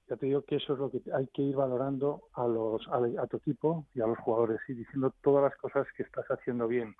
ya 0.09 0.17
te 0.17 0.27
digo 0.27 0.43
que 0.43 0.57
eso 0.57 0.73
es 0.73 0.79
lo 0.79 0.91
que 0.91 1.03
hay 1.13 1.27
que 1.29 1.43
ir 1.43 1.57
valorando 1.57 2.23
a, 2.33 2.47
los, 2.47 2.87
a, 2.89 3.27
tu 3.27 3.37
equipo 3.37 3.87
y 3.95 4.01
a 4.01 4.07
los 4.07 4.19
jugadores 4.19 4.61
y 4.69 4.75
diciendo 4.75 5.13
todas 5.23 5.43
las 5.43 5.57
cosas 5.57 5.87
que 5.97 6.03
estás 6.03 6.27
haciendo 6.31 6.67
bien. 6.67 6.95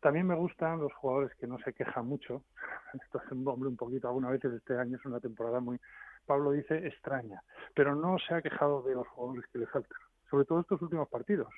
También 0.00 0.26
me 0.26 0.34
gustan 0.34 0.80
los 0.80 0.92
jugadores 0.94 1.34
que 1.36 1.46
no 1.46 1.58
se 1.60 1.72
quejan 1.72 2.06
mucho. 2.06 2.42
Esto 3.02 3.20
es 3.24 3.32
un 3.32 3.46
hombre 3.48 3.68
un 3.68 3.76
poquito, 3.76 4.08
algunas 4.08 4.32
veces 4.32 4.52
este 4.54 4.78
año 4.78 4.96
es 4.96 5.04
una 5.04 5.20
temporada 5.20 5.60
muy, 5.60 5.80
Pablo 6.26 6.52
dice, 6.52 6.86
extraña, 6.86 7.42
pero 7.74 7.94
no 7.96 8.16
se 8.18 8.34
ha 8.34 8.42
quejado 8.42 8.82
de 8.82 8.94
los 8.94 9.08
jugadores 9.08 9.44
que 9.52 9.58
le 9.58 9.66
faltan, 9.66 9.98
sobre 10.30 10.44
todo 10.44 10.60
estos 10.60 10.80
últimos 10.80 11.08
partidos. 11.08 11.48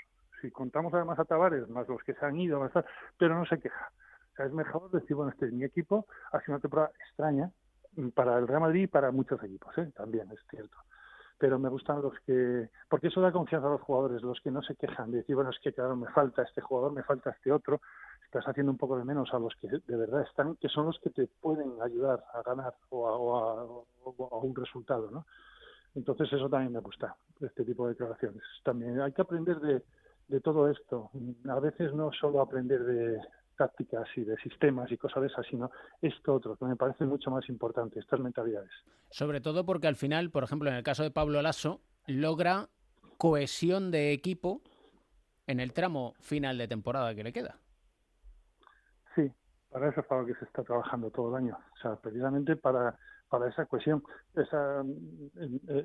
Si 0.40 0.50
contamos 0.50 0.92
además 0.94 1.18
a 1.18 1.24
Tavares, 1.24 1.68
más 1.68 1.88
los 1.88 2.02
que 2.02 2.14
se 2.14 2.24
han 2.24 2.38
ido, 2.38 2.70
pero 3.18 3.34
no 3.34 3.46
se 3.46 3.58
queja. 3.58 3.90
O 4.32 4.36
sea, 4.36 4.46
es 4.46 4.52
mejor 4.52 4.90
decir, 4.90 5.16
bueno, 5.16 5.32
este 5.32 5.50
mi 5.50 5.64
equipo 5.64 6.06
ha 6.30 6.40
sido 6.40 6.54
una 6.54 6.60
temporada 6.60 6.90
extraña 7.06 7.50
para 8.14 8.38
el 8.38 8.48
Real 8.48 8.60
Madrid 8.60 8.82
y 8.82 8.86
para 8.86 9.10
muchos 9.10 9.42
equipos, 9.42 9.76
¿eh? 9.78 9.90
también 9.94 10.30
es 10.30 10.40
cierto 10.50 10.76
pero 11.38 11.58
me 11.58 11.68
gustan 11.68 12.02
los 12.02 12.14
que, 12.20 12.70
porque 12.88 13.08
eso 13.08 13.20
da 13.20 13.32
confianza 13.32 13.68
a 13.68 13.72
los 13.72 13.82
jugadores, 13.82 14.22
los 14.22 14.40
que 14.40 14.50
no 14.50 14.62
se 14.62 14.74
quejan 14.74 15.10
de 15.10 15.18
decir, 15.18 15.34
bueno, 15.34 15.50
es 15.50 15.58
que 15.60 15.72
claro, 15.72 15.96
me 15.96 16.08
falta 16.08 16.42
este 16.42 16.60
jugador, 16.60 16.92
me 16.92 17.02
falta 17.02 17.30
este 17.30 17.52
otro, 17.52 17.80
estás 18.24 18.46
haciendo 18.48 18.72
un 18.72 18.78
poco 18.78 18.96
de 18.96 19.04
menos 19.04 19.32
a 19.34 19.38
los 19.38 19.54
que 19.56 19.68
de 19.68 19.96
verdad 19.96 20.22
están, 20.22 20.56
que 20.56 20.68
son 20.68 20.86
los 20.86 20.98
que 21.00 21.10
te 21.10 21.26
pueden 21.26 21.72
ayudar 21.82 22.24
a 22.32 22.42
ganar 22.42 22.74
o 22.90 23.36
a, 23.36 23.60
a, 24.30 24.36
un 24.38 24.54
resultado, 24.54 25.10
¿no? 25.10 25.26
Entonces 25.94 26.30
eso 26.32 26.48
también 26.48 26.72
me 26.72 26.80
gusta, 26.80 27.16
este 27.40 27.64
tipo 27.64 27.86
de 27.86 27.94
declaraciones. 27.94 28.42
También 28.62 29.00
hay 29.00 29.12
que 29.12 29.22
aprender 29.22 29.58
de, 29.60 29.82
de 30.28 30.40
todo 30.40 30.70
esto. 30.70 31.10
A 31.48 31.60
veces 31.60 31.94
no 31.94 32.12
solo 32.12 32.40
aprender 32.40 32.84
de, 32.84 33.18
tácticas 33.56 34.06
y 34.16 34.24
de 34.24 34.36
sistemas 34.36 34.90
y 34.92 34.96
cosas 34.96 35.22
de 35.22 35.28
esas, 35.28 35.46
sino 35.46 35.70
esto 36.00 36.34
otro, 36.34 36.56
que 36.56 36.64
me 36.64 36.76
parece 36.76 37.04
mucho 37.04 37.30
más 37.30 37.48
importante, 37.48 37.98
estas 37.98 38.20
mentalidades. 38.20 38.70
Sobre 39.10 39.40
todo 39.40 39.64
porque 39.64 39.86
al 39.86 39.96
final, 39.96 40.30
por 40.30 40.44
ejemplo, 40.44 40.68
en 40.68 40.76
el 40.76 40.82
caso 40.82 41.02
de 41.02 41.10
Pablo 41.10 41.42
Lasso, 41.42 41.80
logra 42.06 42.68
cohesión 43.18 43.90
de 43.90 44.12
equipo 44.12 44.62
en 45.46 45.60
el 45.60 45.72
tramo 45.72 46.14
final 46.20 46.58
de 46.58 46.68
temporada 46.68 47.14
que 47.14 47.24
le 47.24 47.32
queda. 47.32 47.56
Sí, 49.14 49.30
para 49.70 49.88
eso 49.88 50.00
es 50.00 50.06
para 50.06 50.22
lo 50.22 50.26
que 50.26 50.34
se 50.34 50.44
está 50.44 50.62
trabajando 50.62 51.10
todo 51.10 51.30
el 51.30 51.44
año. 51.44 51.58
O 51.74 51.80
sea, 51.80 51.96
precisamente 51.96 52.56
para, 52.56 52.96
para 53.28 53.48
esa 53.48 53.66
cohesión, 53.66 54.02
esa, 54.34 54.84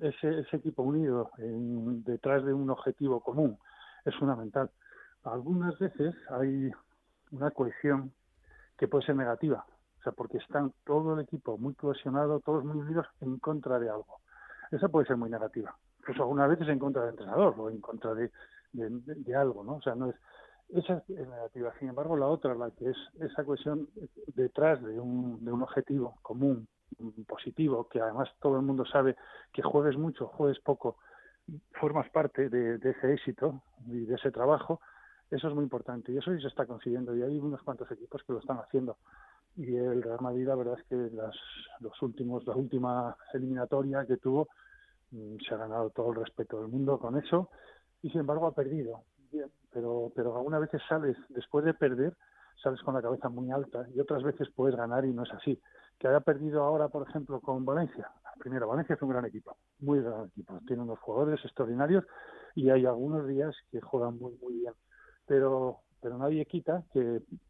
ese, 0.01 0.39
ese 0.39 0.57
equipo 0.57 0.83
unido 0.83 1.31
detrás 1.37 2.43
de 2.43 2.53
un 2.53 2.69
objetivo 2.69 3.21
común 3.21 3.57
es 4.05 4.15
fundamental. 4.15 4.69
Algunas 5.23 5.77
veces 5.77 6.15
hay 6.29 6.71
una 7.31 7.51
cohesión 7.51 8.11
que 8.77 8.87
puede 8.87 9.05
ser 9.05 9.15
negativa, 9.15 9.65
o 9.99 10.03
sea, 10.03 10.11
porque 10.11 10.37
están 10.37 10.73
todo 10.83 11.13
el 11.13 11.21
equipo 11.21 11.57
muy 11.57 11.75
cohesionado, 11.75 12.39
todos 12.39 12.65
muy 12.65 12.77
unidos 12.77 13.05
en 13.21 13.37
contra 13.37 13.79
de 13.79 13.89
algo. 13.89 14.19
Esa 14.71 14.89
puede 14.89 15.05
ser 15.05 15.17
muy 15.17 15.29
negativa. 15.29 15.75
Incluso 15.99 16.23
algunas 16.23 16.49
veces 16.49 16.67
en 16.69 16.79
contra 16.79 17.03
del 17.03 17.11
entrenador 17.11 17.53
o 17.57 17.69
en 17.69 17.79
contra 17.79 18.15
de, 18.15 18.31
de, 18.71 19.35
algo, 19.35 19.63
¿no? 19.63 19.75
O 19.75 19.81
sea, 19.81 19.93
no 19.93 20.09
es 20.09 20.15
esa 20.69 21.03
es 21.09 21.27
negativa. 21.27 21.73
Sin 21.77 21.89
embargo, 21.89 22.15
la 22.15 22.27
otra, 22.27 22.55
la 22.55 22.71
que 22.71 22.89
es 22.89 22.97
esa 23.19 23.43
cohesión 23.43 23.89
detrás 24.33 24.81
de 24.81 24.99
un, 24.99 25.43
de 25.43 25.51
un 25.51 25.61
objetivo 25.61 26.17
común, 26.21 26.67
positivo, 27.27 27.87
que 27.89 28.01
además 28.01 28.29
todo 28.39 28.55
el 28.55 28.63
mundo 28.63 28.85
sabe 28.85 29.15
que 29.53 29.61
juegues 29.61 29.97
mucho, 29.97 30.27
juegues 30.27 30.59
poco, 30.61 30.97
formas 31.73 32.09
parte 32.09 32.49
de 32.49 32.75
ese 32.77 33.13
éxito 33.13 33.61
y 33.85 34.05
de 34.05 34.15
ese 34.15 34.31
trabajo, 34.31 34.79
eso 35.31 35.47
es 35.47 35.55
muy 35.55 35.63
importante 35.63 36.11
y 36.11 36.17
eso 36.17 36.37
se 36.37 36.47
está 36.47 36.65
consiguiendo 36.65 37.15
y 37.15 37.23
hay 37.23 37.39
unos 37.39 37.63
cuantos 37.63 37.89
equipos 37.89 38.21
que 38.23 38.33
lo 38.33 38.39
están 38.39 38.57
haciendo. 38.57 38.97
Y 39.55 39.75
el 39.75 40.03
Real 40.03 40.19
Madrid, 40.21 40.45
la 40.45 40.55
verdad 40.55 40.77
es 40.77 40.85
que 40.87 40.95
las, 41.15 41.35
los 41.79 42.01
últimos, 42.01 42.45
la 42.45 42.55
última 42.55 43.15
eliminatoria 43.33 44.05
que 44.05 44.17
tuvo, 44.17 44.49
mm, 45.11 45.37
se 45.47 45.53
ha 45.53 45.57
ganado 45.57 45.89
todo 45.89 46.11
el 46.11 46.19
respeto 46.19 46.61
del 46.61 46.69
mundo 46.69 46.99
con 46.99 47.17
eso 47.17 47.49
y 48.01 48.09
sin 48.09 48.21
embargo 48.21 48.47
ha 48.47 48.53
perdido. 48.53 49.03
Pero, 49.71 50.11
pero 50.13 50.35
algunas 50.35 50.59
veces 50.59 50.81
sales, 50.89 51.15
después 51.29 51.63
de 51.63 51.73
perder, 51.73 52.17
sales 52.61 52.81
con 52.81 52.93
la 52.93 53.01
cabeza 53.01 53.29
muy 53.29 53.49
alta 53.51 53.85
y 53.95 54.01
otras 54.01 54.23
veces 54.23 54.49
puedes 54.53 54.75
ganar 54.75 55.05
y 55.05 55.13
no 55.13 55.23
es 55.23 55.31
así. 55.31 55.57
Que 55.97 56.09
haya 56.09 56.19
perdido 56.19 56.63
ahora, 56.63 56.89
por 56.89 57.07
ejemplo, 57.07 57.39
con 57.39 57.63
Valencia. 57.63 58.11
Primero, 58.37 58.67
Valencia 58.67 58.95
es 58.95 59.01
un 59.01 59.09
gran 59.09 59.23
equipo, 59.23 59.55
muy 59.79 60.01
gran 60.01 60.25
equipo. 60.25 60.59
Tiene 60.67 60.83
unos 60.83 60.99
jugadores 60.99 61.39
extraordinarios 61.45 62.03
y 62.53 62.69
hay 62.69 62.85
algunos 62.85 63.25
días 63.27 63.55
que 63.71 63.79
juegan 63.79 64.19
muy, 64.19 64.33
muy 64.41 64.55
bien 64.55 64.73
pero 65.25 65.81
pero 66.01 66.17
nadie 66.17 66.45
quita 66.45 66.83
que, 66.91 66.99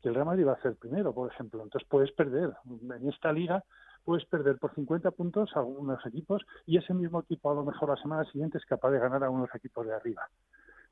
el 0.04 0.14
Real 0.14 0.26
Madrid 0.26 0.46
va 0.46 0.54
a 0.54 0.62
ser 0.62 0.76
primero, 0.76 1.14
por 1.14 1.32
ejemplo. 1.32 1.64
Entonces 1.64 1.88
puedes 1.90 2.12
perder. 2.12 2.52
En 2.68 3.10
esta 3.10 3.32
liga 3.32 3.64
puedes 4.04 4.26
perder 4.26 4.58
por 4.58 4.76
50 4.76 5.12
puntos 5.12 5.50
a 5.56 5.60
algunos 5.60 6.06
equipos 6.06 6.42
y 6.66 6.78
ese 6.78 6.94
mismo 6.94 7.22
equipo 7.22 7.52
a 7.52 7.56
lo 7.56 7.64
mejor 7.64 7.90
la 7.90 8.02
semana 8.02 8.26
siguiente 8.26 8.58
es 8.58 8.66
capaz 8.66 8.92
de 8.92 9.00
ganar 9.00 9.24
a 9.24 9.30
unos 9.30 9.50
equipos 9.56 9.88
de 9.88 9.96
arriba. 9.96 10.28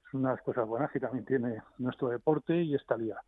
Es 0.07 0.13
una 0.13 0.29
de 0.29 0.35
las 0.35 0.43
cosas 0.43 0.67
buenas 0.67 0.91
que 0.91 0.99
también 0.99 1.25
tiene 1.25 1.61
nuestro 1.79 2.09
deporte 2.09 2.63
y 2.63 2.75
esta 2.75 2.95
liga. 2.97 3.21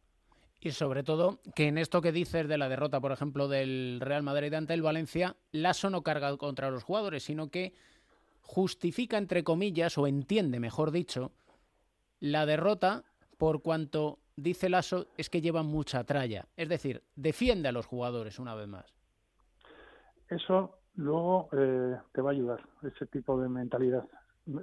Y 0.61 0.71
sobre 0.71 1.03
todo 1.03 1.39
que 1.55 1.67
en 1.67 1.77
esto 1.77 2.01
que 2.01 2.11
dices 2.11 2.47
de 2.47 2.57
la 2.57 2.69
derrota, 2.69 3.01
por 3.01 3.11
ejemplo, 3.11 3.47
del 3.47 3.99
Real 3.99 4.23
Madrid 4.23 4.53
ante 4.53 4.75
el 4.75 4.83
Valencia, 4.83 5.35
Lasso 5.51 5.89
no 5.89 6.03
carga 6.03 6.37
contra 6.37 6.69
los 6.69 6.83
jugadores, 6.83 7.23
sino 7.23 7.49
que 7.49 7.73
justifica, 8.41 9.17
entre 9.17 9.43
comillas, 9.43 9.97
o 9.97 10.05
entiende, 10.05 10.59
mejor 10.59 10.91
dicho, 10.91 11.31
la 12.19 12.45
derrota 12.45 13.03
por 13.41 13.63
cuanto 13.63 14.19
dice 14.35 14.69
Lasso 14.69 15.07
es 15.17 15.27
que 15.31 15.41
lleva 15.41 15.63
mucha 15.63 16.03
tralla. 16.03 16.45
Es 16.55 16.69
decir, 16.69 17.01
defiende 17.15 17.69
a 17.69 17.71
los 17.71 17.87
jugadores 17.87 18.37
una 18.37 18.53
vez 18.53 18.67
más. 18.67 18.85
Eso 20.29 20.77
luego 20.93 21.49
eh, 21.53 21.97
te 22.13 22.21
va 22.21 22.29
a 22.29 22.33
ayudar, 22.33 22.59
ese 22.83 23.07
tipo 23.07 23.41
de 23.41 23.49
mentalidad. 23.49 24.05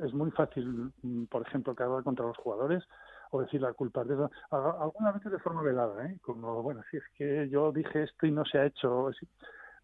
Es 0.05 0.15
muy 0.15 0.31
fácil, 0.31 0.93
mm, 1.03 1.25
por 1.25 1.43
ejemplo, 1.43 1.75
cargar 1.75 2.05
contra 2.05 2.25
los 2.25 2.37
jugadores 2.37 2.85
o 3.33 3.41
decir 3.41 3.61
la 3.61 3.73
culpa 3.73 4.05
de 4.05 4.15
eso. 4.15 4.31
Algunas 4.53 5.15
veces 5.15 5.33
de 5.33 5.41
forma 5.41 5.63
velada, 5.63 6.07
¿eh? 6.07 6.17
como, 6.23 6.63
bueno, 6.63 6.81
si 6.89 6.99
es 6.99 7.05
que 7.17 7.49
yo 7.51 7.73
dije 7.73 8.05
esto 8.05 8.27
y 8.29 8.31
no 8.31 8.45
se 8.45 8.59
ha 8.59 8.67
hecho. 8.67 9.11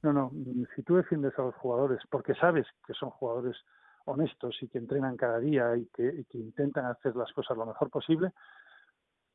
No, 0.03 0.13
no, 0.13 0.31
si 0.77 0.85
tú 0.85 0.95
defiendes 0.95 1.37
a 1.37 1.43
los 1.43 1.55
jugadores 1.57 1.99
porque 2.09 2.37
sabes 2.37 2.69
que 2.87 2.95
son 2.95 3.11
jugadores 3.11 3.57
honestos 4.05 4.57
y 4.61 4.69
que 4.69 4.79
entrenan 4.79 5.17
cada 5.17 5.41
día 5.41 5.77
y 5.77 5.87
que, 5.87 6.07
y 6.07 6.25
que 6.27 6.39
intentan 6.39 6.85
hacer 6.85 7.17
las 7.17 7.33
cosas 7.33 7.57
lo 7.57 7.67
mejor 7.67 7.91
posible, 7.91 8.31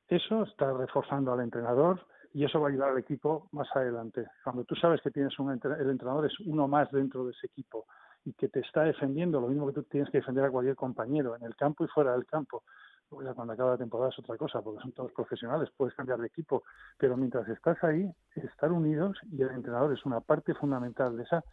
eso 0.09 0.43
está 0.43 0.73
reforzando 0.73 1.33
al 1.33 1.41
entrenador 1.41 2.05
y 2.33 2.43
eso 2.43 2.59
va 2.59 2.67
a 2.67 2.71
ayudar 2.71 2.89
al 2.91 2.97
equipo 2.97 3.47
más 3.51 3.67
adelante. 3.75 4.27
Cuando 4.43 4.63
tú 4.63 4.75
sabes 4.75 5.01
que 5.01 5.11
tienes 5.11 5.37
un 5.39 5.51
el 5.51 5.89
entrenador 5.89 6.25
es 6.25 6.39
uno 6.41 6.67
más 6.67 6.91
dentro 6.91 7.25
de 7.25 7.31
ese 7.31 7.47
equipo 7.47 7.85
y 8.25 8.33
que 8.33 8.49
te 8.49 8.59
está 8.59 8.83
defendiendo, 8.83 9.39
lo 9.39 9.47
mismo 9.47 9.67
que 9.67 9.73
tú 9.73 9.83
tienes 9.83 10.09
que 10.09 10.19
defender 10.19 10.45
a 10.45 10.51
cualquier 10.51 10.75
compañero 10.75 11.35
en 11.35 11.43
el 11.43 11.55
campo 11.55 11.85
y 11.85 11.87
fuera 11.87 12.13
del 12.13 12.25
campo. 12.25 12.63
cuando 13.09 13.53
acaba 13.53 13.71
la 13.71 13.77
temporada 13.77 14.09
es 14.09 14.19
otra 14.19 14.37
cosa, 14.37 14.61
porque 14.61 14.81
son 14.81 14.91
todos 14.91 15.11
profesionales, 15.13 15.69
puedes 15.75 15.95
cambiar 15.95 16.19
de 16.19 16.27
equipo, 16.27 16.63
pero 16.97 17.15
mientras 17.17 17.47
estás 17.47 17.83
ahí, 17.83 18.11
estar 18.35 18.71
unidos 18.71 19.17
y 19.31 19.41
el 19.41 19.49
entrenador 19.51 19.93
es 19.93 20.05
una 20.05 20.19
parte 20.21 20.53
fundamental 20.53 21.15
de 21.17 21.23
esa, 21.23 21.43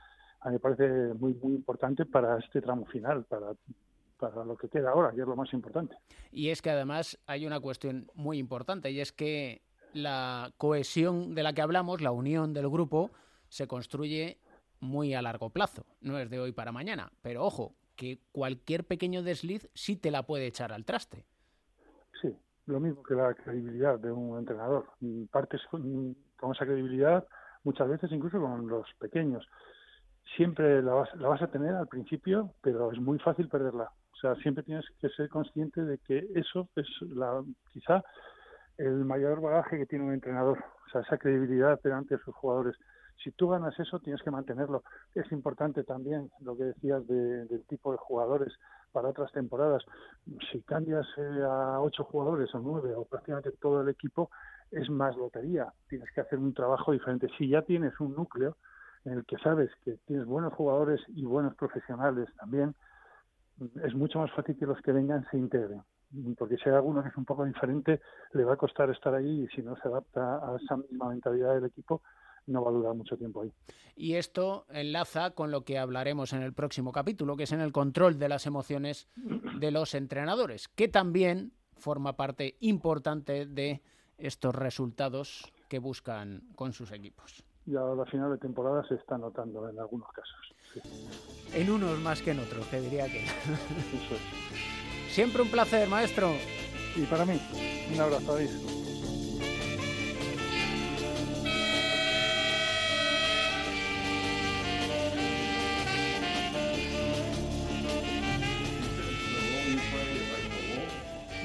a 0.40 0.48
mí 0.48 0.54
me 0.54 0.61
parece 0.61 1.14
muy 1.14 1.34
muy 1.34 1.54
importante 1.54 2.04
para 2.04 2.38
este 2.38 2.61
tramo 2.61 2.84
final, 2.86 3.24
para 3.24 3.52
para 4.18 4.44
lo 4.44 4.56
que 4.56 4.68
queda 4.68 4.90
ahora, 4.90 5.12
que 5.12 5.20
es 5.20 5.26
lo 5.26 5.36
más 5.36 5.52
importante. 5.52 5.96
Y 6.30 6.50
es 6.50 6.62
que 6.62 6.70
además 6.70 7.18
hay 7.26 7.46
una 7.46 7.60
cuestión 7.60 8.10
muy 8.14 8.38
importante 8.38 8.90
y 8.90 9.00
es 9.00 9.12
que 9.12 9.62
la 9.92 10.52
cohesión 10.58 11.34
de 11.34 11.42
la 11.42 11.52
que 11.52 11.62
hablamos, 11.62 12.00
la 12.00 12.12
unión 12.12 12.52
del 12.52 12.68
grupo, 12.68 13.10
se 13.48 13.66
construye 13.66 14.38
muy 14.80 15.14
a 15.14 15.22
largo 15.22 15.50
plazo, 15.50 15.86
no 16.00 16.18
es 16.18 16.28
de 16.28 16.38
hoy 16.38 16.52
para 16.52 16.72
mañana, 16.72 17.12
pero 17.22 17.44
ojo, 17.44 17.74
que 17.96 18.20
cualquier 18.32 18.84
pequeño 18.84 19.22
desliz 19.22 19.68
sí 19.74 19.96
te 19.96 20.10
la 20.10 20.24
puede 20.24 20.46
echar 20.46 20.72
al 20.72 20.84
traste. 20.84 21.24
Sí, 22.20 22.36
lo 22.66 22.78
mismo 22.78 23.02
que 23.02 23.14
la 23.14 23.34
credibilidad 23.34 23.98
de 23.98 24.12
un 24.12 24.38
entrenador. 24.38 24.86
Partes 25.30 25.62
con, 25.70 26.14
con 26.36 26.52
esa 26.52 26.66
credibilidad 26.66 27.26
muchas 27.64 27.88
veces 27.88 28.12
incluso 28.12 28.40
con 28.40 28.68
los 28.68 28.86
pequeños. 28.98 29.46
Siempre 30.36 30.82
la 30.82 30.92
vas, 30.92 31.14
la 31.16 31.28
vas 31.28 31.42
a 31.42 31.50
tener 31.50 31.74
al 31.74 31.88
principio, 31.88 32.52
pero 32.60 32.92
es 32.92 33.00
muy 33.00 33.18
fácil 33.18 33.48
perderla. 33.48 33.90
O 34.16 34.20
sea, 34.20 34.34
siempre 34.36 34.64
tienes 34.64 34.84
que 35.00 35.08
ser 35.10 35.28
consciente 35.28 35.82
de 35.84 35.98
que 35.98 36.26
eso 36.34 36.68
es 36.74 36.86
la, 37.02 37.44
quizá 37.70 38.02
el 38.78 39.04
mayor 39.04 39.40
bagaje 39.40 39.78
que 39.78 39.86
tiene 39.86 40.06
un 40.06 40.14
entrenador, 40.14 40.58
o 40.58 40.90
sea, 40.90 41.02
esa 41.02 41.18
credibilidad 41.18 41.80
delante 41.82 42.16
de 42.16 42.22
sus 42.22 42.34
jugadores. 42.34 42.76
Si 43.22 43.30
tú 43.32 43.48
ganas 43.48 43.78
eso, 43.78 43.98
tienes 44.00 44.22
que 44.22 44.30
mantenerlo. 44.30 44.82
Es 45.14 45.30
importante 45.32 45.84
también 45.84 46.30
lo 46.40 46.56
que 46.56 46.64
decías 46.64 47.06
del 47.06 47.64
tipo 47.68 47.92
de 47.92 47.98
jugadores 47.98 48.52
para 48.92 49.08
otras 49.08 49.32
temporadas. 49.32 49.82
Si 50.50 50.60
cambias 50.62 51.06
eh, 51.16 51.42
a 51.42 51.80
ocho 51.80 52.04
jugadores 52.04 52.54
o 52.54 52.58
nueve 52.58 52.94
o 52.94 53.04
prácticamente 53.04 53.52
todo 53.52 53.80
el 53.80 53.88
equipo, 53.88 54.30
es 54.70 54.88
más 54.90 55.16
lotería. 55.16 55.72
Tienes 55.88 56.10
que 56.12 56.20
hacer 56.20 56.38
un 56.38 56.54
trabajo 56.54 56.92
diferente. 56.92 57.28
Si 57.38 57.48
ya 57.48 57.62
tienes 57.62 57.98
un 58.00 58.14
núcleo 58.14 58.56
en 59.04 59.14
el 59.14 59.24
que 59.24 59.36
sabes 59.38 59.70
que 59.84 59.96
tienes 60.06 60.26
buenos 60.26 60.52
jugadores 60.54 61.00
y 61.08 61.24
buenos 61.24 61.54
profesionales 61.54 62.28
también, 62.38 62.74
es 63.82 63.94
mucho 63.94 64.18
más 64.18 64.30
fácil 64.32 64.57
que 64.59 64.66
los 64.66 64.80
que 64.82 64.92
vengan 64.92 65.26
se 65.30 65.38
integren. 65.38 65.82
Porque 66.38 66.57
si 66.57 66.68
hay 66.68 66.76
alguno 66.76 67.02
que 67.02 67.09
es 67.09 67.16
un 67.16 67.24
poco 67.24 67.44
diferente, 67.44 68.00
le 68.32 68.44
va 68.44 68.54
a 68.54 68.57
costar 68.57 68.90
estar 68.90 69.14
ahí 69.14 69.42
y 69.42 69.48
si 69.48 69.62
no 69.62 69.76
se 69.76 69.88
adapta 69.88 70.36
a 70.36 70.57
esa 70.57 70.76
misma 70.76 71.09
mentalidad 71.09 71.54
del 71.54 71.64
equipo, 71.64 72.02
no 72.46 72.62
va 72.62 72.70
a 72.70 72.74
durar 72.74 72.94
mucho 72.94 73.16
tiempo 73.16 73.42
ahí. 73.42 73.52
Y 73.96 74.14
esto 74.14 74.66
enlaza 74.70 75.32
con 75.32 75.50
lo 75.50 75.64
que 75.64 75.78
hablaremos 75.78 76.32
en 76.32 76.42
el 76.42 76.52
próximo 76.52 76.92
capítulo, 76.92 77.36
que 77.36 77.42
es 77.42 77.52
en 77.52 77.61
el 77.61 77.72
control 77.72 78.18
de 78.18 78.28
las 78.28 78.46
emociones 78.46 79.09
de 79.16 79.70
los 79.72 79.94
entrenadores, 79.94 80.68
que 80.68 80.88
también 80.88 81.52
forma 81.76 82.16
parte 82.16 82.57
importante 82.61 83.46
de 83.46 83.82
estos 84.16 84.54
resultados 84.54 85.52
que 85.68 85.80
buscan 85.80 86.42
con 86.54 86.72
sus 86.72 86.92
equipos 86.92 87.44
y 87.66 87.74
a 87.74 87.80
la 87.80 88.04
final 88.07 88.30
de 88.30 88.38
temporada 88.38 88.86
se 88.86 88.94
está 88.94 89.18
notando 89.18 89.68
en 89.68 89.78
algunos 89.78 90.09
casos. 90.12 90.54
En 91.55 91.70
unos 91.70 91.99
más 92.01 92.20
que 92.20 92.33
en 92.33 92.41
otros, 92.41 92.68
te 92.70 92.81
diría 92.81 93.07
que. 93.07 93.24
Siempre 95.11 95.43
un 95.43 95.49
placer, 95.49 95.89
maestro. 95.89 96.35
y 96.95 97.03
para 97.03 97.24
mí. 97.24 97.41
Un 97.93 98.01
abrazo, 98.01 98.35
David. 98.35 98.51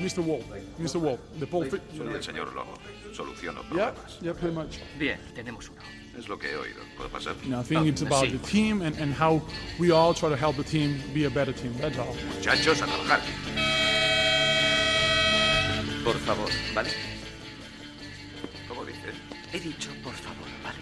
Mr. 0.02 0.22
Wall, 0.22 0.42
Mr. 0.80 0.98
Wall, 0.98 1.20
the 1.40 1.48
Soy 1.96 2.08
el 2.14 2.24
señor 2.24 2.54
Lobo. 2.56 2.74
Soluciono 3.14 3.62
problemas. 3.64 4.20
yeah, 4.20 4.34
pretty 4.34 4.56
much. 4.56 4.80
Bien, 4.98 5.20
tenemos 5.36 5.70
uno. 5.70 6.01
Es 6.18 6.28
lo 6.28 6.38
que 6.38 6.52
he 6.52 6.56
oído. 6.56 6.82
¿Puedo 6.98 7.10
pasar? 7.10 7.36
You 7.42 7.50
know, 7.50 7.62
I 7.62 7.64
think 7.64 7.88
it's 7.88 8.02
about 8.02 8.30
the 8.30 8.38
team 8.40 8.82
and, 8.82 8.96
and 9.00 9.14
how 9.14 9.42
we 9.80 9.92
all 9.92 10.14
try 10.14 10.30
to 10.30 10.36
help 10.36 10.58
the 10.58 10.64
team 10.64 11.02
be 11.14 11.26
a 11.26 11.30
better 11.30 11.54
team. 11.54 11.74
That's 11.80 11.98
all. 11.98 12.16
Muchachos, 12.36 12.82
a 12.82 12.86
trabajar. 12.86 13.22
Por 16.04 16.18
favor, 16.18 16.50
¿vale? 16.76 16.90
¿Cómo 18.68 18.84
dices? 18.86 19.16
He 19.54 19.60
dicho 19.60 19.92
por 20.04 20.14
favor, 20.14 20.48
¿vale? 20.64 20.80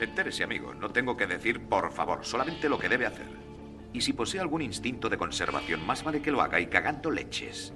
Entérese, 0.00 0.44
amigo. 0.44 0.72
No 0.72 0.90
tengo 0.90 1.16
que 1.16 1.26
decir 1.26 1.60
por 1.60 1.92
favor, 1.92 2.24
solamente 2.24 2.68
lo 2.68 2.78
que 2.78 2.88
debe 2.88 3.06
hacer. 3.06 3.28
Y 3.92 4.00
si 4.00 4.12
posee 4.12 4.40
algún 4.40 4.62
instinto 4.62 5.08
de 5.08 5.18
conservación, 5.18 5.84
más 5.86 6.04
vale 6.04 6.22
que 6.22 6.30
lo 6.30 6.40
haga 6.42 6.60
y 6.60 6.66
cagando 6.66 7.10
leches. 7.10 7.72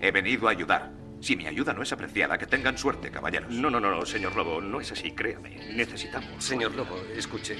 He 0.00 0.10
venido 0.10 0.48
a 0.48 0.50
ayudar. 0.50 0.92
Si 1.24 1.36
mi 1.36 1.46
ayuda 1.46 1.72
no 1.72 1.82
es 1.82 1.90
apreciada, 1.90 2.36
que 2.36 2.46
tengan 2.46 2.76
suerte, 2.76 3.10
caballeros. 3.10 3.50
No, 3.50 3.70
no, 3.70 3.80
no, 3.80 3.90
no, 3.90 4.04
señor 4.04 4.36
Lobo, 4.36 4.60
no 4.60 4.78
es 4.78 4.92
así, 4.92 5.12
créame. 5.12 5.72
Necesitamos. 5.72 6.44
Señor 6.44 6.74
Lobo, 6.74 6.98
escuche. 7.16 7.56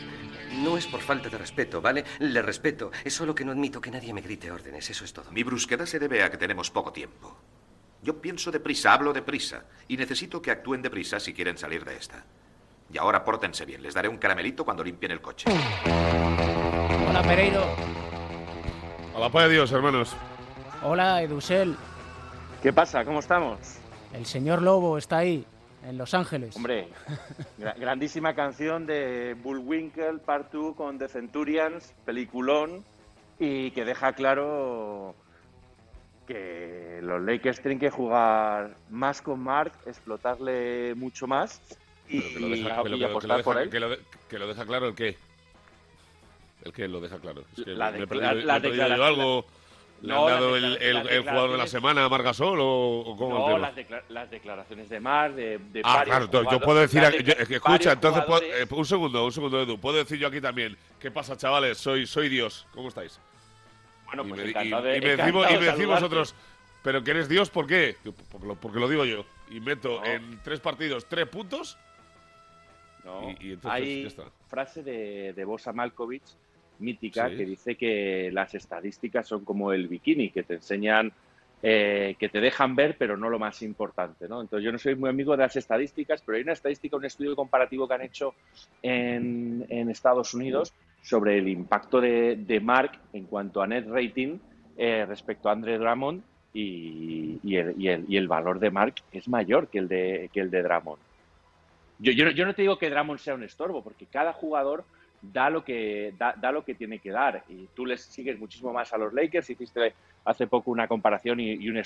No 0.62 0.76
es 0.76 0.86
por 0.86 1.00
falta 1.00 1.30
de 1.30 1.38
respeto, 1.38 1.80
¿vale? 1.80 2.04
Le 2.18 2.42
respeto. 2.42 2.90
Es 3.02 3.14
solo 3.14 3.34
que 3.34 3.42
no 3.42 3.52
admito 3.52 3.80
que 3.80 3.90
nadie 3.90 4.12
me 4.12 4.20
grite 4.20 4.50
órdenes, 4.50 4.90
eso 4.90 5.06
es 5.06 5.14
todo. 5.14 5.32
Mi 5.32 5.42
brusquedad 5.44 5.86
se 5.86 5.98
debe 5.98 6.22
a 6.22 6.30
que 6.30 6.36
tenemos 6.36 6.70
poco 6.70 6.92
tiempo. 6.92 7.38
Yo 8.02 8.20
pienso 8.20 8.50
deprisa, 8.50 8.92
hablo 8.92 9.14
deprisa, 9.14 9.64
y 9.88 9.96
necesito 9.96 10.42
que 10.42 10.50
actúen 10.50 10.82
deprisa 10.82 11.18
si 11.18 11.32
quieren 11.32 11.56
salir 11.56 11.86
de 11.86 11.96
esta. 11.96 12.22
Y 12.92 12.98
ahora 12.98 13.24
pórtense 13.24 13.64
bien, 13.64 13.82
les 13.82 13.94
daré 13.94 14.08
un 14.08 14.18
caramelito 14.18 14.66
cuando 14.66 14.84
limpien 14.84 15.12
el 15.12 15.22
coche. 15.22 15.50
Hola, 17.08 17.22
Pereiro. 17.22 17.64
A 19.16 19.20
la 19.20 19.30
paz 19.30 19.44
de 19.44 19.54
Dios, 19.54 19.72
hermanos. 19.72 20.14
Hola, 20.82 21.22
Edusel. 21.22 21.78
¿Qué 22.64 22.72
pasa? 22.72 23.04
¿Cómo 23.04 23.20
estamos? 23.20 23.58
El 24.14 24.24
señor 24.26 24.62
Lobo 24.62 24.96
está 24.98 25.18
ahí, 25.18 25.44
en 25.86 25.98
Los 25.98 26.14
Ángeles. 26.14 26.56
Hombre, 26.56 26.88
gra- 27.58 27.78
grandísima 27.78 28.34
canción 28.34 28.86
de 28.86 29.36
Bullwinkle 29.42 30.18
Part 30.24 30.50
2 30.52 30.74
con 30.74 30.98
The 30.98 31.08
Centurions, 31.08 31.92
peliculón, 32.06 32.82
y 33.38 33.70
que 33.72 33.84
deja 33.84 34.14
claro 34.14 35.14
que 36.26 37.00
los 37.02 37.20
Lakers 37.22 37.60
tienen 37.60 37.78
que 37.78 37.90
jugar 37.90 38.76
más 38.88 39.20
con 39.20 39.40
Mark, 39.40 39.72
explotarle 39.84 40.94
mucho 40.94 41.26
más 41.26 41.60
y, 42.08 42.64
apostar 43.02 43.42
por 43.44 43.58
él. 43.58 43.68
que 43.68 43.78
lo 43.80 43.90
de- 43.90 44.00
que 44.30 44.38
lo 44.38 44.46
deja 44.48 44.64
claro 44.64 44.88
el 44.88 44.94
qué. 44.94 45.16
El 46.64 46.72
qué 46.72 46.88
lo 46.88 46.98
deja 47.02 47.18
claro. 47.18 47.42
Es 47.58 47.62
que 47.64 47.72
La 47.72 47.90
me 47.90 47.98
he 47.98 48.00
decla- 48.00 48.08
perdido, 48.08 48.46
la 48.46 48.52
me 48.54 48.58
he 48.58 48.62
perdido 48.62 48.84
declara- 48.84 48.96
yo 48.96 49.04
algo. 49.04 49.44
¿Le 50.02 50.08
No, 50.12 50.26
han 50.26 50.34
dado 50.34 50.56
el, 50.56 50.64
el- 50.82 51.08
el 51.08 51.20
jugador 51.22 51.52
de 51.52 51.56
la 51.58 51.66
semana 51.66 52.04
a 52.04 52.08
Margasol 52.10 52.60
o, 52.60 53.00
o 53.00 53.16
cómo 53.16 53.38
No, 53.48 53.56
el 53.56 53.62
las, 53.62 53.74
decla- 53.74 54.02
las 54.08 54.30
declaraciones 54.30 54.88
de 54.90 55.00
Mark, 55.00 55.34
de, 55.34 55.58
de 55.58 55.80
Ah, 55.82 56.02
claro, 56.04 56.28
yo 56.50 56.60
puedo 56.60 56.80
decir. 56.80 57.02
yo- 57.24 57.34
que 57.46 57.54
escucha, 57.54 57.92
entonces. 57.92 58.22
puedo- 58.24 58.42
eh, 58.42 58.66
un 58.70 58.84
segundo, 58.84 59.24
un 59.24 59.32
segundo, 59.32 59.62
Edu. 59.62 59.78
Puedo 59.78 59.96
decir 59.96 60.18
yo 60.18 60.28
aquí 60.28 60.40
también. 60.42 60.76
¿Qué 61.00 61.10
pasa, 61.10 61.36
chavales? 61.36 61.78
Soy, 61.78 62.06
soy 62.06 62.28
Dios. 62.28 62.66
¿Cómo 62.74 62.88
estáis? 62.88 63.18
Bueno, 64.06 64.24
y 64.24 64.28
pues 64.28 64.40
me, 64.40 64.46
y- 64.46 64.50
encantado 64.50 64.82
de- 64.82 64.98
y 64.98 65.00
me 65.00 65.16
decimos, 65.16 65.46
y 65.48 65.52
de 65.54 65.58
me 65.60 65.64
decís 65.64 65.78
saludarte. 65.80 65.86
vosotros, 65.86 66.34
¿pero 66.82 67.02
que 67.02 67.10
eres 67.12 67.28
Dios 67.28 67.48
por 67.48 67.66
qué? 67.66 67.96
Porque 68.30 68.46
lo, 68.46 68.54
porque 68.56 68.78
lo 68.80 68.88
digo 68.88 69.04
yo. 69.06 69.24
Y 69.50 69.60
meto 69.60 70.00
No. 70.00 70.04
en 70.06 70.38
tres 70.42 70.60
partidos 70.60 71.06
tres 71.08 71.26
puntos. 71.28 71.78
No, 73.04 73.30
Y- 73.40 73.48
y 73.48 73.52
entonces, 73.52 73.70
hay 73.70 74.02
ya 74.02 74.08
está. 74.08 74.24
frase 74.48 74.82
de, 74.82 75.32
de 75.34 75.44
Bosa 75.44 75.72
Malkovich 75.72 76.22
mítica 76.78 77.28
Sí. 77.30 77.36
que 77.36 77.44
dice 77.46 77.74
que 77.76 78.30
las 78.32 78.54
estadísticas 78.54 79.26
son 79.26 79.44
como 79.44 79.72
el 79.72 79.88
bikini, 79.88 80.30
que 80.30 80.42
te 80.42 80.54
enseñan, 80.54 81.12
eh, 81.62 82.14
que 82.18 82.28
te 82.28 82.40
dejan 82.40 82.76
ver, 82.76 82.96
pero 82.98 83.16
no 83.16 83.30
lo 83.30 83.38
más 83.38 83.62
importante. 83.62 84.28
¿no? 84.28 84.40
Entonces 84.42 84.64
yo 84.64 84.70
no 84.72 84.78
soy 84.78 84.94
muy 84.96 85.08
amigo 85.08 85.32
de 85.32 85.38
las 85.44 85.56
estadísticas, 85.56 86.22
pero 86.22 86.36
hay 86.36 86.42
una 86.42 86.52
estadística, 86.52 86.96
un 86.96 87.04
estudio 87.06 87.34
comparativo 87.34 87.88
que 87.88 87.94
han 87.94 88.02
hecho 88.02 88.34
en, 88.82 89.64
en 89.68 89.90
Estados 89.90 90.34
Unidos 90.34 90.74
sobre 91.02 91.38
el 91.38 91.48
impacto 91.48 92.00
de, 92.00 92.36
de 92.36 92.60
Mark 92.60 92.92
en 93.12 93.24
cuanto 93.24 93.62
a 93.62 93.66
net 93.66 93.86
rating 93.88 94.38
eh, 94.76 95.04
respecto 95.06 95.48
a 95.48 95.52
Andre 95.52 95.78
Drummond 95.78 96.22
y, 96.52 97.38
y 97.42 97.56
el, 97.56 97.74
y 97.80 97.88
el- 97.88 98.04
y 98.08 98.16
el 98.16 98.28
valor 98.28 98.58
de 98.58 98.70
Mark 98.70 98.94
es 99.12 99.26
mayor 99.28 99.68
que 99.68 99.78
el 99.78 99.88
de, 99.88 100.30
que 100.32 100.40
el 100.40 100.50
de 100.50 100.62
Drummond. 100.62 101.00
Yo, 101.98 102.12
yo, 102.12 102.24
no- 102.24 102.30
yo 102.32 102.44
no 102.44 102.54
te 102.54 102.62
digo 102.62 102.78
que 102.78 102.90
Drummond 102.90 103.18
sea 103.20 103.34
un 103.34 103.42
estorbo, 103.44 103.82
porque 103.82 104.06
cada 104.06 104.32
jugador 104.32 104.84
da 105.32 105.50
lo 105.50 105.64
que 105.64 106.14
da, 106.18 106.34
da 106.40 106.52
lo 106.52 106.64
que 106.64 106.74
tiene 106.74 106.98
que 106.98 107.10
dar. 107.10 107.44
Y 107.48 107.66
tú 107.74 107.86
les 107.86 108.02
sigues 108.02 108.38
muchísimo 108.38 108.72
más 108.72 108.92
a 108.92 108.98
los 108.98 109.12
Lakers. 109.12 109.50
Hiciste 109.50 109.94
hace 110.24 110.46
poco 110.46 110.70
una 110.70 110.86
comparación 110.88 111.40
y, 111.40 111.68
un, 111.68 111.82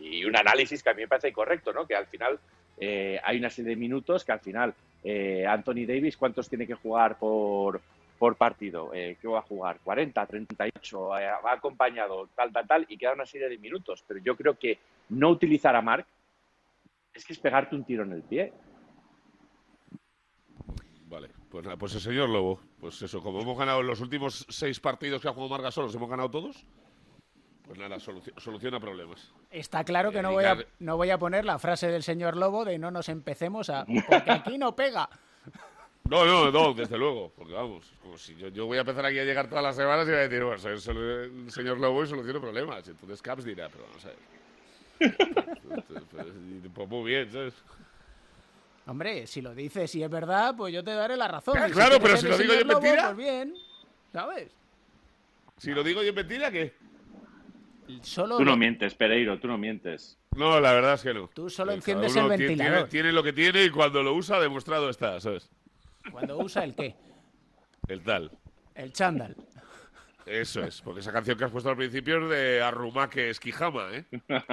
y- 0.00 0.24
un 0.24 0.36
análisis 0.36 0.82
que 0.82 0.90
a 0.90 0.94
mí 0.94 1.02
me 1.02 1.08
parece 1.08 1.32
correcto, 1.32 1.72
¿no? 1.72 1.86
Que 1.86 1.94
al 1.94 2.06
final 2.06 2.38
eh, 2.78 3.20
hay 3.22 3.38
una 3.38 3.50
serie 3.50 3.70
de 3.70 3.76
minutos 3.76 4.24
que 4.24 4.32
al 4.32 4.40
final 4.40 4.74
eh, 5.04 5.46
Anthony 5.46 5.86
Davis, 5.86 6.16
¿cuántos 6.16 6.48
tiene 6.48 6.66
que 6.66 6.74
jugar 6.74 7.18
por, 7.18 7.80
por 8.18 8.36
partido? 8.36 8.92
Eh, 8.94 9.16
¿Qué 9.20 9.28
va 9.28 9.38
a 9.40 9.42
jugar? 9.42 9.78
¿40, 9.84 10.26
38? 10.26 11.18
Eh, 11.18 11.28
va 11.44 11.52
acompañado, 11.52 12.28
tal, 12.34 12.52
tal, 12.52 12.66
tal, 12.66 12.86
y 12.88 12.96
queda 12.96 13.14
una 13.14 13.26
serie 13.26 13.48
de 13.48 13.58
minutos. 13.58 14.04
Pero 14.06 14.20
yo 14.20 14.36
creo 14.36 14.58
que 14.58 14.78
no 15.10 15.30
utilizar 15.30 15.74
a 15.76 15.82
Mark 15.82 16.06
es 17.12 17.24
que 17.24 17.32
es 17.32 17.38
pegarte 17.38 17.74
un 17.74 17.84
tiro 17.84 18.04
en 18.04 18.12
el 18.12 18.22
pie. 18.22 18.52
Vale, 21.08 21.28
pues 21.50 21.64
nada, 21.64 21.76
pues 21.76 21.94
el 21.94 22.00
señor 22.00 22.28
Lobo. 22.28 22.60
Pues 22.80 23.00
eso, 23.02 23.22
como 23.22 23.40
hemos 23.40 23.58
ganado 23.58 23.82
los 23.82 24.00
últimos 24.00 24.46
seis 24.48 24.78
partidos 24.80 25.20
que 25.20 25.28
ha 25.28 25.32
jugado 25.32 25.50
Margasol, 25.50 25.84
los 25.86 25.94
hemos 25.94 26.08
ganado 26.08 26.30
todos. 26.30 26.64
Pues 27.66 27.78
nada, 27.78 27.96
soluci- 27.98 28.32
soluciona 28.40 28.80
problemas. 28.80 29.32
Está 29.50 29.84
claro 29.84 30.10
que 30.10 30.18
Eh, 30.18 30.22
no 30.22 30.32
voy, 30.32 30.44
a, 30.44 30.58
no 30.80 30.96
voy 30.96 31.10
a 31.10 31.18
poner 31.18 31.44
la 31.44 31.58
frase 31.58 31.88
del 31.88 32.02
señor 32.02 32.36
Lobo 32.36 32.64
de 32.64 32.78
no 32.78 32.90
nos 32.90 33.08
empecemos 33.08 33.70
a... 33.70 33.84
Porque 34.08 34.30
aquí 34.30 34.58
no 34.58 34.74
pega. 34.74 35.08
No, 36.08 36.24
no, 36.24 36.50
no, 36.50 36.74
desde 36.74 36.98
luego. 36.98 37.32
Porque 37.36 37.52
vamos, 37.52 37.92
como 38.02 38.18
si 38.18 38.34
yo, 38.34 38.48
yo 38.48 38.66
voy 38.66 38.78
a 38.78 38.80
empezar 38.80 39.06
aquí 39.06 39.20
a 39.20 39.24
llegar 39.24 39.48
todas 39.48 39.62
las 39.62 39.76
semanas 39.76 40.04
y 40.08 40.10
voy 40.10 40.18
a 40.18 40.22
decir, 40.28 40.42
bueno, 40.42 40.58
soy 40.58 40.72
el 40.72 41.50
señor 41.52 41.78
Lobo 41.78 42.02
y 42.02 42.08
soluciono 42.08 42.40
problemas. 42.40 42.88
Entonces 42.88 43.22
Caps 43.22 43.44
dirá, 43.44 43.68
pero 43.68 43.84
vamos 43.84 44.04
a 44.04 44.08
ver. 44.08 44.18
Pues 46.74 46.88
muy 46.88 47.10
bien, 47.10 47.30
¿sabes? 47.30 47.54
Hombre, 48.90 49.24
si 49.28 49.40
lo 49.40 49.54
dices 49.54 49.94
y 49.94 50.02
es 50.02 50.10
verdad, 50.10 50.52
pues 50.56 50.74
yo 50.74 50.82
te 50.82 50.90
daré 50.90 51.16
la 51.16 51.28
razón. 51.28 51.54
Claro, 51.70 52.00
pero 52.02 52.16
si 52.16 52.26
lo 52.26 52.36
digo 52.36 52.54
yo 52.54 52.58
es 52.60 52.66
mentira. 52.66 53.04
Pues 53.04 53.16
bien, 53.18 53.54
¿sabes? 54.12 54.50
Si 55.58 55.70
lo 55.70 55.84
digo 55.84 56.02
yo 56.02 56.08
en 56.08 56.14
mentira, 56.16 56.50
¿qué? 56.50 56.74
Solo 58.02 58.36
Tú 58.38 58.44
no 58.44 58.56
mientes, 58.56 58.92
Pereiro, 58.96 59.38
tú 59.38 59.46
no 59.46 59.56
mientes. 59.56 60.18
No, 60.34 60.58
la 60.58 60.72
verdad 60.72 60.94
es 60.94 61.02
que 61.02 61.14
no. 61.14 61.28
Tú 61.32 61.48
solo 61.48 61.70
enciendes 61.70 62.16
el 62.16 62.24
ti- 62.24 62.28
ventilador. 62.30 62.72
Tiene, 62.74 62.88
tiene 62.88 63.12
lo 63.12 63.22
que 63.22 63.32
tiene 63.32 63.62
y 63.62 63.70
cuando 63.70 64.02
lo 64.02 64.12
usa, 64.12 64.40
demostrado 64.40 64.90
está, 64.90 65.20
¿sabes? 65.20 65.48
Cuando 66.10 66.36
usa 66.38 66.64
el 66.64 66.74
qué? 66.74 66.96
El 67.86 68.02
tal. 68.02 68.32
El 68.74 68.92
chándal. 68.92 69.36
Eso 70.26 70.64
es, 70.64 70.80
porque 70.82 70.98
esa 70.98 71.12
canción 71.12 71.38
que 71.38 71.44
has 71.44 71.52
puesto 71.52 71.70
al 71.70 71.76
principio 71.76 72.24
es 72.24 72.30
de 72.30 72.60
Arrumaque 72.60 73.30
Esquijama, 73.30 73.88
¿eh? 73.92 74.04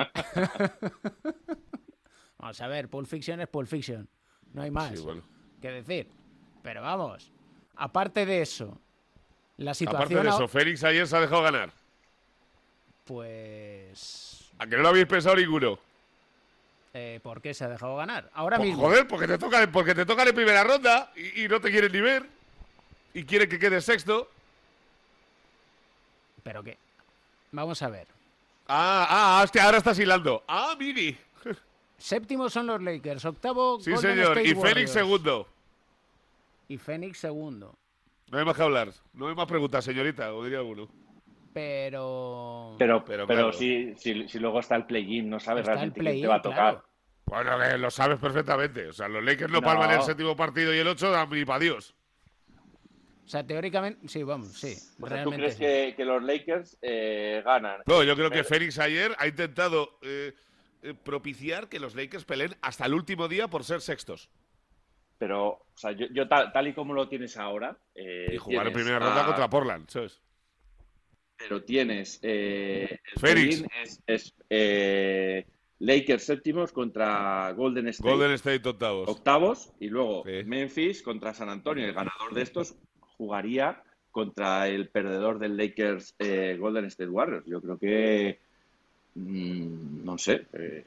Vamos 2.37 2.61
a 2.61 2.67
ver, 2.67 2.87
Pulp 2.87 3.07
Fiction 3.07 3.41
es 3.41 3.47
Pulp 3.47 3.67
Fiction. 3.67 4.07
No 4.53 4.61
hay 4.63 4.71
más 4.71 4.97
Sí, 4.97 5.03
bueno. 5.03 5.21
que 5.61 5.71
decir. 5.71 6.07
Pero 6.63 6.81
vamos, 6.81 7.31
aparte 7.75 8.25
de 8.25 8.41
eso, 8.41 8.77
la 9.57 9.71
Aparte 9.71 9.85
situación... 9.85 10.23
de 10.23 10.29
a- 10.29 10.33
eso, 10.33 10.47
Félix 10.47 10.83
ayer 10.83 11.07
se 11.07 11.15
ha 11.17 11.21
dejado 11.21 11.41
ganar. 11.43 11.71
Pues... 13.05 14.49
¿A 14.59 14.65
que 14.67 14.75
no 14.75 14.81
lo 14.83 14.89
habéis 14.89 15.05
pensado 15.05 15.35
ninguno? 15.35 15.79
eh, 16.93 17.19
¿Por 17.21 17.41
qué 17.41 17.53
se 17.53 17.63
ha 17.63 17.69
dejado 17.69 17.95
ganar? 17.95 18.29
Ahora 18.33 18.57
Pues, 18.57 18.69
mismo. 18.69 18.83
joder, 18.83 19.07
porque 19.07 19.27
te 19.27 19.37
tocan 19.37 19.71
porque 19.71 19.93
te 19.93 20.05
tocan 20.05 20.27
en 20.27 20.33
primera 20.35 20.63
ronda 20.63 21.11
y, 21.15 21.43
y 21.43 21.47
no 21.47 21.61
te 21.61 21.69
quieren 21.69 21.91
ni 21.91 22.01
ver. 22.01 22.25
Y 23.13 23.23
quieren 23.23 23.47
que 23.47 23.59
quede 23.59 23.81
sexto. 23.81 24.29
Pero 26.43 26.63
qué. 26.63 26.77
Vamos 27.51 27.81
a 27.83 27.89
ver. 27.89 28.07
Ah, 28.67 29.05
ah, 29.09 29.41
hostia, 29.43 29.63
ahora 29.65 29.77
estás 29.77 29.99
hilando. 29.99 30.43
Ah, 30.47 30.75
Mini. 30.77 31.15
Séptimo 31.97 32.49
son 32.49 32.67
los 32.67 32.81
Lakers, 32.81 33.25
octavo 33.25 33.79
Sí, 33.79 33.91
Golden 33.91 34.15
señor. 34.15 34.37
State 34.37 34.49
Y 34.49 34.53
Warriors. 34.53 34.91
segundo. 34.91 35.47
Y 36.69 36.77
Fénix 36.77 37.17
segundo. 37.19 37.75
No 38.29 38.37
hay 38.37 38.45
más 38.45 38.55
que 38.55 38.63
hablar. 38.63 38.89
No 39.13 39.27
hay 39.29 39.35
más 39.35 39.47
preguntas, 39.47 39.83
señorita, 39.85 40.33
o 40.33 40.43
diría 40.43 40.59
alguno. 40.59 40.87
Pero... 41.53 42.75
Pero, 42.77 43.03
Pero 43.03 43.25
pero, 43.25 43.39
claro. 43.49 43.53
si, 43.53 43.95
si, 43.95 44.27
si 44.27 44.39
luego 44.39 44.59
está 44.59 44.75
el 44.75 44.85
play-in, 44.85 45.29
no 45.29 45.39
sabes 45.39 45.61
Está 45.61 45.71
el 45.73 45.77
realmente 45.77 45.99
quién 46.01 46.05
te 46.05 46.11
play-in, 46.11 46.29
va 46.29 46.35
a 46.35 46.41
tocar. 46.41 46.57
claro. 46.57 46.83
Bueno, 47.25 47.57
que 47.59 47.77
lo 47.77 47.89
sabes 47.91 48.19
perfectamente. 48.19 48.87
O 48.87 48.93
sea, 48.93 49.07
los 49.07 49.23
Lakers 49.23 49.51
no, 49.51 49.59
No. 49.59 49.65
palman 49.65 49.91
el 49.91 50.01
séptimo 50.03 50.35
partido 50.35 50.73
y 50.73 50.77
el 50.77 50.87
ocho, 50.87 51.11
ni 51.31 51.43
para 51.45 51.59
Dios. 51.59 51.93
O 53.25 53.29
sea, 53.29 53.45
teóricamente, 53.45 54.07
sí, 54.07 54.23
vamos, 54.23 54.53
sí. 54.53 54.73
O 55.01 55.07
sea, 55.07 55.15
realmente 55.17 55.23
¿tú 55.23 55.31
crees 55.31 55.53
sí. 55.55 55.59
que, 55.59 55.93
que 55.97 56.05
los 56.05 56.23
Lakers 56.23 56.77
eh, 56.81 57.41
ganan? 57.43 57.81
No, 57.85 58.01
yo 58.03 58.15
creo 58.15 58.29
que 58.29 58.37
Pero- 58.43 58.47
Félix 58.49 58.79
ayer 58.79 59.13
ha 59.19 59.27
intentado 59.27 59.97
eh, 60.01 60.33
eh, 60.33 60.35
propiciar 61.03 61.69
que 61.69 61.79
los 61.79 61.95
Lakers 61.95 62.25
peleen 62.25 62.55
hasta 62.61 62.85
el 62.85 62.93
último 62.93 63.27
día 63.27 63.47
por 63.47 63.63
ser 63.63 63.81
sextos. 63.81 64.29
Pero, 65.17 65.47
o 65.47 65.65
sea, 65.75 65.91
yo, 65.93 66.05
yo 66.13 66.27
tal, 66.27 66.51
tal 66.51 66.67
y 66.67 66.73
como 66.73 66.93
lo 66.93 67.09
tienes 67.09 67.37
ahora. 67.37 67.77
eh, 67.95 68.31
Y 68.33 68.37
jugar 68.37 68.67
en 68.67 68.73
primera 68.73 68.99
ronda 68.99 69.23
a- 69.23 69.25
contra 69.25 69.49
Portland, 69.49 69.89
¿sabes? 69.89 70.21
Pero 71.37 71.63
tienes. 71.63 72.19
Eh, 72.23 72.99
play-in 73.19 73.67
Es, 73.83 74.01
es, 74.07 74.33
eh, 74.49 75.45
Lakers 75.79 76.23
séptimos 76.23 76.71
contra 76.71 77.51
Golden 77.53 77.87
State. 77.89 78.09
Golden 78.09 78.31
State 78.31 78.67
octavos. 78.67 79.07
octavos 79.09 79.71
y 79.79 79.87
luego 79.89 80.23
Memphis 80.45 81.03
contra 81.03 81.33
San 81.35 81.49
Antonio. 81.49 81.85
El 81.85 81.93
ganador 81.93 82.33
de 82.33 82.41
estos 82.41 82.75
jugaría 83.17 83.83
contra 84.11 84.67
el 84.67 84.89
perdedor 84.89 85.37
del 85.37 85.55
Lakers 85.57 86.15
eh, 86.17 86.57
Golden 86.59 86.85
State 86.85 87.09
Warriors. 87.11 87.45
Yo 87.45 87.61
creo 87.61 87.77
que 87.77 88.39
mm, 89.17 90.05
no 90.05 90.17
sé. 90.17 90.45
eh, 90.53 90.83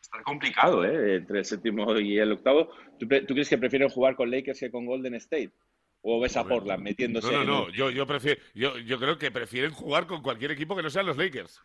está 0.00 0.22
complicado, 0.24 0.84
¿eh? 0.84 1.16
Entre 1.16 1.38
el 1.40 1.44
séptimo 1.44 1.96
y 1.98 2.18
el 2.18 2.32
octavo. 2.32 2.70
¿Tú, 2.98 3.06
tú 3.26 3.34
crees 3.34 3.48
que 3.48 3.58
prefieren 3.58 3.88
jugar 3.88 4.16
con 4.16 4.30
Lakers 4.30 4.60
que 4.60 4.70
con 4.70 4.86
Golden 4.86 5.14
State? 5.14 5.50
¿O 6.02 6.18
ves 6.18 6.36
a 6.36 6.44
Portland 6.44 6.82
metiéndose 6.82 7.26
No, 7.30 7.32
no, 7.36 7.40
en 7.42 7.46
no. 7.48 7.66
el- 7.68 7.72
Yo, 7.74 7.90
yo, 7.90 8.06
prefiero, 8.06 8.40
yo, 8.54 8.78
yo 8.78 8.98
creo 8.98 9.18
que 9.18 9.30
prefieren 9.30 9.70
jugar 9.72 10.06
con 10.06 10.22
cualquier 10.22 10.50
equipo 10.52 10.74
que 10.74 10.82
no 10.82 10.88
sean 10.90 11.06
los 11.06 11.16
Lakers. 11.18 11.60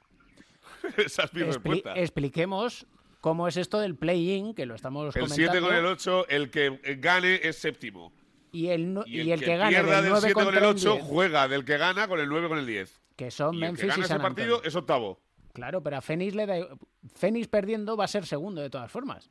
Esa 0.97 1.23
es 1.23 1.33
mi 1.33 1.41
Expli- 1.41 1.45
respuesta. 1.45 1.93
expliquemos 1.95 2.85
cómo 3.21 3.47
es 3.47 3.55
esto 3.57 3.79
del 3.79 3.95
play-in, 3.95 4.53
que 4.53 4.65
lo 4.65 4.75
estamos 4.75 5.15
El 5.15 5.21
comentando. 5.23 5.51
7 5.53 5.65
con 5.65 5.75
el 5.75 5.85
8, 5.85 6.27
el 6.27 6.49
que 6.51 6.79
gane 6.99 7.39
es 7.43 7.55
séptimo. 7.57 8.11
Y 8.51 8.67
el, 8.67 8.93
no- 8.93 9.03
Y 9.07 9.21
y 9.21 9.31
el, 9.31 9.39
que, 9.39 9.55
gana 9.57 9.69
pierda 9.69 9.95
del 9.95 10.03
del 10.03 10.11
9 10.11 10.19
7 10.27 10.33
con 10.33 10.47
el 10.53 10.57
el 10.57 10.63
8 10.69 10.91
10, 10.93 11.03
juega 11.05 11.47
del 11.47 11.65
que 11.65 11.77
gana 11.77 12.07
con 12.07 12.19
el 12.19 12.27
9 12.29 12.47
con 12.49 12.57
el 12.59 12.65
10. 12.67 13.01
Que 13.15 13.31
son 13.31 13.55
Y 13.55 13.57
el 13.57 13.61
que 13.61 13.67
Memphis 13.67 13.87
gana 13.87 13.97
y 13.97 13.99
ese 14.01 14.07
San 14.09 14.21
partido 14.21 14.55
Antonio. 14.55 14.67
es 14.67 14.75
octavo. 14.75 15.21
Claro, 15.53 15.81
pero 15.81 15.97
a 15.97 16.01
Phoenix 16.01 16.35
le 16.35 16.45
da... 16.45 16.55
Phoenix 17.15 17.47
perdiendo 17.47 17.95
va 17.95 18.05
a 18.05 18.07
ser 18.09 18.25
segundo 18.25 18.61
de 18.61 18.69
todas 18.69 18.91
formas. 18.91 19.29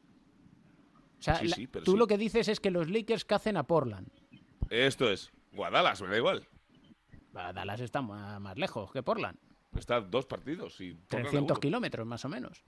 O 1.19 1.23
sea, 1.23 1.37
Sí, 1.37 1.49
la- 1.49 1.57
sí, 1.57 1.67
tú 1.67 1.93
sí. 1.93 1.97
lo 1.97 2.07
que 2.07 2.17
dices 2.19 2.49
es 2.49 2.61
que 2.61 2.71
los 2.71 2.89
Lakers 2.91 3.25
cacen 3.25 3.57
a 3.57 3.65
Portland. 3.65 4.09
Esto 4.71 5.11
es. 5.11 5.31
Guadalas, 5.53 6.01
me 6.03 6.09
da 6.09 6.17
igual. 6.17 6.47
Dallas 7.33 7.81
está 7.81 8.01
más 8.01 8.57
lejos 8.57 8.91
que 8.93 9.03
Portland. 9.03 9.39
Está 9.77 10.01
dos 10.01 10.25
partidos 10.27 10.81
y. 10.81 10.95
Portland 10.95 11.27
a 11.27 11.31
300 11.31 11.55
uno. 11.57 11.61
kilómetros 11.61 12.07
más 12.07 12.25
o 12.25 12.29
menos. 12.29 12.63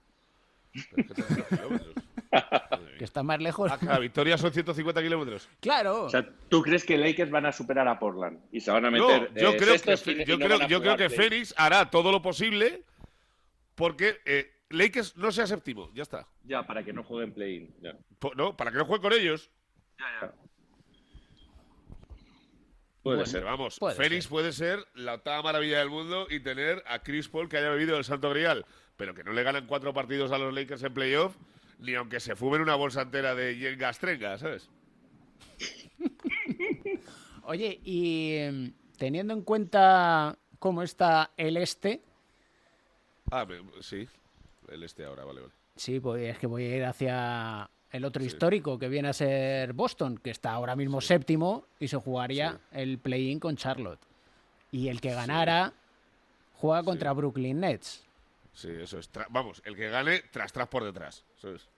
Pero 0.73 0.85
es 0.85 0.87
que 0.87 1.03
300 1.03 1.47
kilómetros. 1.47 1.93
Que 2.97 3.03
está 3.03 3.23
más 3.23 3.39
lejos. 3.39 3.71
Cada 3.79 3.99
victoria 3.99 4.37
son 4.37 4.51
150 4.51 5.01
kilómetros. 5.01 5.47
Claro. 5.59 6.03
O 6.05 6.09
sea, 6.09 6.27
¿tú 6.49 6.61
crees 6.61 6.83
que 6.83 6.97
Lakers 6.97 7.29
van 7.31 7.45
a 7.45 7.51
superar 7.51 7.87
a 7.87 7.99
Portland? 7.99 8.39
Y 8.51 8.59
se 8.59 8.71
van 8.71 8.85
a 8.85 8.91
No, 8.91 9.07
meter. 9.07 9.31
yo 9.35 9.49
eh, 9.51 9.57
creo 9.57 9.73
que, 9.73 9.79
sextos 9.79 10.01
y- 10.01 10.15
Fe- 10.15 10.21
y 10.23 10.25
yo 10.25 10.37
no 10.37 10.45
creo, 10.45 10.61
a 10.61 10.67
yo 10.67 10.81
creo 10.81 10.97
que. 10.97 11.09
Phoenix 11.09 11.53
hará 11.57 11.89
todo 11.89 12.11
lo 12.11 12.21
posible 12.21 12.83
porque 13.75 14.19
eh, 14.25 14.51
Lakers 14.69 15.15
no 15.17 15.31
sea 15.31 15.47
séptimo. 15.47 15.89
Ya 15.93 16.03
está. 16.03 16.27
Ya, 16.43 16.63
para 16.65 16.83
que 16.83 16.91
no 16.93 17.03
jueguen 17.03 17.33
play-in. 17.33 17.73
ya. 17.81 17.95
No, 18.35 18.57
para 18.57 18.71
que 18.71 18.77
no 18.77 18.85
juegue 18.85 19.01
con 19.01 19.13
ellos. 19.13 19.49
Puede 23.03 23.17
Pues, 23.19 23.31
ser. 23.31 23.43
Vamos, 23.43 23.77
Puede 23.79 23.95
Phoenix 23.95 24.27
puede 24.27 24.51
ser 24.51 24.79
la 24.95 25.13
octava 25.15 25.41
maravilla 25.43 25.79
del 25.79 25.89
mundo 25.89 26.27
y 26.29 26.39
tener 26.41 26.83
a 26.87 26.99
Chris 26.99 27.29
Paul 27.29 27.47
que 27.47 27.57
haya 27.57 27.69
bebido 27.69 27.97
el 27.97 28.03
Santo 28.03 28.29
Grial, 28.31 28.65
pero 28.97 29.13
que 29.13 29.23
no 29.23 29.31
le 29.31 29.43
ganan 29.43 29.65
cuatro 29.65 29.93
partidos 29.93 30.31
a 30.31 30.37
los 30.37 30.53
Lakers 30.53 30.83
en 30.83 30.93
playoff, 30.93 31.35
ni 31.79 31.95
aunque 31.95 32.19
se 32.19 32.35
fumen 32.35 32.61
una 32.61 32.75
bolsa 32.75 33.01
entera 33.03 33.35
de 33.35 33.57
yengas 33.57 33.99
trengas, 33.99 34.41
¿sabes? 34.41 34.69
Oye, 37.43 37.79
y 37.83 38.35
em, 38.35 38.73
teniendo 38.97 39.33
en 39.33 39.41
cuenta 39.41 40.37
cómo 40.59 40.83
está 40.83 41.31
el 41.37 41.57
este, 41.57 42.01
Ah, 43.31 43.45
sí. 43.81 44.07
El 44.69 44.83
este 44.83 45.03
ahora, 45.05 45.25
vale, 45.25 45.41
vale. 45.41 45.53
sí, 45.75 45.99
pues 45.99 46.29
es 46.29 46.39
que 46.39 46.47
voy 46.47 46.63
a 46.63 46.75
ir 46.77 46.85
hacia 46.85 47.69
el 47.91 48.05
otro 48.05 48.23
histórico, 48.23 48.79
que 48.79 48.87
viene 48.87 49.09
a 49.09 49.13
ser 49.13 49.73
Boston, 49.73 50.17
que 50.17 50.29
está 50.29 50.51
ahora 50.51 50.75
mismo 50.75 51.01
séptimo 51.01 51.65
y 51.79 51.87
se 51.89 51.97
jugaría 51.97 52.59
el 52.71 52.99
play-in 52.99 53.39
con 53.39 53.55
Charlotte. 53.57 53.99
Y 54.71 54.87
el 54.89 55.01
que 55.01 55.11
ganara 55.11 55.73
juega 56.55 56.83
contra 56.83 57.13
Brooklyn 57.13 57.59
Nets. 57.59 58.06
Sí, 58.57 58.69
eso 58.71 58.97
es. 58.97 59.11
Tra- 59.13 59.27
vamos, 59.29 59.61
el 59.65 59.75
que 59.75 59.87
gane, 59.87 60.23
tras 60.31 60.51
tras 60.51 60.67
por 60.67 60.83
detrás. 60.83 61.23
Eso 61.37 61.53
es. 61.53 61.69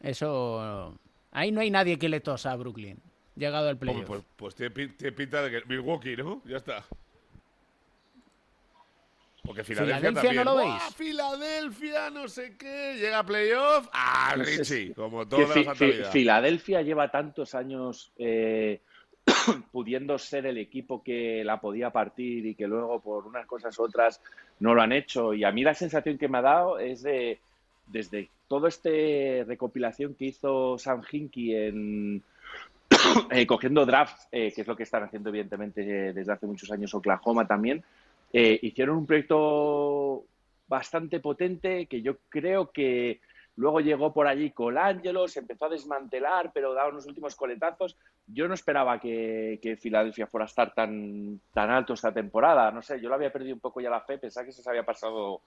Eso. 0.00 0.96
Ahí 1.32 1.50
no 1.50 1.60
hay 1.60 1.72
nadie 1.72 1.98
que 1.98 2.08
le 2.08 2.20
tosa 2.20 2.52
a 2.52 2.56
Brooklyn. 2.56 3.02
Llegado 3.34 3.68
al 3.68 3.76
playoff. 3.78 4.04
pues, 4.06 4.22
pues 4.36 4.54
tiene, 4.54 4.70
pi- 4.70 4.88
tiene 4.90 5.10
pinta 5.12 5.42
de 5.42 5.50
que 5.50 5.66
Milwaukee, 5.66 6.16
¿no? 6.16 6.40
Ya 6.44 6.58
está. 6.58 6.84
Porque 9.42 9.64
Filadelfia, 9.64 9.96
Filadelfia 9.98 10.22
también. 10.22 10.44
no 10.44 10.44
lo 10.44 10.62
¡Buah, 10.62 10.78
veis. 10.78 10.94
Filadelfia, 10.94 12.10
no 12.10 12.28
sé 12.28 12.56
qué. 12.56 12.96
Llega 12.98 13.18
a 13.20 13.24
playoff. 13.26 13.88
Ah, 13.92 14.34
Richie, 14.36 14.92
como 14.94 15.26
toda 15.26 15.46
Fi- 15.48 15.64
la. 15.64 16.10
Filadelfia 16.10 16.82
lleva 16.82 17.10
tantos 17.10 17.54
años 17.54 18.12
eh, 18.18 18.82
pudiendo 19.72 20.18
ser 20.18 20.46
el 20.46 20.58
equipo 20.58 21.02
que 21.02 21.42
la 21.44 21.60
podía 21.60 21.90
partir 21.90 22.46
y 22.46 22.54
que 22.54 22.66
luego 22.66 23.00
por 23.00 23.26
unas 23.26 23.46
cosas 23.46 23.78
u 23.78 23.84
otras 23.84 24.20
no 24.60 24.74
lo 24.74 24.82
han 24.82 24.92
hecho. 24.92 25.34
Y 25.34 25.44
a 25.44 25.52
mí 25.52 25.62
la 25.62 25.74
sensación 25.74 26.18
que 26.18 26.28
me 26.28 26.38
ha 26.38 26.42
dado 26.42 26.78
es 26.78 27.02
de, 27.02 27.38
desde 27.86 28.28
toda 28.48 28.68
esta 28.68 28.90
recopilación 29.46 30.14
que 30.14 30.26
hizo 30.26 30.78
Sam 30.78 31.02
Hinkie 31.10 31.56
en 31.56 32.22
eh, 33.30 33.46
cogiendo 33.46 33.84
drafts, 33.84 34.28
eh, 34.32 34.52
que 34.52 34.62
es 34.62 34.66
lo 34.66 34.76
que 34.76 34.82
están 34.82 35.04
haciendo 35.04 35.28
evidentemente 35.28 35.82
eh, 35.82 36.12
desde 36.12 36.32
hace 36.32 36.46
muchos 36.46 36.70
años 36.70 36.94
Oklahoma 36.94 37.46
también, 37.46 37.82
hicieron 38.30 38.98
un 38.98 39.06
proyecto 39.06 40.24
bastante 40.68 41.18
potente 41.18 41.86
que 41.86 42.02
yo 42.02 42.18
creo 42.28 42.70
que 42.70 43.20
luego 43.58 43.80
llegó 43.80 44.12
por 44.14 44.28
allí 44.28 44.52
Colangelo, 44.52 45.26
se 45.26 45.40
empezó 45.40 45.66
a 45.66 45.70
desmantelar, 45.70 46.52
pero 46.54 46.74
daba 46.74 46.90
unos 46.90 47.06
últimos 47.06 47.34
coletazos. 47.34 47.96
Yo 48.26 48.46
no 48.46 48.54
esperaba 48.54 49.00
que, 49.00 49.78
Filadelfia 49.80 50.28
fuera 50.28 50.44
a 50.44 50.46
estar 50.46 50.72
tan, 50.72 51.40
tan 51.52 51.68
alto 51.70 51.92
esta 51.92 52.12
temporada. 52.12 52.70
No 52.70 52.82
sé, 52.82 53.00
yo 53.00 53.08
le 53.08 53.16
había 53.16 53.32
perdido 53.32 53.54
un 53.54 53.60
poco 53.60 53.80
ya 53.80 53.90
la 53.90 54.00
fe, 54.00 54.16
pensaba 54.18 54.46
que 54.46 54.52
se 54.52 54.68
había 54.70 54.84
pasado 54.84 55.42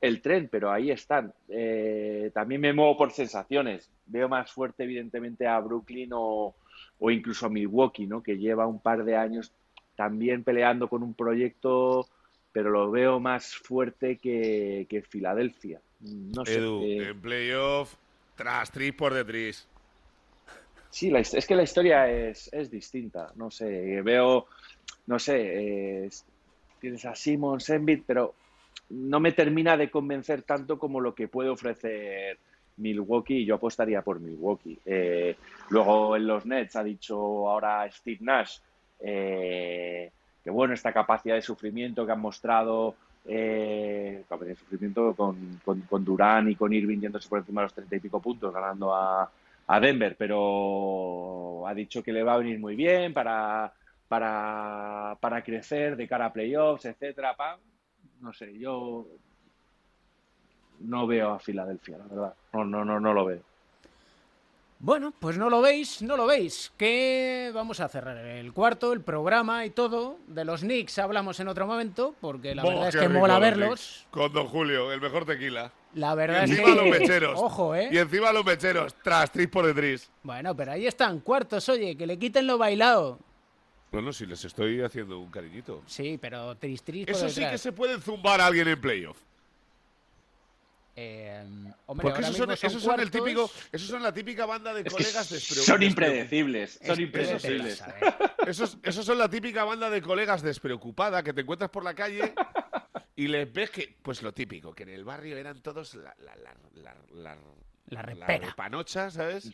el 0.00 0.22
tren, 0.22 0.48
pero 0.48 0.70
ahí 0.70 0.92
están. 0.92 1.34
Eh, 1.48 2.30
también 2.32 2.60
me 2.60 2.72
muevo 2.72 2.96
por 2.96 3.10
sensaciones. 3.10 3.90
Veo 4.06 4.28
más 4.28 4.52
fuerte, 4.52 4.84
evidentemente, 4.84 5.48
a 5.48 5.58
Brooklyn 5.58 6.10
o, 6.12 6.54
o 7.00 7.10
incluso 7.10 7.46
a 7.46 7.50
Milwaukee, 7.50 8.06
¿no? 8.06 8.22
que 8.22 8.38
lleva 8.38 8.68
un 8.68 8.80
par 8.80 9.04
de 9.04 9.16
años 9.16 9.52
también 9.96 10.44
peleando 10.44 10.88
con 10.88 11.02
un 11.02 11.14
proyecto, 11.14 12.06
pero 12.52 12.70
lo 12.70 12.88
veo 12.88 13.18
más 13.18 13.56
fuerte 13.56 14.16
que, 14.16 14.86
que 14.88 15.02
Filadelfia. 15.02 15.80
No 16.00 16.44
sé. 16.44 16.56
Edu, 16.56 16.82
eh, 16.82 17.08
en 17.10 17.20
playoff, 17.20 17.94
tras 18.36 18.70
tris 18.70 18.92
por 18.92 19.12
detrás. 19.14 19.66
Sí, 20.90 21.10
la 21.10 21.20
es 21.20 21.46
que 21.46 21.54
la 21.54 21.62
historia 21.64 22.08
es, 22.10 22.48
es 22.52 22.70
distinta. 22.70 23.32
No 23.36 23.50
sé, 23.50 24.00
veo, 24.02 24.46
no 25.06 25.18
sé, 25.18 25.36
eh, 25.36 26.06
es- 26.06 26.24
tienes 26.80 27.04
a 27.04 27.14
Simons, 27.14 27.68
Embiid, 27.70 28.02
pero 28.06 28.34
no 28.90 29.20
me 29.20 29.32
termina 29.32 29.76
de 29.76 29.90
convencer 29.90 30.42
tanto 30.42 30.78
como 30.78 31.00
lo 31.00 31.14
que 31.14 31.28
puede 31.28 31.50
ofrecer 31.50 32.38
Milwaukee 32.76 33.38
y 33.38 33.44
yo 33.44 33.56
apostaría 33.56 34.02
por 34.02 34.20
Milwaukee. 34.20 34.78
Eh, 34.84 35.36
luego 35.70 36.16
en 36.16 36.26
los 36.26 36.46
Nets 36.46 36.76
ha 36.76 36.84
dicho 36.84 37.16
ahora 37.50 37.90
Steve 37.90 38.18
Nash 38.20 38.58
eh, 39.00 40.10
que 40.42 40.50
bueno, 40.50 40.74
esta 40.74 40.92
capacidad 40.92 41.34
de 41.34 41.42
sufrimiento 41.42 42.06
que 42.06 42.12
han 42.12 42.20
mostrado, 42.20 42.96
eh, 43.24 44.24
sufrimiento 44.56 45.14
con, 45.14 45.60
con, 45.64 45.80
con 45.82 46.04
Durán 46.04 46.48
y 46.50 46.54
con 46.54 46.72
Irving 46.72 47.00
yéndose 47.00 47.28
por 47.28 47.38
encima 47.38 47.60
de 47.60 47.66
los 47.66 47.74
treinta 47.74 47.96
y 47.96 48.00
pico 48.00 48.20
puntos, 48.20 48.52
ganando 48.52 48.94
a, 48.94 49.30
a 49.66 49.80
Denver, 49.80 50.16
pero 50.16 51.66
ha 51.66 51.74
dicho 51.74 52.02
que 52.02 52.12
le 52.12 52.22
va 52.22 52.34
a 52.34 52.38
venir 52.38 52.58
muy 52.58 52.74
bien 52.74 53.12
para, 53.12 53.72
para, 54.08 55.16
para 55.20 55.42
crecer 55.42 55.96
de 55.96 56.08
cara 56.08 56.26
a 56.26 56.32
playoffs, 56.32 56.86
etcétera. 56.86 57.34
pa. 57.36 57.58
No 58.20 58.32
sé, 58.32 58.58
yo 58.58 59.06
no 60.80 61.06
veo 61.06 61.32
a 61.32 61.38
Filadelfia, 61.38 61.98
la 61.98 62.04
verdad. 62.06 62.34
No, 62.52 62.64
no, 62.64 62.84
no, 62.84 62.98
no 62.98 63.12
lo 63.12 63.24
veo. 63.26 63.42
Bueno, 64.80 65.12
pues 65.18 65.36
no 65.36 65.50
lo 65.50 65.60
veis, 65.60 66.02
no 66.02 66.16
lo 66.16 66.26
veis. 66.26 66.72
Que 66.76 67.50
vamos 67.52 67.80
a 67.80 67.88
cerrar 67.88 68.16
el 68.16 68.52
cuarto, 68.52 68.92
el 68.92 69.00
programa 69.00 69.64
y 69.64 69.70
todo. 69.70 70.18
De 70.28 70.44
los 70.44 70.60
Knicks 70.60 70.98
hablamos 71.00 71.40
en 71.40 71.48
otro 71.48 71.66
momento, 71.66 72.14
porque 72.20 72.54
la 72.54 72.62
Oh, 72.64 72.68
verdad 72.68 72.88
es 72.88 72.96
que 72.96 73.08
mola 73.08 73.34
los 73.34 73.40
verlos. 73.42 74.06
Con 74.10 74.32
Don 74.32 74.46
Julio, 74.46 74.92
el 74.92 75.00
mejor 75.00 75.24
tequila. 75.24 75.72
La 75.94 76.14
verdad 76.14 76.42
y 76.42 76.44
es 76.44 76.50
encima 76.50 76.68
que. 76.68 76.74
los 76.76 76.86
mecheros. 77.00 77.32
Ojo, 77.42 77.74
¿eh? 77.74 77.88
Y 77.90 77.98
encima 77.98 78.30
los 78.32 78.44
mecheros, 78.44 78.94
tras 79.02 79.32
tris 79.32 79.48
por 79.48 79.66
detrás. 79.66 80.08
Bueno, 80.22 80.54
pero 80.54 80.72
ahí 80.72 80.86
están, 80.86 81.18
cuartos, 81.20 81.68
oye, 81.68 81.96
que 81.96 82.06
le 82.06 82.16
quiten 82.18 82.46
lo 82.46 82.56
bailado. 82.56 83.18
Bueno, 83.90 84.12
si 84.12 84.26
les 84.26 84.44
estoy 84.44 84.82
haciendo 84.82 85.18
un 85.18 85.30
cariñito. 85.30 85.82
Sí, 85.86 86.18
pero 86.20 86.54
tris, 86.56 86.82
tris 86.84 87.06
por 87.06 87.16
Eso 87.16 87.28
sí 87.30 87.40
que 87.40 87.58
se 87.58 87.72
puede 87.72 87.98
zumbar 88.00 88.40
a 88.40 88.46
alguien 88.46 88.68
en 88.68 88.80
playoff. 88.80 89.18
Eh, 91.00 91.44
hombre, 91.86 92.02
Porque 92.02 92.22
esos 92.22 92.36
son, 92.36 92.46
son 92.56 92.66
esos 92.70 92.82
son 92.82 92.98
el 92.98 93.08
típico, 93.08 93.48
esos 93.70 93.88
son 93.88 94.02
la 94.02 94.12
típica 94.12 94.46
banda 94.46 94.74
de 94.74 94.80
Es 94.80 94.92
colegas 94.92 95.30
despreocupados. 95.30 95.66
son 95.66 95.82
impredecibles, 95.84 96.80
son 96.84 96.90
Es- 96.94 96.98
impredecibles. 96.98 97.84
Esos, 98.48 98.78
esos 98.82 99.06
son 99.06 99.16
la 99.16 99.28
típica 99.30 99.62
banda 99.62 99.90
de 99.90 100.02
colegas 100.02 100.42
despreocupada 100.42 101.22
que 101.22 101.32
te 101.32 101.42
encuentras 101.42 101.70
por 101.70 101.84
la 101.84 101.94
calle 101.94 102.34
y 103.14 103.28
les 103.28 103.52
ves 103.52 103.70
que, 103.70 103.96
pues 104.02 104.22
lo 104.22 104.32
típico, 104.34 104.74
que 104.74 104.82
en 104.82 104.88
el 104.88 105.04
barrio 105.04 105.36
eran 105.36 105.62
todos 105.62 105.94
la, 105.94 106.12
la, 106.18 106.34
la, 106.34 106.54
la, 106.74 106.96
la, 107.14 107.38
La 107.90 108.02
repera. 108.02 108.38
repanocha, 108.38 109.12
¿sabes? 109.12 109.52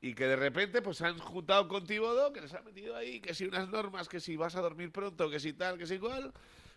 Y 0.00 0.14
que 0.14 0.26
de 0.26 0.36
repente 0.36 0.82
pues 0.82 0.98
se 0.98 1.04
han 1.06 1.18
juntado 1.18 1.66
con 1.66 1.84
Tibodó, 1.84 2.32
que 2.32 2.42
les 2.42 2.54
han 2.54 2.64
metido 2.64 2.94
ahí, 2.96 3.20
que 3.20 3.34
si 3.34 3.44
unas 3.44 3.68
normas, 3.68 4.08
que 4.08 4.20
si 4.20 4.36
vas 4.36 4.54
a 4.54 4.60
dormir 4.60 4.92
pronto, 4.92 5.28
que 5.28 5.40
si 5.40 5.52
tal, 5.52 5.76
que 5.78 5.86
si 5.86 5.94
igual, 5.94 6.32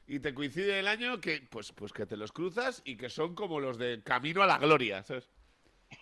y 0.08 0.20
te 0.20 0.34
coincide 0.34 0.80
el 0.80 0.88
año 0.88 1.22
que 1.22 1.46
pues, 1.50 1.72
pues 1.72 1.94
que 1.94 2.06
te 2.06 2.18
los 2.18 2.32
cruzas 2.32 2.82
y 2.86 2.98
que 2.98 3.10
son 3.10 3.36
como 3.36 3.60
los 3.60 3.78
de 3.78 4.02
Camino 4.04 4.42
a 4.44 4.48
la 4.48 4.58
Gloria, 4.58 5.04
¿sabes? 5.04 5.30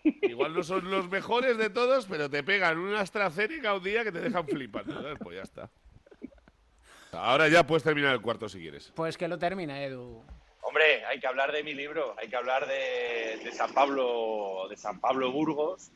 Igual 0.04 0.54
no 0.54 0.64
son 0.64 0.90
los 0.90 1.10
mejores 1.10 1.58
de 1.58 1.70
todos, 1.70 2.06
pero 2.06 2.30
te 2.30 2.44
pegan 2.44 2.78
una 2.78 3.02
AstraZeneca 3.02 3.74
un 3.74 3.84
día 3.84 4.04
que 4.04 4.12
te 4.12 4.22
dejan 4.22 4.48
flipando, 4.48 4.94
¿sabes? 4.94 5.18
Pues 5.22 5.38
ya 5.38 5.44
está. 5.44 5.70
Ahora 7.12 7.50
ya 7.50 7.68
puedes 7.68 7.84
terminar 7.84 8.14
el 8.14 8.22
cuarto 8.22 8.48
si 8.48 8.60
quieres. 8.60 8.92
Pues 8.96 9.18
que 9.18 9.28
lo 9.28 9.38
termina, 9.38 9.84
Edu. 9.84 10.24
Hombre, 10.62 11.04
hay 11.06 11.20
que 11.20 11.28
hablar 11.28 11.52
de 11.52 11.64
mi 11.64 11.74
libro, 11.74 12.16
hay 12.18 12.30
que 12.30 12.36
hablar 12.38 12.66
de, 12.68 13.42
de 13.44 13.52
San 13.52 13.74
Pablo, 13.74 14.68
de 14.70 14.78
San 14.78 15.02
Pablo 15.02 15.32
Burgos, 15.32 15.92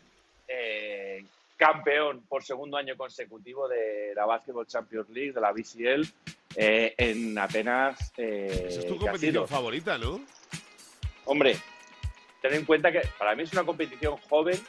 eh, 0.47 1.23
campeón 1.55 2.23
por 2.27 2.43
segundo 2.43 2.75
año 2.75 2.97
consecutivo 2.97 3.69
de 3.69 4.13
la 4.13 4.25
Basketball 4.25 4.67
Champions 4.67 5.09
League, 5.09 5.31
de 5.31 5.39
la 5.39 5.53
BCL, 5.53 6.34
eh, 6.55 6.93
en 6.97 7.37
apenas. 7.37 8.11
eh, 8.17 8.65
Esa 8.69 8.79
es 8.81 8.87
tu 8.87 8.97
¿qué 8.99 9.07
ha 9.07 9.11
competición 9.11 9.47
favorita, 9.47 9.97
¿no? 9.97 10.19
Hombre, 11.25 11.57
ten 12.41 12.53
en 12.53 12.65
cuenta 12.65 12.91
que 12.91 13.01
para 13.17 13.35
mí 13.35 13.43
es 13.43 13.53
una 13.53 13.63
competición 13.63 14.17
joven 14.29 14.59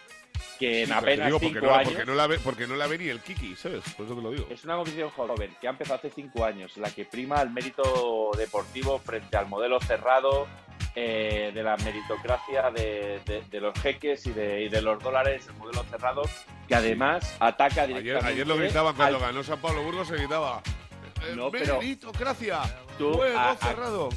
que 0.59 0.83
en 0.83 0.87
Sí, 0.89 0.93
apenas 0.93 1.27
digo 1.27 1.39
porque 1.39 1.55
cinco 1.55 1.67
no, 1.67 1.73
la- 1.73 1.79
años. 1.79 1.93
porque, 1.93 2.07
no 2.07 2.15
la 2.15 2.27
ve, 2.27 2.39
porque 2.39 2.67
no 2.67 2.77
la 2.77 2.87
ve 2.87 2.99
ni 2.99 3.09
el 3.09 3.21
Kiki, 3.21 3.57
¿sabes? 3.57 3.83
Por 3.95 4.07
eso 4.07 4.15
te 4.15 4.23
lo 4.23 4.31
digo. 4.31 4.47
Es 4.51 4.65
una 4.65 4.77
competición 4.77 5.11
joven 5.11 5.55
que 5.61 5.67
ha 5.67 5.71
empezado 5.71 5.99
hace 5.99 6.11
cinco 6.11 6.45
años, 6.45 6.77
la 6.79 6.91
que 6.91 7.05
prima 7.05 7.43
el 7.43 7.51
mérito 7.51 8.31
deportivo 8.37 8.99
frente 8.99 9.37
al 9.37 9.49
modelo 9.49 9.79
cerrado 9.81 10.47
eh, 10.95 11.51
de 11.55 11.63
la 11.63 11.77
meritocracia 11.77 12.71
de, 12.71 13.21
de- 13.27 13.43
de 13.51 13.61
los 13.61 13.79
jeques 13.81 14.25
y 14.27 14.31
de, 14.33 14.63
y 14.63 14.69
de 14.71 14.81
los 14.81 15.03
dólares, 15.03 15.47
el 15.47 15.55
modelo 15.57 15.85
cerrado, 15.91 16.23
que 16.67 16.75
además 16.75 17.37
ataca 17.39 17.83
Ayer, 17.83 17.99
directamente. 18.03 18.33
ayer 18.33 18.47
lo 18.47 18.57
gritaban 18.57 18.95
cuando 18.97 19.17
al- 19.19 19.23
ganó 19.23 19.43
San 19.45 19.61
Pablo 19.61 19.83
Burgos, 19.83 20.09
se 20.09 20.15
gritaba. 20.17 20.63
"Eh, 21.33 21.37
No, 21.37 21.51
pero- 21.51 21.79
meritocracia, 21.79 22.61
Tú, 22.99 23.13
juego 23.15 23.39
a- 23.39 23.51
a- 23.51 23.57
cerrado. 23.57 24.09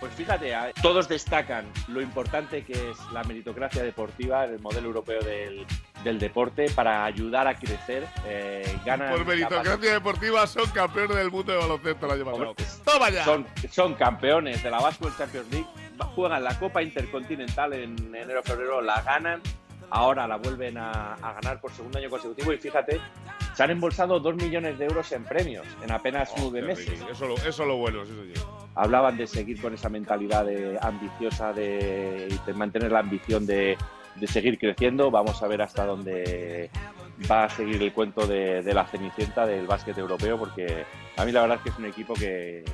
Pues 0.00 0.12
fíjate, 0.14 0.54
a- 0.54 0.70
todos 0.82 1.08
destacan 1.08 1.64
lo 1.88 2.02
importante 2.02 2.62
que 2.64 2.72
es 2.72 2.98
la 3.12 3.24
meritocracia 3.24 3.82
deportiva, 3.82 4.44
el 4.44 4.58
modelo 4.60 4.88
europeo 4.88 5.22
del, 5.22 5.64
del 6.02 6.18
deporte, 6.18 6.68
para 6.70 7.06
ayudar 7.06 7.46
a 7.48 7.54
crecer. 7.54 8.06
Eh, 8.26 8.78
ganan 8.84 9.10
Por 9.10 9.20
la 9.20 9.24
meritocracia 9.24 9.92
deportiva 9.94 10.46
son 10.46 10.68
campeones 10.70 11.16
del 11.16 11.30
mundo 11.30 11.52
de 11.52 11.58
baloncesto 11.58 12.04
el 12.06 12.12
año 12.12 12.24
pasado. 12.26 12.54
¡Toma 12.84 13.08
ya! 13.08 13.24
Son, 13.24 13.46
son 13.70 13.94
campeones 13.94 14.62
de 14.62 14.70
la 14.70 14.78
Basketball 14.80 15.16
Champions 15.16 15.50
League, 15.50 15.66
juegan 16.14 16.44
la 16.44 16.58
Copa 16.58 16.82
Intercontinental 16.82 17.72
en 17.72 17.96
enero-febrero, 18.14 18.82
la 18.82 19.00
ganan, 19.00 19.40
ahora 19.90 20.26
la 20.26 20.36
vuelven 20.36 20.78
a, 20.78 21.14
a 21.14 21.32
ganar 21.34 21.60
por 21.60 21.70
segundo 21.72 21.98
año 21.98 22.10
consecutivo 22.10 22.52
y 22.52 22.58
fíjate, 22.58 23.00
se 23.54 23.62
han 23.62 23.70
embolsado 23.70 24.18
dos 24.20 24.34
millones 24.36 24.78
de 24.78 24.86
euros 24.86 25.10
en 25.12 25.24
premios 25.24 25.66
en 25.82 25.90
apenas 25.92 26.30
Oh, 26.36 26.50
nueve 26.50 26.62
meses. 26.62 27.00
Eso, 27.10 27.26
lo, 27.26 27.34
eso 27.34 27.48
es 27.48 27.58
lo 27.58 27.76
bueno, 27.76 28.04
señor. 28.04 28.26
Hablaban 28.74 29.16
de 29.16 29.26
seguir 29.26 29.60
con 29.60 29.72
esa 29.74 29.88
mentalidad 29.88 30.44
de, 30.44 30.78
ambiciosa 30.80 31.52
de, 31.52 32.36
de 32.44 32.54
mantener 32.54 32.90
la 32.90 33.00
ambición 33.00 33.46
de, 33.46 33.76
de 34.16 34.26
seguir 34.26 34.58
creciendo. 34.58 35.10
Vamos 35.10 35.42
a 35.42 35.46
ver 35.48 35.62
hasta 35.62 35.86
dónde 35.86 36.70
va 37.30 37.44
a 37.44 37.48
seguir 37.48 37.80
el 37.80 37.92
cuento 37.92 38.26
de, 38.26 38.62
de 38.62 38.74
la 38.74 38.84
Cenicienta 38.86 39.46
del 39.46 39.66
básquet 39.68 39.96
europeo, 39.96 40.36
porque 40.36 40.84
a 41.16 41.24
mí 41.24 41.30
la 41.30 41.42
verdad 41.42 41.58
es 41.58 41.62
que 41.62 41.68
es 41.68 41.78
un 41.78 41.86
equipo 41.86 42.14
que, 42.14 42.64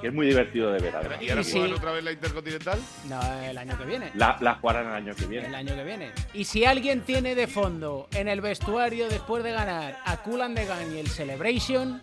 que 0.00 0.08
es 0.08 0.12
muy 0.14 0.26
divertido 0.26 0.72
de 0.72 0.80
ver. 0.80 0.96
además. 0.96 1.20
¿Y 1.22 1.30
ahora 1.30 1.44
sí. 1.44 1.52
juegan 1.52 1.72
otra 1.74 1.92
vez 1.92 2.04
la 2.04 2.12
Intercontinental? 2.12 2.78
No, 3.08 3.20
el 3.42 3.58
año 3.58 3.76
que 3.78 3.84
viene. 3.84 4.10
La, 4.14 4.36
la 4.40 4.54
jugarán 4.56 4.86
el 4.88 4.94
año 4.94 5.14
que 5.14 5.24
El 5.24 5.28
viene. 5.28 5.54
año 5.56 5.74
que 5.74 5.84
viene. 5.84 6.12
Y 6.34 6.44
si 6.44 6.64
alguien 6.64 7.02
tiene 7.02 7.34
de 7.34 7.46
fondo 7.46 8.08
en 8.12 8.28
el 8.28 8.40
vestuario 8.40 9.08
después 9.08 9.44
de 9.44 9.52
ganar 9.52 9.98
a 10.04 10.16
Cool 10.22 10.42
and 10.42 10.56
the 10.56 10.64
Gang 10.64 10.92
y 10.94 10.98
el 10.98 11.08
Celebration, 11.08 12.00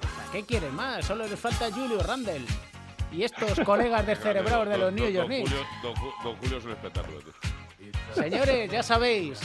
¿para 0.00 0.32
qué 0.32 0.44
quieres 0.44 0.72
más? 0.72 1.04
Solo 1.06 1.26
le 1.26 1.36
falta 1.36 1.70
Julio 1.72 2.02
Randle. 2.02 2.42
Y 3.10 3.22
estos 3.24 3.58
colegas 3.64 4.06
descerebrados 4.06 4.68
de 4.68 4.76
los 4.78 4.92
New 4.92 5.08
York 5.08 5.28
Knicks. 5.28 5.50
Don, 5.82 5.94
don 6.22 6.36
Julio 6.36 6.58
es 6.58 6.64
un 6.66 6.72
espectáculo, 6.72 7.18
tío. 7.20 7.32
Señores, 8.14 8.70
ya 8.70 8.82
sabéis, 8.82 9.40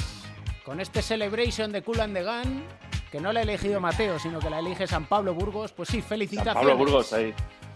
con 0.65 0.79
este 0.81 1.01
Celebration 1.01 1.71
de 1.71 1.81
Cool 1.83 1.99
and 2.01 2.13
the 2.15 2.23
Gun, 2.23 2.63
que 3.11 3.19
no 3.21 3.31
la 3.31 3.41
ha 3.41 3.43
elegido 3.43 3.79
Mateo, 3.79 4.17
sino 4.19 4.39
que 4.39 4.49
la 4.49 4.59
elige 4.59 4.87
San 4.87 5.05
Pablo 5.05 5.33
Burgos, 5.33 5.71
pues 5.71 5.87
sí, 5.89 5.99
San 6.01 6.09
felicitaciones. 6.09 6.55
Pablo 6.55 6.77
Burgos, 6.77 7.13
ahí. 7.13 7.33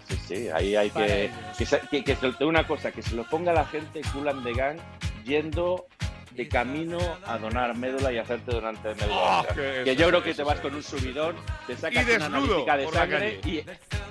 Sí, 0.08 0.18
sí, 0.28 0.48
ahí 0.54 0.76
hay 0.76 0.90
que. 0.90 1.30
Que, 1.58 1.66
se- 1.66 1.82
que, 1.92 2.04
que 2.04 2.16
digo 2.16 2.48
una 2.50 2.66
cosa, 2.66 2.92
que 2.92 3.02
se 3.02 3.16
lo 3.16 3.24
ponga 3.26 3.52
la 3.54 3.66
gente 3.66 4.02
Kulan 4.14 4.44
de 4.44 4.54
Gang 4.54 4.78
yendo 5.26 5.86
de 6.32 6.48
camino 6.48 6.98
a 7.26 7.38
donar 7.40 7.76
médula 7.76 8.12
y 8.14 8.18
hacerte 8.20 8.52
donante 8.52 8.90
de 8.90 8.96
médula. 8.96 9.42
Oh, 9.42 9.48
que 9.56 9.56
que 9.84 9.92
eso, 9.92 10.00
yo 10.02 10.08
creo 10.10 10.24
que 10.24 10.30
eso, 10.32 10.38
te 10.38 10.44
vas 10.44 10.54
eso. 10.60 10.64
con 10.64 10.76
un 10.76 10.84
subidón, 10.84 11.36
te 11.66 11.76
sacas 11.76 12.06
una 12.06 12.26
analítica 12.28 12.78
de 12.78 12.88
sangre 12.90 13.42
y, 13.44 13.64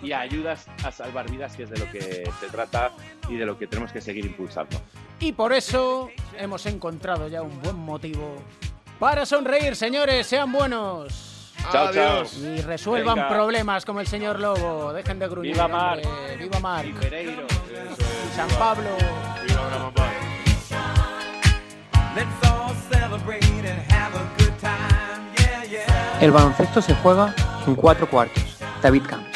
y 0.07 0.13
ayudas 0.13 0.67
a 0.85 0.91
salvar 0.91 1.31
vidas, 1.31 1.57
que 1.57 1.63
es 1.63 1.71
de 1.71 1.79
lo 1.79 1.91
que 1.91 2.29
se 2.41 2.47
trata 2.51 2.91
y 3.29 3.37
de 3.37 3.47
lo 3.47 3.57
que 3.57 3.67
tenemos 3.69 3.93
que 3.93 4.01
seguir 4.01 4.27
impulsando. 4.27 4.77
Y 5.21 5.33
por 5.33 5.53
eso 5.53 6.11
hemos 6.37 6.67
encontrado 6.67 7.29
ya 7.29 7.43
un 7.43 7.63
buen 7.63 7.77
motivo 7.77 8.43
para 8.99 9.25
sonreír, 9.25 9.77
señores, 9.77 10.27
sean 10.27 10.51
buenos. 10.53 11.36
Chao, 11.71 11.93
chao. 11.93 12.25
Y 12.41 12.61
resuelvan 12.63 13.17
Venga. 13.17 13.29
problemas 13.29 13.85
como 13.85 14.01
el 14.01 14.07
señor 14.07 14.39
Lobo. 14.41 14.93
Dejen 14.93 15.19
de 15.19 15.29
gruñir. 15.29 15.53
Viva 15.53 15.67
hombre. 15.67 16.37
Viva 16.39 16.61
Marc. 16.61 16.89
Y 16.89 16.93
Pereiro. 16.93 17.47
Y 17.47 18.37
San 18.37 18.49
Pablo. 18.59 18.91
Viva. 19.47 19.67
El 26.21 26.31
baloncesto 26.31 26.81
se 26.81 26.95
juega 26.97 27.35
en 27.67 27.75
cuatro 27.75 28.09
cuartos. 28.09 28.43
David 28.83 29.03
Camps. 29.07 29.36